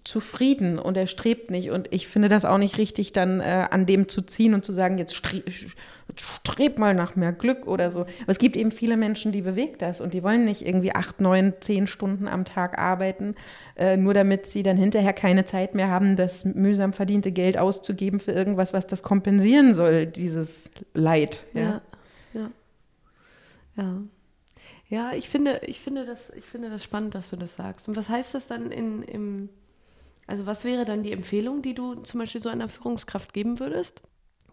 zufrieden 0.06 0.80
und 0.80 0.96
er 0.96 1.08
strebt 1.08 1.52
nicht. 1.52 1.72
Und 1.72 1.88
ich 1.92 2.08
finde 2.08 2.30
das 2.30 2.46
auch 2.46 2.60
nicht 2.60 2.78
richtig, 2.78 3.12
dann 3.12 3.42
äh, 3.42 3.68
an 3.70 3.86
dem 3.86 4.08
zu 4.08 4.22
ziehen 4.22 4.54
und 4.54 4.64
zu 4.64 4.72
sagen, 4.72 4.98
jetzt 4.98 5.16
stre 5.16 5.44
streb 6.18 6.78
mal 6.78 6.94
nach 6.94 7.16
mehr 7.16 7.34
Glück 7.34 7.66
oder 7.66 7.90
so. 7.90 8.02
Aber 8.02 8.12
es 8.28 8.38
gibt 8.38 8.56
eben 8.56 8.72
viele 8.72 8.96
Menschen, 8.96 9.32
die 9.32 9.42
bewegt 9.42 9.82
das 9.82 10.00
und 10.02 10.14
die 10.14 10.22
wollen 10.22 10.46
nicht 10.46 10.66
irgendwie 10.66 10.94
acht, 10.94 11.20
neun, 11.20 11.54
zehn 11.60 11.88
Stunden 11.88 12.28
am 12.28 12.46
Tag 12.46 12.78
arbeiten, 12.78 13.34
äh, 13.76 13.98
nur 13.98 14.14
damit 14.14 14.46
sie 14.46 14.62
dann 14.62 14.78
hinterher 14.78 15.14
keine 15.14 15.46
Zeit 15.46 15.74
mehr 15.74 15.90
haben, 15.90 16.16
das 16.16 16.46
mühsam 16.46 16.94
verdiente 16.94 17.32
Geld 17.32 17.58
auszugeben 17.58 18.20
für 18.20 18.32
irgendwas, 18.32 18.72
was 18.72 18.86
das 18.86 19.02
kompensieren 19.02 19.74
soll, 19.74 20.06
dieses 20.06 20.70
Leid. 20.94 21.44
Ja, 21.54 21.62
ja. 21.62 21.82
ja. 22.34 22.52
ja. 23.78 24.02
Ja, 24.88 25.14
ich 25.14 25.28
finde, 25.30 25.62
ich 25.66 25.80
finde 25.80 26.06
das, 26.06 26.30
ich 26.30 26.46
finde 26.46 26.70
das 26.70 26.84
spannend, 26.84 27.16
dass 27.16 27.32
du 27.32 27.36
das 27.36 27.56
sagst. 27.56 27.88
Und 27.88 27.98
was 27.98 28.08
heißt 28.08 28.36
das 28.36 28.46
dann 28.46 28.72
in, 28.72 29.02
im, 29.02 29.50
also 30.28 30.46
was 30.46 30.64
wäre 30.64 30.86
dann 30.86 31.04
die 31.04 31.12
Empfehlung, 31.12 31.62
die 31.62 31.74
du 31.74 31.96
zum 31.96 32.20
Beispiel 32.20 32.42
so 32.42 32.50
einer 32.50 32.70
Führungskraft 32.70 33.34
geben 33.34 33.60
würdest? 33.60 34.02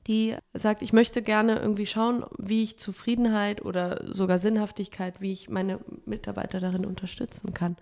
die 0.07 0.35
sagt, 0.53 0.83
ich 0.83 0.93
möchte 0.93 1.23
gerne 1.23 1.59
irgendwie 1.61 1.87
schauen, 1.87 2.25
wie 2.39 2.63
ich 2.63 2.79
Zufriedenheit 2.79 3.65
oder 3.65 4.03
sogar 4.13 4.39
Sinnhaftigkeit, 4.39 5.21
wie 5.21 5.33
ich 5.33 5.49
meine 5.49 5.79
Mitarbeiter 6.07 6.61
darin 6.61 6.85
unterstützen 6.85 7.55
kann. 7.55 7.77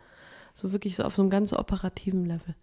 So 0.55 0.73
wirklich 0.73 0.97
so 0.97 1.05
auf 1.05 1.15
so 1.15 1.23
einem 1.23 1.31
ganz 1.31 1.53
operativen 1.53 2.27
Level. 2.27 2.55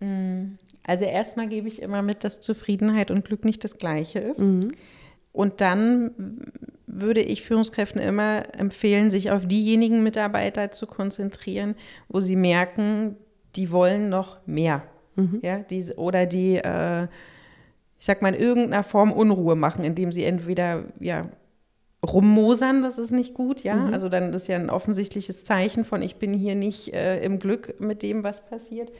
Mm. 0.00 0.56
Also 0.82 1.04
erstmal 1.04 1.48
gebe 1.48 1.68
ich 1.68 1.82
immer 1.82 2.02
mit, 2.02 2.24
dass 2.24 2.40
Zufriedenheit 2.40 3.10
und 3.10 3.24
Glück 3.24 3.44
nicht 3.44 3.64
das 3.64 3.76
gleiche 3.76 4.20
ist. 4.20 4.40
Mhm. 4.40 4.72
Und 5.32 5.60
dann 5.60 6.42
würde 6.86 7.20
ich 7.20 7.42
Führungskräften 7.42 8.00
immer 8.00 8.54
empfehlen, 8.54 9.10
sich 9.10 9.30
auf 9.30 9.46
diejenigen 9.46 10.02
Mitarbeiter 10.02 10.70
zu 10.70 10.86
konzentrieren, 10.86 11.74
wo 12.08 12.20
sie 12.20 12.36
merken, 12.36 13.16
die 13.56 13.70
wollen 13.70 14.08
noch 14.08 14.38
mehr. 14.46 14.82
Mhm. 15.16 15.40
Ja, 15.42 15.58
die, 15.58 15.84
oder 15.96 16.26
die, 16.26 16.56
äh, 16.56 17.04
ich 17.98 18.06
sag 18.06 18.22
mal, 18.22 18.34
in 18.34 18.40
irgendeiner 18.40 18.82
Form 18.82 19.12
Unruhe 19.12 19.54
machen, 19.54 19.84
indem 19.84 20.12
sie 20.12 20.24
entweder 20.24 20.84
ja, 21.00 21.28
rummosern, 22.04 22.82
das 22.82 22.98
ist 22.98 23.12
nicht 23.12 23.34
gut, 23.34 23.62
ja. 23.62 23.76
Mhm. 23.76 23.94
Also 23.94 24.08
dann 24.08 24.32
ist 24.32 24.48
ja 24.48 24.56
ein 24.56 24.70
offensichtliches 24.70 25.44
Zeichen 25.44 25.84
von, 25.84 26.02
ich 26.02 26.16
bin 26.16 26.34
hier 26.34 26.54
nicht 26.54 26.92
äh, 26.92 27.22
im 27.22 27.38
Glück 27.38 27.80
mit 27.80 28.02
dem, 28.02 28.24
was 28.24 28.44
passiert. 28.46 28.90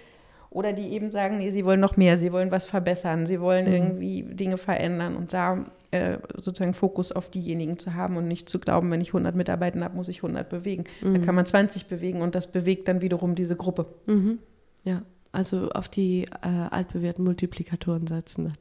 Oder 0.50 0.72
die 0.72 0.92
eben 0.92 1.10
sagen, 1.10 1.38
nee, 1.38 1.50
sie 1.50 1.64
wollen 1.64 1.80
noch 1.80 1.96
mehr, 1.96 2.16
sie 2.16 2.32
wollen 2.32 2.52
was 2.52 2.64
verbessern, 2.64 3.26
sie 3.26 3.40
wollen 3.40 3.66
mhm. 3.66 3.72
irgendwie 3.72 4.22
Dinge 4.22 4.56
verändern. 4.56 5.16
Und 5.16 5.32
da 5.32 5.66
äh, 5.94 6.18
sozusagen 6.36 6.74
Fokus 6.74 7.12
auf 7.12 7.30
diejenigen 7.30 7.78
zu 7.78 7.94
haben 7.94 8.16
und 8.16 8.26
nicht 8.26 8.48
zu 8.48 8.58
glauben, 8.58 8.90
wenn 8.90 9.00
ich 9.00 9.08
100 9.08 9.36
Mitarbeiter 9.36 9.80
habe, 9.80 9.96
muss 9.96 10.08
ich 10.08 10.18
100 10.18 10.48
bewegen. 10.48 10.84
Mhm. 11.02 11.14
Dann 11.14 11.24
kann 11.24 11.34
man 11.36 11.46
20 11.46 11.86
bewegen 11.86 12.20
und 12.20 12.34
das 12.34 12.48
bewegt 12.48 12.88
dann 12.88 13.00
wiederum 13.00 13.36
diese 13.36 13.54
Gruppe. 13.54 13.86
Mhm. 14.06 14.40
Ja, 14.82 15.02
also 15.30 15.70
auf 15.70 15.88
die 15.88 16.24
äh, 16.42 16.48
altbewährten 16.70 17.24
Multiplikatoren 17.24 18.08
setzen. 18.08 18.52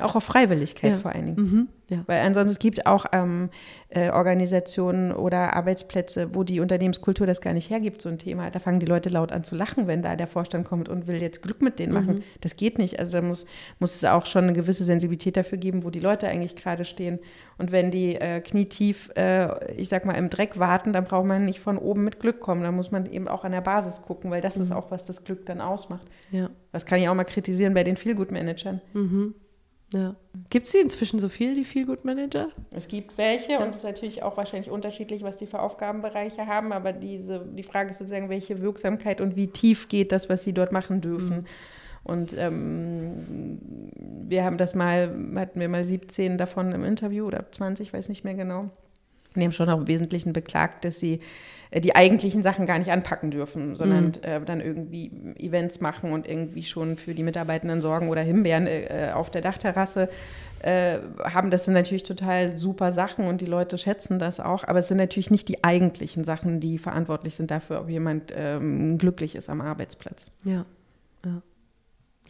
Auch 0.00 0.16
auf 0.16 0.24
Freiwilligkeit 0.24 0.92
ja. 0.92 0.98
vor 0.98 1.12
allen 1.12 1.26
Dingen. 1.26 1.40
Mhm, 1.40 1.68
ja. 1.90 2.04
Weil 2.06 2.20
ansonsten 2.20 2.52
es 2.52 2.60
gibt 2.60 2.86
auch 2.86 3.04
ähm, 3.10 3.50
äh, 3.88 4.10
Organisationen 4.10 5.10
oder 5.12 5.54
Arbeitsplätze, 5.54 6.34
wo 6.34 6.44
die 6.44 6.60
Unternehmenskultur 6.60 7.26
das 7.26 7.40
gar 7.40 7.52
nicht 7.52 7.68
hergibt, 7.68 8.00
so 8.00 8.08
ein 8.08 8.18
Thema. 8.18 8.48
Da 8.50 8.60
fangen 8.60 8.78
die 8.78 8.86
Leute 8.86 9.08
laut 9.08 9.32
an 9.32 9.42
zu 9.42 9.56
lachen, 9.56 9.88
wenn 9.88 10.00
da 10.00 10.14
der 10.14 10.28
Vorstand 10.28 10.64
kommt 10.66 10.88
und 10.88 11.08
will 11.08 11.20
jetzt 11.20 11.42
Glück 11.42 11.60
mit 11.60 11.80
denen 11.80 11.92
machen. 11.92 12.16
Mhm. 12.16 12.22
Das 12.42 12.54
geht 12.54 12.78
nicht. 12.78 13.00
Also 13.00 13.12
da 13.12 13.22
muss, 13.22 13.44
muss 13.80 13.96
es 13.96 14.04
auch 14.04 14.24
schon 14.26 14.44
eine 14.44 14.52
gewisse 14.52 14.84
Sensibilität 14.84 15.36
dafür 15.36 15.58
geben, 15.58 15.82
wo 15.82 15.90
die 15.90 15.98
Leute 15.98 16.28
eigentlich 16.28 16.54
gerade 16.54 16.84
stehen. 16.84 17.18
Und 17.58 17.72
wenn 17.72 17.90
die 17.90 18.14
äh, 18.14 18.40
knietief, 18.40 19.10
äh, 19.16 19.74
ich 19.74 19.88
sag 19.88 20.04
mal, 20.04 20.14
im 20.14 20.30
Dreck 20.30 20.60
warten, 20.60 20.92
dann 20.92 21.04
braucht 21.04 21.26
man 21.26 21.44
nicht 21.44 21.58
von 21.58 21.76
oben 21.76 22.04
mit 22.04 22.20
Glück 22.20 22.38
kommen. 22.38 22.62
Da 22.62 22.70
muss 22.70 22.92
man 22.92 23.06
eben 23.06 23.26
auch 23.26 23.42
an 23.42 23.50
der 23.50 23.62
Basis 23.62 24.00
gucken, 24.02 24.30
weil 24.30 24.40
das 24.40 24.56
mhm. 24.56 24.62
ist 24.62 24.72
auch, 24.72 24.92
was 24.92 25.06
das 25.06 25.24
Glück 25.24 25.44
dann 25.44 25.60
ausmacht. 25.60 26.06
Ja. 26.30 26.50
Das 26.70 26.86
kann 26.86 27.00
ich 27.00 27.08
auch 27.08 27.14
mal 27.14 27.24
kritisieren 27.24 27.74
bei 27.74 27.82
den 27.82 27.96
Feelgood-Managern. 27.96 28.80
Mhm. 28.94 29.34
Ja. 29.92 30.14
Gibt 30.50 30.66
es 30.66 30.72
die 30.72 30.78
inzwischen 30.78 31.18
so 31.18 31.28
viel, 31.28 31.54
die 31.54 31.64
Feel 31.64 31.84
Good 31.84 32.04
Manager? 32.04 32.48
Es 32.70 32.86
gibt 32.86 33.18
welche 33.18 33.52
ja. 33.52 33.64
und 33.64 33.70
es 33.70 33.78
ist 33.78 33.84
natürlich 33.84 34.22
auch 34.22 34.36
wahrscheinlich 34.36 34.70
unterschiedlich, 34.70 35.22
was 35.22 35.36
die 35.36 35.46
für 35.46 35.60
Aufgabenbereiche 35.60 36.46
haben, 36.46 36.72
aber 36.72 36.92
diese, 36.92 37.40
die 37.40 37.64
Frage 37.64 37.90
ist 37.90 37.98
sozusagen, 37.98 38.28
welche 38.28 38.60
Wirksamkeit 38.60 39.20
und 39.20 39.34
wie 39.34 39.48
tief 39.48 39.88
geht 39.88 40.12
das, 40.12 40.28
was 40.28 40.44
sie 40.44 40.52
dort 40.52 40.70
machen 40.70 41.00
dürfen. 41.00 41.38
Mhm. 41.38 41.46
Und 42.02 42.34
ähm, 42.38 43.60
wir 44.28 44.44
haben 44.44 44.58
das 44.58 44.74
mal, 44.74 45.14
hatten 45.36 45.60
wir 45.60 45.68
mal 45.68 45.84
17 45.84 46.38
davon 46.38 46.72
im 46.72 46.84
Interview 46.84 47.26
oder 47.26 47.50
20, 47.50 47.92
weiß 47.92 48.08
nicht 48.08 48.24
mehr 48.24 48.34
genau. 48.34 48.70
Die 49.36 49.42
haben 49.42 49.52
schon 49.52 49.68
auch 49.68 49.78
im 49.78 49.88
Wesentlichen 49.88 50.32
beklagt, 50.32 50.84
dass 50.84 50.98
sie 50.98 51.20
die 51.72 51.94
eigentlichen 51.94 52.42
Sachen 52.42 52.66
gar 52.66 52.78
nicht 52.78 52.90
anpacken 52.90 53.30
dürfen, 53.30 53.76
sondern 53.76 54.06
mhm. 54.06 54.12
äh, 54.22 54.40
dann 54.40 54.60
irgendwie 54.60 55.12
Events 55.38 55.80
machen 55.80 56.12
und 56.12 56.26
irgendwie 56.26 56.64
schon 56.64 56.96
für 56.96 57.14
die 57.14 57.22
Mitarbeitenden 57.22 57.80
sorgen 57.80 58.08
oder 58.08 58.22
Himbeeren 58.22 58.66
äh, 58.66 59.12
auf 59.14 59.30
der 59.30 59.40
Dachterrasse 59.40 60.08
äh, 60.62 60.98
haben. 61.22 61.52
Das 61.52 61.66
sind 61.66 61.74
natürlich 61.74 62.02
total 62.02 62.58
super 62.58 62.92
Sachen 62.92 63.26
und 63.26 63.40
die 63.40 63.46
Leute 63.46 63.78
schätzen 63.78 64.18
das 64.18 64.40
auch, 64.40 64.64
aber 64.64 64.80
es 64.80 64.88
sind 64.88 64.96
natürlich 64.96 65.30
nicht 65.30 65.48
die 65.48 65.62
eigentlichen 65.62 66.24
Sachen, 66.24 66.58
die 66.58 66.78
verantwortlich 66.78 67.36
sind 67.36 67.52
dafür, 67.52 67.80
ob 67.80 67.88
jemand 67.88 68.32
ähm, 68.34 68.98
glücklich 68.98 69.36
ist 69.36 69.48
am 69.48 69.60
Arbeitsplatz. 69.60 70.32
Ja, 70.42 70.66
ja. 71.24 71.40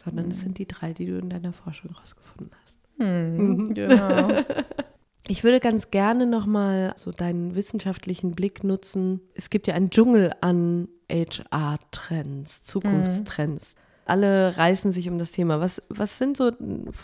Sondern 0.05 0.29
es 0.29 0.37
mhm. 0.37 0.41
sind 0.41 0.57
die 0.59 0.67
drei, 0.67 0.93
die 0.93 1.07
du 1.07 1.17
in 1.17 1.29
deiner 1.29 1.53
Forschung 1.53 1.91
rausgefunden 1.91 2.51
hast. 2.63 2.77
Mhm, 2.99 3.73
genau. 3.73 4.27
Ich 5.31 5.45
würde 5.45 5.61
ganz 5.61 5.91
gerne 5.91 6.25
nochmal 6.25 6.93
so 6.97 7.13
deinen 7.13 7.55
wissenschaftlichen 7.55 8.33
Blick 8.33 8.65
nutzen. 8.65 9.21
Es 9.33 9.49
gibt 9.49 9.65
ja 9.65 9.75
einen 9.75 9.89
Dschungel 9.89 10.33
an 10.41 10.89
HR-Trends, 11.09 12.63
Zukunftstrends. 12.63 13.75
Mhm. 13.75 13.81
Alle 14.07 14.57
reißen 14.57 14.91
sich 14.91 15.07
um 15.07 15.17
das 15.17 15.31
Thema. 15.31 15.61
Was, 15.61 15.81
was 15.87 16.17
sind 16.17 16.35
so 16.35 16.51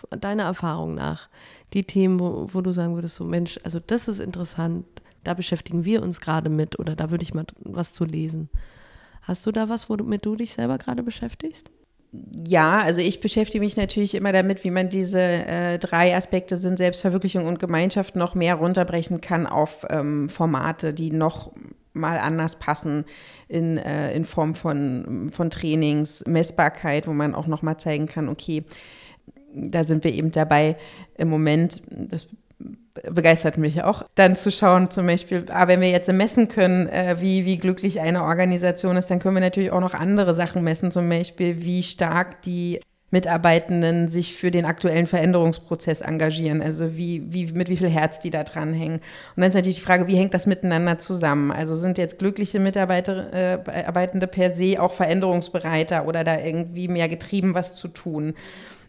deiner 0.10 0.44
Erfahrung 0.44 0.94
nach 0.94 1.30
die 1.72 1.86
Themen, 1.86 2.20
wo, 2.20 2.50
wo 2.52 2.60
du 2.60 2.74
sagen 2.74 2.96
würdest, 2.96 3.16
so 3.16 3.24
Mensch, 3.24 3.62
also 3.64 3.80
das 3.80 4.10
ist 4.10 4.20
interessant, 4.20 4.86
da 5.24 5.34
beschäftigen 5.34 5.86
wir 5.86 6.04
uns 6.04 6.20
gerade 6.20 6.50
mit 6.50 6.78
oder 6.80 6.98
da 6.98 7.10
würde 7.12 7.24
ich 7.24 7.34
mal 7.34 7.46
was 7.60 7.94
zu 7.94 8.04
lesen. 8.04 8.50
Hast 9.22 9.46
du 9.46 9.54
da 9.54 9.70
was, 9.70 9.90
womit 9.90 10.26
du 10.26 10.36
dich 10.36 10.52
selber 10.52 10.78
gerade 10.78 11.02
beschäftigst? 11.02 11.72
Ja, 12.12 12.80
also 12.80 13.02
ich 13.02 13.20
beschäftige 13.20 13.64
mich 13.64 13.76
natürlich 13.76 14.16
immer 14.16 14.32
damit, 14.32 14.64
wie 14.64 14.72
man 14.72 14.90
diese 14.90 15.20
äh, 15.22 15.78
drei 15.78 16.16
Aspekte 16.16 16.58
sind 16.58 16.78
Selbstverwirklichung 16.78 17.46
und 17.46 17.60
Gemeinschaft 17.60 18.16
noch 18.16 18.34
mehr 18.34 18.56
runterbrechen 18.56 19.20
kann 19.20 19.46
auf 19.46 19.86
ähm, 19.90 20.30
Formate, 20.30 20.94
die 20.94 21.12
noch 21.12 21.52
mal 21.94 22.20
anders 22.20 22.58
passen 22.58 23.06
in, 23.48 23.78
äh, 23.78 24.14
in 24.14 24.26
Form 24.26 24.56
von, 24.56 25.32
von 25.32 25.50
Trainings, 25.50 26.24
Messbarkeit, 26.26 27.08
wo 27.08 27.14
man 27.14 27.36
auch 27.36 27.48
noch 27.48 27.62
mal 27.62 27.78
zeigen 27.78 28.06
kann, 28.06 28.30
okay, 28.30 28.64
da 29.54 29.84
sind 29.84 30.04
wir 30.04 30.14
eben 30.14 30.32
dabei 30.32 30.78
im 31.18 31.30
Moment, 31.30 31.82
das 31.90 32.28
begeistert 33.12 33.58
mich 33.58 33.84
auch, 33.84 34.04
dann 34.16 34.36
zu 34.36 34.52
schauen, 34.52 34.90
zum 34.90 35.06
Beispiel, 35.06 35.46
ah, 35.50 35.68
wenn 35.68 35.82
wir 35.82 35.90
jetzt 35.90 36.12
messen 36.12 36.48
können, 36.48 36.88
äh, 36.90 37.18
wie, 37.20 37.46
wie 37.46 37.58
glücklich 37.58 38.00
eine 38.00 38.24
Organisation 38.24 38.98
ist, 38.98 39.10
dann 39.10 39.20
können 39.20 39.36
wir 39.36 39.42
natürlich 39.42 39.72
auch 39.72 39.82
noch 39.82 39.94
andere 39.94 40.34
Sachen 40.34 40.64
messen, 40.64 40.92
zum 40.92 41.08
Beispiel, 41.08 41.62
wie 41.64 41.84
stark 41.84 42.42
die 42.42 42.80
Mitarbeitenden 43.10 44.10
sich 44.10 44.36
für 44.36 44.52
den 44.52 44.66
aktuellen 44.66 45.08
Veränderungsprozess 45.08 46.02
engagieren, 46.02 46.62
also 46.62 46.98
wie, 46.98 47.24
wie, 47.32 47.46
mit 47.54 47.70
wie 47.70 47.78
viel 47.78 47.90
Herz 47.90 48.20
die 48.20 48.32
da 48.32 48.44
dranhängen. 48.44 48.98
Und 48.98 49.04
dann 49.38 49.46
ist 49.46 49.54
natürlich 49.54 49.78
die 49.78 49.86
Frage, 49.86 50.08
wie 50.08 50.18
hängt 50.18 50.34
das 50.34 50.46
miteinander 50.46 50.98
zusammen? 50.98 51.52
Also 51.52 51.76
sind 51.76 51.98
jetzt 51.98 52.20
glückliche 52.20 52.60
Mitarbeitende 52.60 53.32
äh, 53.32 54.28
per 54.28 54.50
se 54.52 54.82
auch 54.82 54.92
veränderungsbereiter 54.92 56.06
oder 56.06 56.26
da 56.26 56.38
irgendwie 56.38 56.90
mehr 56.90 57.08
getrieben, 57.08 57.54
was 57.54 57.76
zu 57.76 57.88
tun? 57.88 58.34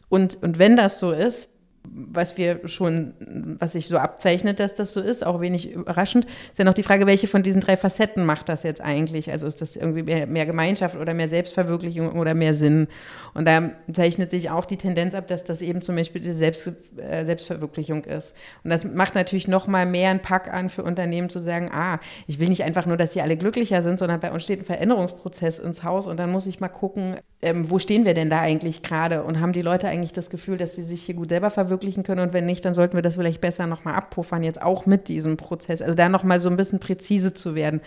Und, 0.08 0.42
und 0.42 0.58
wenn 0.58 0.76
das 0.76 0.98
so 0.98 1.12
ist, 1.12 1.50
was 1.92 2.36
wir 2.36 2.66
schon, 2.68 3.12
was 3.58 3.72
sich 3.72 3.88
so 3.88 3.98
abzeichnet, 3.98 4.60
dass 4.60 4.74
das 4.74 4.92
so 4.92 5.00
ist, 5.00 5.26
auch 5.26 5.40
wenig 5.40 5.72
überraschend, 5.72 6.24
ist 6.24 6.58
ja 6.58 6.64
noch 6.64 6.74
die 6.74 6.82
Frage, 6.82 7.06
welche 7.06 7.28
von 7.28 7.42
diesen 7.42 7.60
drei 7.60 7.76
Facetten 7.76 8.24
macht 8.24 8.48
das 8.48 8.62
jetzt 8.62 8.80
eigentlich? 8.80 9.30
Also 9.30 9.46
ist 9.46 9.60
das 9.60 9.76
irgendwie 9.76 10.02
mehr, 10.02 10.26
mehr 10.26 10.46
Gemeinschaft 10.46 10.96
oder 10.96 11.14
mehr 11.14 11.28
Selbstverwirklichung 11.28 12.18
oder 12.18 12.34
mehr 12.34 12.54
Sinn? 12.54 12.88
Und 13.34 13.46
da 13.46 13.70
zeichnet 13.92 14.30
sich 14.30 14.50
auch 14.50 14.64
die 14.64 14.76
Tendenz 14.76 15.14
ab, 15.14 15.28
dass 15.28 15.44
das 15.44 15.62
eben 15.62 15.82
zum 15.82 15.96
Beispiel 15.96 16.20
die 16.20 16.32
Selbst, 16.32 16.70
äh, 16.96 17.24
Selbstverwirklichung 17.24 18.04
ist. 18.04 18.34
Und 18.64 18.70
das 18.70 18.84
macht 18.84 19.14
natürlich 19.14 19.48
noch 19.48 19.66
mal 19.66 19.86
mehr 19.86 20.10
einen 20.10 20.20
Pack 20.20 20.52
an 20.52 20.70
für 20.70 20.82
Unternehmen 20.82 21.30
zu 21.30 21.38
sagen, 21.38 21.70
ah, 21.72 21.98
ich 22.26 22.38
will 22.38 22.48
nicht 22.48 22.64
einfach 22.64 22.86
nur, 22.86 22.96
dass 22.96 23.12
sie 23.12 23.22
alle 23.22 23.36
glücklicher 23.36 23.82
sind, 23.82 23.98
sondern 23.98 24.20
bei 24.20 24.32
uns 24.32 24.44
steht 24.44 24.60
ein 24.60 24.64
Veränderungsprozess 24.64 25.58
ins 25.58 25.82
Haus 25.82 26.06
und 26.06 26.18
dann 26.18 26.30
muss 26.30 26.46
ich 26.46 26.60
mal 26.60 26.68
gucken, 26.68 27.16
ähm, 27.40 27.70
wo 27.70 27.78
stehen 27.78 28.04
wir 28.04 28.14
denn 28.14 28.30
da 28.30 28.40
eigentlich 28.40 28.82
gerade 28.82 29.22
und 29.22 29.40
haben 29.40 29.52
die 29.52 29.62
Leute 29.62 29.86
eigentlich 29.86 30.12
das 30.12 30.28
Gefühl, 30.28 30.58
dass 30.58 30.74
sie 30.74 30.82
sich 30.82 31.04
hier 31.04 31.14
gut 31.14 31.28
selber 31.28 31.50
verwirklichen 31.50 31.77
können 31.78 32.20
und 32.20 32.32
wenn 32.32 32.46
nicht, 32.46 32.64
dann 32.64 32.74
sollten 32.74 32.96
wir 32.96 33.02
das 33.02 33.16
vielleicht 33.16 33.40
besser 33.40 33.66
nochmal 33.66 33.94
abpuffern, 33.94 34.42
jetzt 34.42 34.60
auch 34.62 34.86
mit 34.86 35.08
diesem 35.08 35.36
Prozess. 35.36 35.82
Also 35.82 35.94
da 35.94 36.08
nochmal 36.08 36.40
so 36.40 36.48
ein 36.48 36.56
bisschen 36.56 36.80
präzise 36.80 37.34
zu 37.34 37.54
werden. 37.54 37.80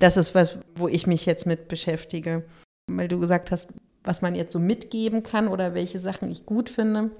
Das 0.00 0.16
ist 0.16 0.34
was, 0.34 0.58
wo 0.74 0.88
ich 0.88 1.06
mich 1.06 1.26
jetzt 1.26 1.46
mit 1.46 1.68
beschäftige. 1.68 2.44
Weil 2.88 3.08
du 3.08 3.20
gesagt 3.20 3.50
hast, 3.50 3.70
was 4.04 4.22
man 4.22 4.34
jetzt 4.34 4.52
so 4.52 4.58
mitgeben 4.58 5.22
kann 5.22 5.48
oder 5.48 5.74
welche 5.74 6.00
Sachen 6.00 6.30
ich 6.30 6.46
gut 6.46 6.70
finde. 6.70 7.10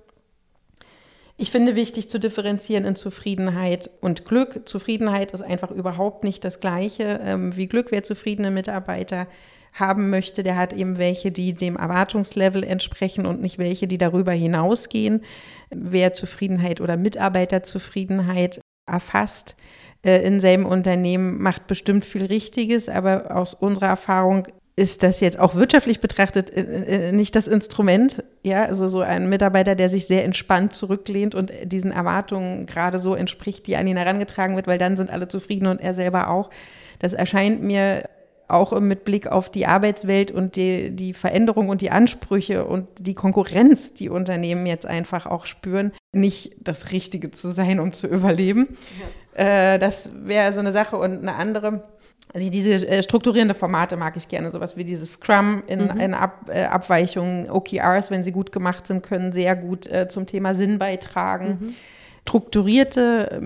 Ich 1.37 1.51
finde 1.51 1.75
wichtig 1.75 2.09
zu 2.09 2.21
differenzieren 2.21 2.85
in 2.85 2.97
Zufriedenheit 2.97 3.91
und 4.01 4.25
Glück. 4.25 4.69
Zufriedenheit 4.69 5.33
ist 5.33 5.43
einfach 5.43 5.71
überhaupt 5.71 6.25
nicht 6.25 6.45
das 6.45 6.61
Gleiche 6.61 7.21
ähm, 7.25 7.57
wie 7.57 7.67
Glück. 7.67 7.89
Wer 7.91 8.03
zufriedene 8.03 8.51
Mitarbeiter 8.51 9.27
haben 9.73 10.11
möchte, 10.11 10.43
der 10.43 10.57
hat 10.57 10.75
eben 10.75 10.99
welche, 10.99 11.33
die 11.33 11.55
dem 11.55 11.77
Erwartungslevel 11.77 12.63
entsprechen 12.63 13.25
und 13.25 13.41
nicht 13.41 13.59
welche, 13.59 13.87
die 13.87 13.97
darüber 13.97 14.33
hinausgehen. 14.33 15.23
Wer 15.75 16.13
Zufriedenheit 16.13 16.81
oder 16.81 16.97
Mitarbeiterzufriedenheit 16.97 18.61
erfasst 18.91 19.57
äh, 20.05 20.23
in 20.27 20.41
seinem 20.41 20.67
Unternehmen, 20.67 21.41
macht 21.41 21.67
bestimmt 21.67 22.05
viel 22.05 22.25
Richtiges, 22.27 22.89
aber 22.89 23.37
aus 23.37 23.55
unserer 23.55 23.87
Erfahrung 23.87 24.47
ist 24.75 25.03
das 25.03 25.21
jetzt 25.21 25.39
auch 25.39 25.55
wirtschaftlich 25.55 26.01
betrachtet 26.01 26.51
äh, 26.51 27.09
äh, 27.09 27.13
nicht 27.13 27.37
das 27.37 27.47
Instrument. 27.47 28.25
Ja, 28.43 28.65
also 28.65 28.89
so 28.89 29.01
ein 29.01 29.29
Mitarbeiter, 29.29 29.75
der 29.75 29.89
sich 29.89 30.07
sehr 30.07 30.25
entspannt 30.25 30.75
zurücklehnt 30.75 31.35
und 31.35 31.53
diesen 31.65 31.93
Erwartungen 31.93 32.67
gerade 32.67 32.99
so 32.99 33.15
entspricht, 33.15 33.67
die 33.67 33.77
an 33.77 33.87
ihn 33.87 33.97
herangetragen 33.99 34.57
wird, 34.57 34.67
weil 34.67 34.79
dann 34.79 34.97
sind 34.97 35.11
alle 35.11 35.29
zufrieden 35.29 35.67
und 35.67 35.81
er 35.81 35.95
selber 35.95 36.29
auch. 36.29 36.51
Das 37.01 37.13
erscheint 37.13 37.63
mir 37.63 38.09
auch 38.49 38.79
mit 38.81 39.05
Blick 39.05 39.27
auf 39.27 39.51
die 39.51 39.67
Arbeitswelt 39.67 40.31
und 40.31 40.57
die, 40.57 40.91
die 40.91 41.15
Veränderung 41.15 41.69
und 41.69 41.81
die 41.81 41.91
Ansprüche 41.91 42.65
und 42.65 42.89
die 42.99 43.15
Konkurrenz, 43.15 43.95
die 43.95 44.09
Unternehmen 44.09 44.67
jetzt 44.67 44.87
einfach 44.87 45.27
auch 45.27 45.47
spüren, 45.47 45.93
nicht 46.13 46.55
das 46.61 46.93
Richtige 46.93 47.31
zu 47.31 47.49
sein, 47.49 47.81
um 47.81 47.93
zu 47.93 48.07
überleben. 48.07 48.77
Ja. 49.37 49.75
Äh, 49.75 49.79
das 49.79 50.11
wäre 50.25 50.53
so 50.53 50.61
eine 50.61 50.73
Sache 50.73 50.97
und 50.97 51.19
eine 51.19 51.35
andere. 51.35 51.85
Also 52.35 52.49
diese 52.49 52.87
äh, 52.87 53.03
strukturierende 53.03 53.55
Formate 53.55 53.97
mag 53.97 54.17
ich 54.17 54.29
gerne, 54.29 54.51
sowas 54.51 54.77
wie 54.77 54.85
dieses 54.85 55.15
Scrum 55.15 55.63
in, 55.67 55.85
mhm. 55.85 56.01
in 56.01 56.15
Ab, 56.15 56.49
äh, 56.49 56.65
Abweichungen, 56.65 57.51
OKRs, 57.51 58.11
wenn 58.11 58.25
sie 58.25 58.33
gut 58.33 58.53
gemacht 58.53 58.87
sind, 58.87 59.03
können 59.03 59.33
sehr 59.33 59.57
gut 59.57 59.87
äh, 59.87 60.09
zum 60.09 60.27
Thema 60.27 60.55
Sinn 60.55 60.79
beitragen. 60.79 61.59
Mhm 61.61 61.75
strukturierte 62.33 63.41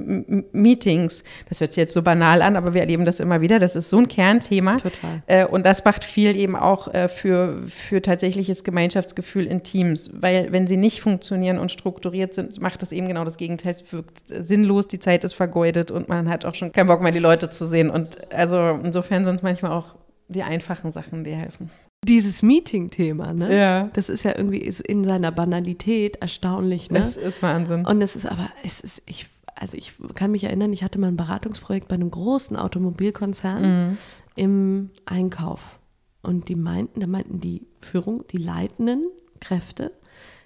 Meetings. 0.53 1.25
Das 1.49 1.61
hört 1.61 1.73
sich 1.73 1.81
jetzt 1.81 1.93
so 1.93 2.03
banal 2.03 2.41
an, 2.43 2.57
aber 2.57 2.73
wir 2.75 2.83
erleben 2.83 3.05
das 3.05 3.19
immer 3.19 3.41
wieder. 3.41 3.59
Das 3.59 3.75
ist 3.75 3.91
so 3.91 3.99
ein 3.99 4.07
Kernthema. 4.07 4.75
Total. 4.75 5.23
Äh, 5.27 5.47
und 5.47 5.67
das 5.67 5.85
macht 5.85 6.05
viel 6.05 6.37
eben 6.37 6.55
auch 6.55 6.93
äh, 6.95 7.09
für, 7.09 7.65
für 7.69 8.01
tatsächliches 8.01 8.63
Gemeinschaftsgefühl 8.63 9.47
in 9.47 9.63
Teams. 9.63 10.23
Weil 10.23 10.53
wenn 10.53 10.67
sie 10.67 10.77
nicht 10.77 11.01
funktionieren 11.01 11.59
und 11.59 11.73
strukturiert 11.73 12.35
sind, 12.35 12.61
macht 12.61 12.83
das 12.83 12.93
eben 12.93 13.09
genau 13.09 13.25
das 13.25 13.37
Gegenteil. 13.37 13.73
Es 13.73 13.93
wirkt 13.93 14.23
sinnlos, 14.29 14.87
die 14.87 15.01
Zeit 15.01 15.25
ist 15.25 15.35
vergeudet 15.35 15.91
und 15.91 16.09
man 16.09 16.29
hat 16.29 16.45
auch 16.45 16.55
schon 16.55 16.71
keinen 16.71 16.87
Bock 16.87 17.03
mehr, 17.03 17.13
die 17.13 17.19
Leute 17.19 17.51
zu 17.51 17.67
sehen. 17.67 17.91
Und 17.91 18.33
also 18.33 18.79
insofern 18.85 19.25
sind 19.25 19.43
manchmal 19.43 19.73
auch 19.73 19.97
die 20.29 20.43
einfachen 20.43 20.91
Sachen, 20.91 21.25
die 21.25 21.33
helfen 21.33 21.71
dieses 22.09 22.43
Meeting-Thema, 22.43 23.35
ne? 23.35 23.57
Ja. 23.57 23.91
Das 23.93 24.09
ist 24.09 24.23
ja 24.23 24.37
irgendwie 24.37 24.59
in 24.59 25.05
seiner 25.05 25.33
Banalität 25.33 26.17
erstaunlich, 26.17 26.91
ne? 26.91 27.01
Das 27.01 27.17
ist 27.17 27.43
Wahnsinn. 27.43 27.85
Und 27.85 28.01
es 28.01 28.17
ist 28.17 28.27
aber, 28.27 28.51
es 28.65 28.81
ist, 28.81 29.03
ich, 29.07 29.27
also 29.55 29.77
ich 29.77 29.95
kann 30.15 30.31
mich 30.31 30.45
erinnern, 30.45 30.73
ich 30.73 30.83
hatte 30.83 30.99
mal 30.99 31.09
ein 31.09 31.17
Beratungsprojekt 31.17 31.89
bei 31.89 31.95
einem 31.95 32.11
großen 32.11 32.57
Automobilkonzern 32.57 33.63
mhm. 33.63 33.99
im 34.37 34.91
Einkauf. 35.05 35.79
Und 36.23 36.49
die 36.49 36.57
meinten, 36.57 37.01
da 37.01 37.07
meinten 37.07 37.41
die 37.41 37.63
Führung, 37.81 38.25
die 38.29 38.39
leitenden 38.39 39.05
Kräfte, 39.41 39.93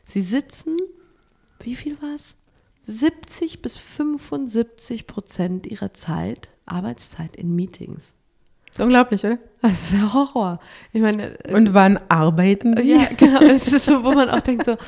sie 0.04 0.20
sitzen, 0.20 0.76
wie 1.60 1.74
viel 1.74 2.00
war 2.02 2.14
es? 2.14 2.36
70 2.82 3.62
bis 3.62 3.76
75 3.76 5.06
Prozent 5.06 5.66
ihrer 5.66 5.94
Zeit, 5.94 6.48
Arbeitszeit 6.66 7.36
in 7.36 7.54
Meetings. 7.54 8.14
Ist 8.80 8.84
unglaublich, 8.84 9.24
oder? 9.26 9.38
Das 9.60 9.72
ist 9.72 9.92
der 9.92 10.14
Horror. 10.14 10.58
Ich 10.94 11.02
meine, 11.02 11.36
und 11.52 11.74
wann 11.74 12.00
arbeiten 12.08 12.76
die? 12.76 12.92
Ja, 12.92 13.08
genau. 13.14 13.40
Es 13.42 13.70
ist 13.70 13.84
so, 13.84 14.02
wo 14.02 14.12
man 14.12 14.30
auch 14.30 14.40
denkt 14.40 14.64
so, 14.64 14.78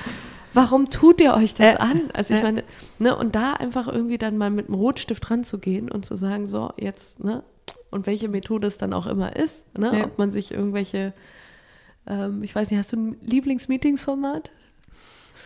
warum 0.55 0.89
tut 0.89 1.21
ihr 1.21 1.35
euch 1.35 1.53
das 1.53 1.75
äh, 1.75 1.79
an? 1.79 2.03
Also 2.15 2.33
ich 2.33 2.41
äh. 2.41 2.43
meine, 2.43 2.65
ne, 2.99 3.15
und 3.15 3.35
da 3.35 3.53
einfach 3.53 3.89
irgendwie 3.89 4.17
dann 4.17 4.39
mal 4.39 4.49
mit 4.49 4.69
einem 4.69 4.77
Rotstift 4.77 5.31
ranzugehen 5.31 5.91
und 5.91 6.07
zu 6.07 6.17
sagen, 6.17 6.47
so, 6.47 6.73
jetzt, 6.79 7.23
ne, 7.23 7.43
und 7.91 8.07
welche 8.07 8.31
Methode 8.31 8.67
es 8.67 8.79
dann 8.79 8.95
auch 8.95 9.07
immer 9.07 9.37
ist, 9.37 9.63
ne, 9.77 9.91
ja. 9.93 10.05
ob 10.07 10.17
man 10.17 10.31
sich 10.31 10.53
irgendwelche, 10.53 11.13
ähm, 12.07 12.43
ich 12.43 12.55
weiß 12.55 12.71
nicht, 12.71 12.79
hast 12.79 12.93
du 12.93 12.97
ein 12.97 13.17
Lieblingsmeetingsformat? 13.21 14.51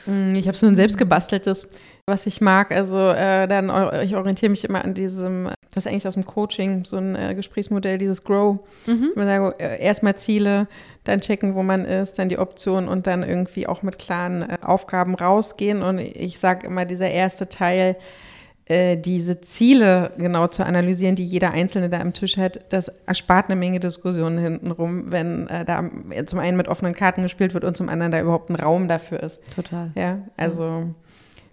Mm, 0.07 0.37
ich 0.37 0.47
habe 0.47 0.57
so 0.57 0.67
ein 0.67 0.77
selbstgebasteltes, 0.77 1.69
was 2.07 2.27
ich 2.27 2.41
mag. 2.41 2.73
Also 2.73 3.11
äh, 3.11 3.49
dann, 3.49 3.71
ich 4.03 4.15
orientiere 4.15 4.51
mich 4.51 4.65
immer 4.65 4.85
an 4.85 4.95
diesem 4.95 5.49
das 5.77 5.85
ist 5.85 5.93
eigentlich 5.93 6.09
aus 6.09 6.15
dem 6.15 6.25
Coaching 6.25 6.87
so 6.87 6.97
ein 6.97 7.15
äh, 7.15 7.35
Gesprächsmodell, 7.35 7.99
dieses 7.99 8.25
Grow. 8.25 8.59
Mhm. 8.87 9.11
Man 9.15 9.27
sagt, 9.27 9.61
äh, 9.61 9.79
erstmal 9.79 10.17
Ziele, 10.17 10.69
dann 11.05 11.21
checken, 11.21 11.55
wo 11.55 11.63
man 11.63 11.85
ist, 11.85 12.19
dann 12.19 12.31
die 12.31 12.39
Optionen 12.39 12.89
und 12.89 13.07
dann 13.07 13.23
irgendwie 13.23 13.67
auch 13.67 13.83
mit 13.83 13.99
klaren 13.99 14.41
äh, 14.41 14.57
Aufgaben 14.63 15.15
rausgehen. 15.15 15.83
Und 15.83 15.99
ich 15.99 16.39
sage 16.39 16.67
immer, 16.67 16.87
dieser 16.87 17.11
erste 17.11 17.51
Teil, 17.51 17.97
äh, 18.65 18.97
diese 18.97 19.43
Ziele 19.43 20.13
genau 20.17 20.47
zu 20.47 20.65
analysieren, 20.65 21.15
die 21.15 21.27
jeder 21.27 21.51
Einzelne 21.51 21.91
da 21.91 22.01
am 22.01 22.15
Tisch 22.15 22.39
hat, 22.39 22.61
das 22.71 22.91
erspart 23.05 23.51
eine 23.51 23.57
Menge 23.57 23.79
Diskussionen 23.79 24.39
hintenrum, 24.39 25.13
wenn 25.13 25.47
äh, 25.49 25.67
da 25.67 25.85
zum 26.25 26.39
einen 26.39 26.57
mit 26.57 26.69
offenen 26.69 26.95
Karten 26.95 27.23
gespielt 27.23 27.53
wird 27.53 27.65
und 27.65 27.77
zum 27.77 27.91
anderen 27.91 28.13
da 28.13 28.19
überhaupt 28.19 28.49
ein 28.49 28.57
Raum 28.57 28.89
dafür 28.89 29.23
ist. 29.23 29.43
Total. 29.55 29.91
Ja, 29.95 30.21
also 30.39 30.87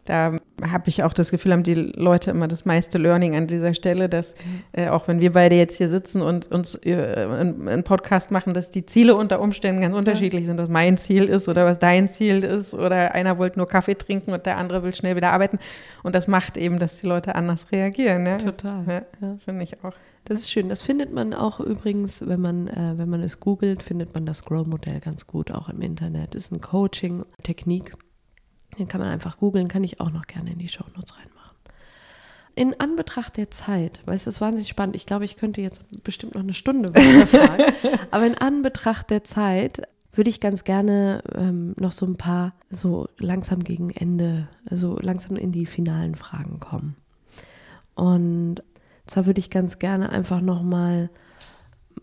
da 0.05 0.37
habe 0.71 0.89
ich 0.89 1.03
auch 1.03 1.13
das 1.13 1.31
Gefühl, 1.31 1.53
haben 1.53 1.63
die 1.63 1.73
Leute 1.73 2.31
immer 2.31 2.47
das 2.47 2.65
meiste 2.65 2.97
Learning 2.97 3.35
an 3.35 3.47
dieser 3.47 3.73
Stelle, 3.73 4.09
dass 4.09 4.35
äh, 4.71 4.89
auch 4.89 5.07
wenn 5.07 5.19
wir 5.19 5.31
beide 5.31 5.55
jetzt 5.55 5.77
hier 5.77 5.89
sitzen 5.89 6.21
und 6.21 6.51
uns 6.51 6.75
äh, 6.85 6.95
einen 6.95 7.83
Podcast 7.83 8.31
machen, 8.31 8.53
dass 8.53 8.71
die 8.71 8.85
Ziele 8.85 9.15
unter 9.15 9.41
Umständen 9.41 9.81
ganz 9.81 9.95
unterschiedlich 9.95 10.45
sind, 10.45 10.57
was 10.57 10.69
mein 10.69 10.97
Ziel 10.97 11.25
ist 11.25 11.49
oder 11.49 11.65
was 11.65 11.79
dein 11.79 12.09
Ziel 12.09 12.43
ist 12.43 12.73
oder 12.73 13.13
einer 13.13 13.37
wollte 13.37 13.59
nur 13.59 13.67
Kaffee 13.67 13.95
trinken 13.95 14.33
und 14.33 14.45
der 14.45 14.57
andere 14.57 14.83
will 14.83 14.95
schnell 14.95 15.15
wieder 15.15 15.31
arbeiten 15.31 15.59
und 16.03 16.15
das 16.15 16.27
macht 16.27 16.57
eben, 16.57 16.79
dass 16.79 17.01
die 17.01 17.07
Leute 17.07 17.35
anders 17.35 17.71
reagieren. 17.71 18.25
Ja? 18.25 18.37
Total. 18.37 18.83
Ja, 18.87 19.01
ja. 19.21 19.37
Finde 19.43 19.63
ich 19.63 19.83
auch. 19.83 19.93
Das 20.25 20.39
ist 20.39 20.51
schön. 20.51 20.69
Das 20.69 20.81
findet 20.81 21.11
man 21.13 21.33
auch 21.33 21.59
übrigens, 21.59 22.25
wenn 22.25 22.39
man, 22.39 22.67
äh, 22.67 22.93
wenn 22.95 23.09
man 23.09 23.21
es 23.21 23.41
googelt, 23.41 23.83
findet 23.83 24.13
man 24.13 24.25
das 24.25 24.45
Grow-Modell 24.45 25.01
ganz 25.01 25.27
gut 25.27 25.51
auch 25.51 25.67
im 25.67 25.81
Internet. 25.81 26.33
Das 26.33 26.45
ist 26.45 26.51
eine 26.53 26.61
Coaching-Technik 26.61 27.93
den 28.77 28.87
kann 28.87 29.01
man 29.01 29.09
einfach 29.09 29.37
googeln, 29.37 29.67
kann 29.67 29.83
ich 29.83 29.99
auch 29.99 30.11
noch 30.11 30.25
gerne 30.25 30.51
in 30.51 30.59
die 30.59 30.67
Shownotes 30.67 31.17
reinmachen. 31.17 31.57
In 32.55 32.79
Anbetracht 32.79 33.37
der 33.37 33.49
Zeit, 33.49 34.01
weil 34.05 34.15
es 34.15 34.27
ist 34.27 34.39
wahnsinnig 34.39 34.69
spannend, 34.69 34.95
ich 34.95 35.05
glaube, 35.05 35.25
ich 35.25 35.37
könnte 35.37 35.61
jetzt 35.61 35.83
bestimmt 36.03 36.35
noch 36.35 36.41
eine 36.41 36.53
Stunde 36.53 36.93
weiterfragen, 36.93 37.73
aber 38.11 38.27
in 38.27 38.37
Anbetracht 38.37 39.09
der 39.09 39.23
Zeit 39.23 39.81
würde 40.13 40.29
ich 40.29 40.39
ganz 40.39 40.63
gerne 40.63 41.23
ähm, 41.33 41.73
noch 41.77 41.91
so 41.91 42.05
ein 42.05 42.17
paar 42.17 42.53
so 42.69 43.07
langsam 43.17 43.63
gegen 43.63 43.89
Ende, 43.89 44.47
so 44.69 44.97
langsam 44.99 45.35
in 45.35 45.51
die 45.51 45.65
finalen 45.65 46.15
Fragen 46.15 46.59
kommen. 46.59 46.95
Und 47.95 48.61
zwar 49.07 49.25
würde 49.25 49.39
ich 49.39 49.49
ganz 49.49 49.79
gerne 49.79 50.09
einfach 50.09 50.41
noch 50.41 50.61
mal 50.61 51.09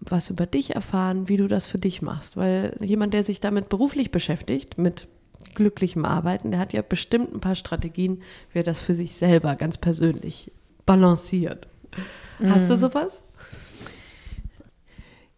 was 0.00 0.30
über 0.30 0.46
dich 0.46 0.74
erfahren, 0.74 1.28
wie 1.28 1.36
du 1.36 1.46
das 1.46 1.66
für 1.66 1.78
dich 1.78 2.02
machst, 2.02 2.36
weil 2.36 2.76
jemand, 2.80 3.14
der 3.14 3.22
sich 3.22 3.40
damit 3.40 3.68
beruflich 3.68 4.10
beschäftigt, 4.10 4.78
mit 4.78 5.08
glücklichem 5.54 6.04
Arbeiten, 6.04 6.50
der 6.50 6.60
hat 6.60 6.72
ja 6.72 6.82
bestimmt 6.82 7.34
ein 7.34 7.40
paar 7.40 7.54
Strategien, 7.54 8.22
wie 8.52 8.60
er 8.60 8.64
das 8.64 8.80
für 8.80 8.94
sich 8.94 9.14
selber 9.14 9.56
ganz 9.56 9.78
persönlich 9.78 10.52
balanciert. 10.86 11.66
Hast 12.42 12.68
du 12.68 12.74
mhm. 12.74 12.78
sowas? 12.78 13.22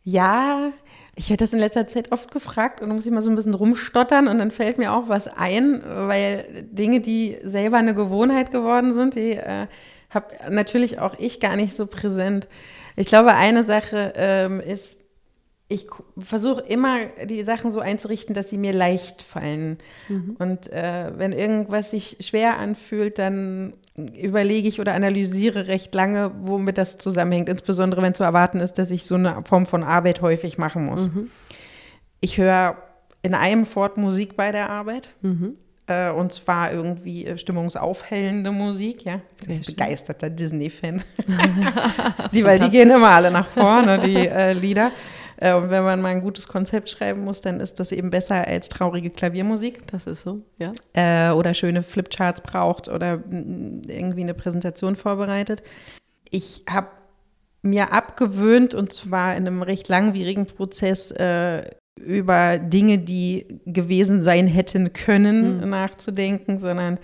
Ja, 0.04 0.72
ich 1.14 1.28
werde 1.28 1.44
das 1.44 1.52
in 1.52 1.60
letzter 1.60 1.86
Zeit 1.86 2.10
oft 2.10 2.30
gefragt 2.30 2.80
und 2.80 2.88
dann 2.88 2.96
muss 2.96 3.06
ich 3.06 3.12
mal 3.12 3.22
so 3.22 3.30
ein 3.30 3.36
bisschen 3.36 3.54
rumstottern 3.54 4.28
und 4.28 4.38
dann 4.38 4.50
fällt 4.50 4.78
mir 4.78 4.92
auch 4.92 5.08
was 5.08 5.28
ein, 5.28 5.82
weil 5.84 6.66
Dinge, 6.70 7.00
die 7.00 7.36
selber 7.44 7.76
eine 7.76 7.94
Gewohnheit 7.94 8.50
geworden 8.50 8.94
sind, 8.94 9.14
die 9.14 9.32
äh, 9.32 9.66
habe 10.10 10.26
natürlich 10.50 10.98
auch 10.98 11.18
ich 11.18 11.40
gar 11.40 11.56
nicht 11.56 11.74
so 11.76 11.86
präsent. 11.86 12.48
Ich 12.96 13.06
glaube, 13.06 13.34
eine 13.34 13.64
Sache 13.64 14.12
ähm, 14.16 14.60
ist 14.60 15.01
ich 15.68 15.86
versuche 16.18 16.60
immer, 16.60 17.06
die 17.24 17.44
Sachen 17.44 17.72
so 17.72 17.80
einzurichten, 17.80 18.34
dass 18.34 18.50
sie 18.50 18.58
mir 18.58 18.72
leicht 18.72 19.22
fallen. 19.22 19.78
Mhm. 20.08 20.36
Und 20.38 20.70
äh, 20.70 21.12
wenn 21.16 21.32
irgendwas 21.32 21.90
sich 21.90 22.18
schwer 22.20 22.58
anfühlt, 22.58 23.18
dann 23.18 23.72
überlege 23.96 24.68
ich 24.68 24.80
oder 24.80 24.94
analysiere 24.94 25.68
recht 25.68 25.94
lange, 25.94 26.32
womit 26.42 26.78
das 26.78 26.98
zusammenhängt. 26.98 27.48
Insbesondere 27.48 28.02
wenn 28.02 28.14
zu 28.14 28.24
erwarten 28.24 28.60
ist, 28.60 28.74
dass 28.74 28.90
ich 28.90 29.06
so 29.06 29.14
eine 29.14 29.42
Form 29.44 29.66
von 29.66 29.82
Arbeit 29.82 30.20
häufig 30.20 30.58
machen 30.58 30.86
muss. 30.86 31.06
Mhm. 31.06 31.30
Ich 32.20 32.38
höre 32.38 32.76
in 33.22 33.34
einem 33.34 33.66
Fort 33.66 33.96
Musik 33.96 34.36
bei 34.36 34.52
der 34.52 34.68
Arbeit. 34.68 35.08
Mhm. 35.22 35.56
Äh, 35.86 36.10
und 36.10 36.32
zwar 36.32 36.72
irgendwie 36.72 37.26
äh, 37.26 37.36
stimmungsaufhellende 37.36 38.52
Musik, 38.52 39.04
ja. 39.04 39.20
Begeisterter 39.46 40.30
Disney-Fan. 40.30 41.02
die, 42.32 42.44
weil 42.44 42.58
die 42.60 42.68
gehen 42.68 42.90
immer 42.90 43.10
alle 43.10 43.30
nach 43.30 43.48
vorne, 43.48 43.98
die 43.98 44.28
äh, 44.28 44.52
Lieder. 44.52 44.92
Äh, 45.36 45.54
und 45.54 45.70
wenn 45.70 45.82
man 45.82 46.00
mal 46.02 46.08
ein 46.08 46.20
gutes 46.20 46.48
Konzept 46.48 46.90
schreiben 46.90 47.24
muss, 47.24 47.40
dann 47.40 47.60
ist 47.60 47.80
das 47.80 47.92
eben 47.92 48.10
besser 48.10 48.46
als 48.46 48.68
traurige 48.68 49.10
Klaviermusik. 49.10 49.86
Das 49.88 50.06
ist 50.06 50.22
so, 50.22 50.42
ja. 50.58 50.72
Äh, 50.94 51.32
oder 51.32 51.54
schöne 51.54 51.82
Flipcharts 51.82 52.40
braucht 52.40 52.88
oder 52.88 53.18
mm, 53.18 53.82
irgendwie 53.88 54.22
eine 54.22 54.34
Präsentation 54.34 54.96
vorbereitet. 54.96 55.62
Ich 56.30 56.64
habe 56.68 56.88
mir 57.62 57.92
abgewöhnt, 57.92 58.74
und 58.74 58.92
zwar 58.92 59.36
in 59.36 59.46
einem 59.46 59.62
recht 59.62 59.88
langwierigen 59.88 60.46
Prozess, 60.46 61.10
äh, 61.12 61.62
über 62.00 62.58
Dinge, 62.58 62.98
die 62.98 63.46
gewesen 63.66 64.22
sein 64.22 64.46
hätten 64.46 64.92
können, 64.92 65.60
mhm. 65.60 65.70
nachzudenken, 65.70 66.58
sondern 66.58 66.98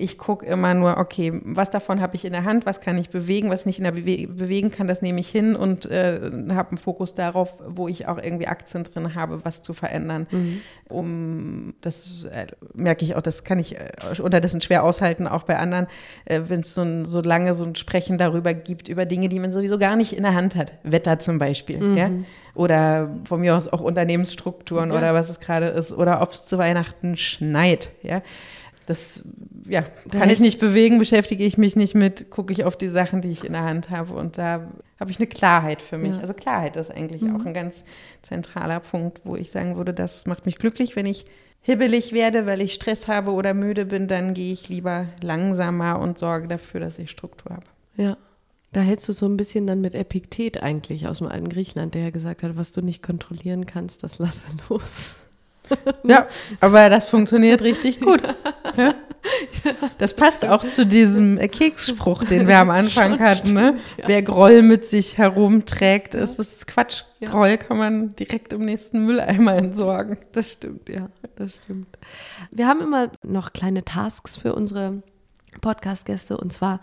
ich 0.00 0.16
gucke 0.16 0.46
immer 0.46 0.72
nur, 0.72 0.96
okay, 0.96 1.32
was 1.44 1.70
davon 1.70 2.00
habe 2.00 2.16
ich 2.16 2.24
in 2.24 2.32
der 2.32 2.44
Hand, 2.44 2.64
was 2.64 2.80
kann 2.80 2.96
ich 2.96 3.10
bewegen, 3.10 3.50
was 3.50 3.60
ich 3.60 3.66
nicht 3.66 3.78
in 3.78 3.84
der 3.84 3.92
Bewe 3.92 4.26
bewegen 4.26 4.70
kann, 4.70 4.88
das 4.88 5.02
nehme 5.02 5.20
ich 5.20 5.28
hin 5.28 5.54
und 5.54 5.86
äh, 5.86 6.20
habe 6.50 6.70
einen 6.70 6.78
Fokus 6.78 7.14
darauf, 7.14 7.54
wo 7.68 7.86
ich 7.86 8.08
auch 8.08 8.18
irgendwie 8.18 8.46
Aktien 8.46 8.84
drin 8.84 9.14
habe, 9.14 9.44
was 9.44 9.60
zu 9.60 9.74
verändern. 9.74 10.26
Mhm. 10.30 10.60
Um 10.88 11.74
das 11.82 12.24
äh, 12.24 12.46
merke 12.72 13.04
ich 13.04 13.14
auch, 13.14 13.20
das 13.20 13.44
kann 13.44 13.58
ich 13.58 13.76
äh, 13.76 13.90
unterdessen 14.22 14.62
schwer 14.62 14.84
aushalten, 14.84 15.28
auch 15.28 15.42
bei 15.42 15.58
anderen, 15.58 15.86
äh, 16.24 16.40
wenn 16.48 16.60
es 16.60 16.74
so, 16.74 17.04
so 17.04 17.20
lange 17.20 17.54
so 17.54 17.64
ein 17.64 17.76
Sprechen 17.76 18.16
darüber 18.16 18.54
gibt, 18.54 18.88
über 18.88 19.04
Dinge, 19.04 19.28
die 19.28 19.38
man 19.38 19.52
sowieso 19.52 19.78
gar 19.78 19.96
nicht 19.96 20.14
in 20.14 20.22
der 20.22 20.34
Hand 20.34 20.56
hat. 20.56 20.72
Wetter 20.82 21.18
zum 21.18 21.38
Beispiel, 21.38 21.78
mhm. 21.78 21.96
ja 21.96 22.10
oder 22.54 23.08
von 23.24 23.40
mir 23.40 23.56
aus 23.56 23.68
auch 23.68 23.80
Unternehmensstrukturen 23.80 24.90
ja. 24.90 24.96
oder 24.96 25.14
was 25.14 25.30
es 25.30 25.40
gerade 25.40 25.66
ist 25.66 25.92
oder 25.92 26.20
ob 26.20 26.32
es 26.32 26.44
zu 26.44 26.58
Weihnachten 26.58 27.16
schneit. 27.16 27.90
Ja, 28.02 28.22
das 28.90 29.22
ja, 29.68 29.84
kann 30.10 30.30
ich 30.30 30.40
nicht 30.40 30.58
bewegen, 30.58 30.98
beschäftige 30.98 31.44
ich 31.44 31.56
mich 31.56 31.76
nicht 31.76 31.94
mit, 31.94 32.28
gucke 32.28 32.52
ich 32.52 32.64
auf 32.64 32.76
die 32.76 32.88
Sachen, 32.88 33.22
die 33.22 33.30
ich 33.30 33.44
in 33.44 33.52
der 33.52 33.62
Hand 33.62 33.88
habe 33.88 34.14
und 34.14 34.36
da 34.36 34.68
habe 34.98 35.10
ich 35.12 35.18
eine 35.18 35.28
Klarheit 35.28 35.80
für 35.80 35.96
mich. 35.96 36.16
Ja. 36.16 36.20
Also 36.20 36.34
Klarheit 36.34 36.76
ist 36.76 36.90
eigentlich 36.90 37.22
mhm. 37.22 37.36
auch 37.36 37.46
ein 37.46 37.54
ganz 37.54 37.84
zentraler 38.22 38.80
Punkt, 38.80 39.20
wo 39.24 39.36
ich 39.36 39.50
sagen 39.52 39.76
würde, 39.76 39.94
das 39.94 40.26
macht 40.26 40.44
mich 40.44 40.56
glücklich, 40.56 40.96
wenn 40.96 41.06
ich 41.06 41.24
hibbelig 41.62 42.12
werde, 42.12 42.46
weil 42.46 42.60
ich 42.60 42.74
Stress 42.74 43.06
habe 43.06 43.30
oder 43.30 43.54
müde 43.54 43.86
bin, 43.86 44.08
dann 44.08 44.34
gehe 44.34 44.52
ich 44.52 44.68
lieber 44.68 45.06
langsamer 45.22 46.00
und 46.00 46.18
sorge 46.18 46.48
dafür, 46.48 46.80
dass 46.80 46.98
ich 46.98 47.10
Struktur 47.10 47.52
habe. 47.52 47.66
Ja. 47.96 48.16
Da 48.72 48.80
hältst 48.80 49.08
du 49.08 49.12
so 49.12 49.26
ein 49.26 49.36
bisschen 49.36 49.66
dann 49.66 49.80
mit 49.80 49.94
Epiktet 49.94 50.62
eigentlich 50.62 51.06
aus 51.06 51.18
dem 51.18 51.26
alten 51.26 51.48
Griechenland, 51.48 51.94
der 51.94 52.02
ja 52.02 52.10
gesagt 52.10 52.42
hat, 52.42 52.56
was 52.56 52.72
du 52.72 52.82
nicht 52.82 53.02
kontrollieren 53.02 53.66
kannst, 53.66 54.02
das 54.02 54.18
lasse 54.18 54.46
los. 54.68 55.14
Ja, 56.02 56.26
aber 56.60 56.88
das 56.90 57.08
funktioniert 57.08 57.62
richtig 57.62 58.00
gut. 58.00 58.22
Ja. 58.76 58.94
Das 59.98 60.14
passt 60.14 60.44
auch 60.44 60.64
zu 60.64 60.86
diesem 60.86 61.38
Keksspruch, 61.38 62.24
den 62.24 62.48
wir 62.48 62.58
am 62.58 62.70
Anfang 62.70 63.18
hatten. 63.18 63.52
Ne? 63.52 63.76
Wer 64.06 64.22
Groll 64.22 64.62
mit 64.62 64.86
sich 64.86 65.18
herumträgt, 65.18 66.14
ist 66.14 66.38
es 66.38 66.66
Quatsch. 66.66 67.02
Groll 67.20 67.58
kann 67.58 67.76
man 67.76 68.08
direkt 68.16 68.52
im 68.52 68.64
nächsten 68.64 69.04
Mülleimer 69.04 69.54
entsorgen. 69.54 70.18
Das 70.32 70.52
stimmt, 70.52 70.88
ja, 70.88 71.08
das 71.36 71.54
stimmt. 71.56 71.98
Wir 72.50 72.66
haben 72.66 72.80
immer 72.80 73.10
noch 73.22 73.52
kleine 73.52 73.84
Tasks 73.84 74.36
für 74.36 74.54
unsere 74.54 75.02
Podcast-Gäste 75.60 76.38
und 76.38 76.52
zwar 76.52 76.80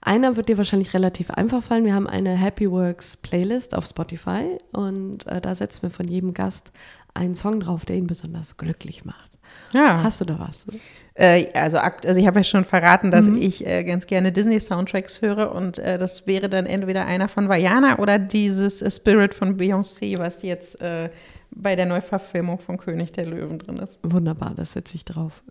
einer 0.00 0.36
wird 0.36 0.50
dir 0.50 0.58
wahrscheinlich 0.58 0.92
relativ 0.92 1.30
einfach 1.30 1.62
fallen. 1.62 1.86
Wir 1.86 1.94
haben 1.94 2.06
eine 2.06 2.36
Happy 2.36 2.70
Works 2.70 3.16
Playlist 3.16 3.74
auf 3.74 3.86
Spotify 3.86 4.58
und 4.72 5.26
äh, 5.26 5.40
da 5.40 5.54
setzen 5.54 5.82
wir 5.82 5.90
von 5.90 6.06
jedem 6.06 6.34
Gast 6.34 6.72
einen 7.14 7.34
Song 7.34 7.60
drauf, 7.60 7.84
der 7.84 7.96
ihn 7.96 8.06
besonders 8.06 8.56
glücklich 8.56 9.04
macht. 9.04 9.30
Ja. 9.72 10.02
Hast 10.02 10.20
du 10.20 10.24
da 10.24 10.38
was? 10.38 10.66
Äh, 11.14 11.52
also, 11.52 11.78
also 11.78 12.20
ich 12.20 12.26
habe 12.26 12.40
ja 12.40 12.44
schon 12.44 12.64
verraten, 12.64 13.10
dass 13.10 13.26
mhm. 13.26 13.36
ich 13.36 13.66
äh, 13.66 13.84
ganz 13.84 14.06
gerne 14.06 14.32
Disney-Soundtracks 14.32 15.20
höre 15.22 15.52
und 15.52 15.78
äh, 15.78 15.98
das 15.98 16.26
wäre 16.26 16.48
dann 16.48 16.66
entweder 16.66 17.06
einer 17.06 17.28
von 17.28 17.48
Vajana 17.48 17.98
oder 17.98 18.18
dieses 18.18 18.84
Spirit 18.94 19.34
von 19.34 19.56
Beyoncé, 19.56 20.18
was 20.18 20.42
jetzt 20.42 20.80
äh, 20.80 21.10
bei 21.50 21.76
der 21.76 21.86
Neuverfilmung 21.86 22.58
von 22.58 22.78
König 22.78 23.12
der 23.12 23.26
Löwen 23.26 23.58
drin 23.58 23.76
ist. 23.76 23.98
Wunderbar, 24.02 24.54
das 24.56 24.72
setze 24.72 24.96
ich 24.96 25.04
drauf. 25.04 25.42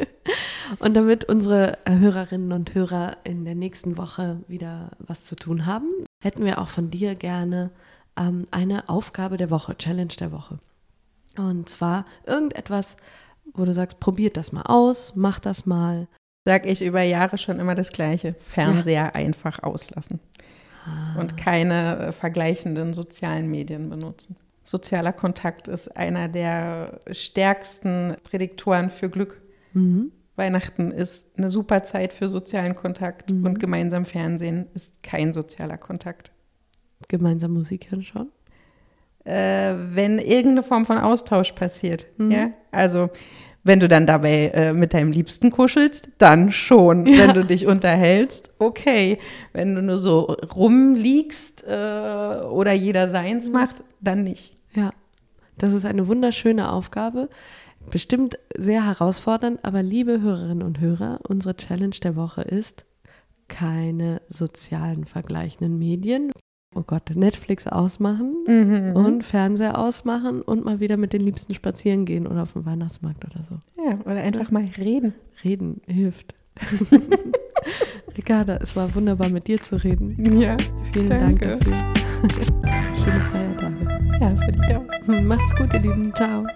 und 0.80 0.94
damit 0.94 1.24
unsere 1.24 1.78
Hörerinnen 1.86 2.52
und 2.52 2.74
Hörer 2.74 3.18
in 3.24 3.44
der 3.44 3.54
nächsten 3.54 3.96
Woche 3.96 4.40
wieder 4.48 4.90
was 4.98 5.24
zu 5.24 5.36
tun 5.36 5.66
haben, 5.66 5.86
hätten 6.20 6.44
wir 6.44 6.60
auch 6.60 6.68
von 6.68 6.90
dir 6.90 7.14
gerne 7.14 7.70
ähm, 8.18 8.46
eine 8.50 8.88
Aufgabe 8.88 9.36
der 9.36 9.50
Woche, 9.50 9.76
Challenge 9.78 10.14
der 10.18 10.32
Woche. 10.32 10.58
Und 11.38 11.68
zwar 11.68 12.04
irgendetwas, 12.26 12.96
wo 13.54 13.64
du 13.64 13.72
sagst, 13.72 14.00
probiert 14.00 14.36
das 14.36 14.52
mal 14.52 14.62
aus, 14.62 15.12
mach 15.14 15.38
das 15.38 15.66
mal. 15.66 16.08
Sag 16.44 16.66
ich 16.66 16.82
über 16.82 17.02
Jahre 17.02 17.38
schon 17.38 17.58
immer 17.60 17.74
das 17.74 17.90
Gleiche. 17.90 18.34
Fernseher 18.40 19.04
ja. 19.04 19.14
einfach 19.14 19.62
auslassen. 19.62 20.20
Ah. 20.84 21.20
Und 21.20 21.36
keine 21.36 21.98
äh, 21.98 22.12
vergleichenden 22.12 22.94
sozialen 22.94 23.50
Medien 23.50 23.88
benutzen. 23.88 24.36
Sozialer 24.64 25.12
Kontakt 25.12 25.68
ist 25.68 25.96
einer 25.96 26.28
der 26.28 27.00
stärksten 27.10 28.16
Prädiktoren 28.22 28.90
für 28.90 29.08
Glück. 29.08 29.40
Mhm. 29.72 30.12
Weihnachten 30.36 30.90
ist 30.90 31.26
eine 31.36 31.50
super 31.50 31.84
Zeit 31.84 32.12
für 32.12 32.28
sozialen 32.28 32.74
Kontakt 32.76 33.30
mhm. 33.30 33.44
und 33.44 33.58
gemeinsam 33.58 34.04
Fernsehen 34.04 34.66
ist 34.74 35.02
kein 35.02 35.32
sozialer 35.32 35.78
Kontakt. 35.78 36.30
Gemeinsam 37.08 37.52
Musik 37.52 37.90
hören 37.90 38.02
schon? 38.02 38.28
Äh, 39.28 39.74
wenn 39.94 40.18
irgendeine 40.18 40.62
Form 40.62 40.86
von 40.86 40.96
Austausch 40.96 41.52
passiert. 41.52 42.06
Mhm. 42.16 42.30
Ja? 42.30 42.50
Also 42.70 43.10
wenn 43.62 43.78
du 43.78 43.88
dann 43.88 44.06
dabei 44.06 44.50
äh, 44.54 44.72
mit 44.72 44.94
deinem 44.94 45.12
Liebsten 45.12 45.50
kuschelst, 45.50 46.08
dann 46.16 46.50
schon. 46.50 47.06
Ja. 47.06 47.18
Wenn 47.18 47.34
du 47.34 47.44
dich 47.44 47.66
unterhältst, 47.66 48.54
okay. 48.58 49.18
Wenn 49.52 49.74
du 49.74 49.82
nur 49.82 49.98
so 49.98 50.20
rumliegst 50.54 51.64
äh, 51.68 52.46
oder 52.46 52.72
jeder 52.72 53.10
seins 53.10 53.50
macht, 53.50 53.84
dann 54.00 54.24
nicht. 54.24 54.54
Ja, 54.74 54.92
das 55.58 55.74
ist 55.74 55.84
eine 55.84 56.08
wunderschöne 56.08 56.72
Aufgabe. 56.72 57.28
Bestimmt 57.90 58.38
sehr 58.56 58.86
herausfordernd, 58.86 59.62
aber 59.62 59.82
liebe 59.82 60.22
Hörerinnen 60.22 60.62
und 60.62 60.80
Hörer, 60.80 61.20
unsere 61.28 61.54
Challenge 61.54 61.96
der 62.02 62.16
Woche 62.16 62.40
ist 62.42 62.86
keine 63.48 64.22
sozialen 64.28 65.04
vergleichenden 65.04 65.78
Medien. 65.78 66.32
Oh 66.78 66.84
Gott, 66.86 67.10
Netflix 67.16 67.66
ausmachen 67.66 68.36
mhm. 68.46 68.92
und 68.94 69.24
Fernseher 69.24 69.78
ausmachen 69.78 70.42
und 70.42 70.64
mal 70.64 70.78
wieder 70.78 70.96
mit 70.96 71.12
den 71.12 71.22
Liebsten 71.22 71.52
spazieren 71.52 72.04
gehen 72.04 72.24
oder 72.28 72.44
auf 72.44 72.52
den 72.52 72.66
Weihnachtsmarkt 72.66 73.24
oder 73.24 73.42
so. 73.48 73.56
Ja, 73.84 73.98
oder 74.04 74.22
einfach 74.22 74.52
mal 74.52 74.64
reden. 74.78 75.12
Reden 75.42 75.80
hilft. 75.88 76.36
Ricarda, 78.16 78.58
es 78.62 78.76
war 78.76 78.94
wunderbar 78.94 79.28
mit 79.28 79.48
dir 79.48 79.60
zu 79.60 79.74
reden. 79.74 80.40
Ja. 80.40 80.56
Vielen 80.92 81.10
danke. 81.10 81.48
Dank 81.48 81.64
dafür. 81.64 81.74
Schöne 83.02 83.20
Feiertage. 83.32 83.88
Ja, 84.20 84.36
für 84.36 84.52
dich 84.52 84.76
auch. 84.76 85.22
Macht's 85.22 85.56
gut, 85.56 85.72
ihr 85.72 85.80
Lieben. 85.80 86.14
Ciao. 86.14 86.46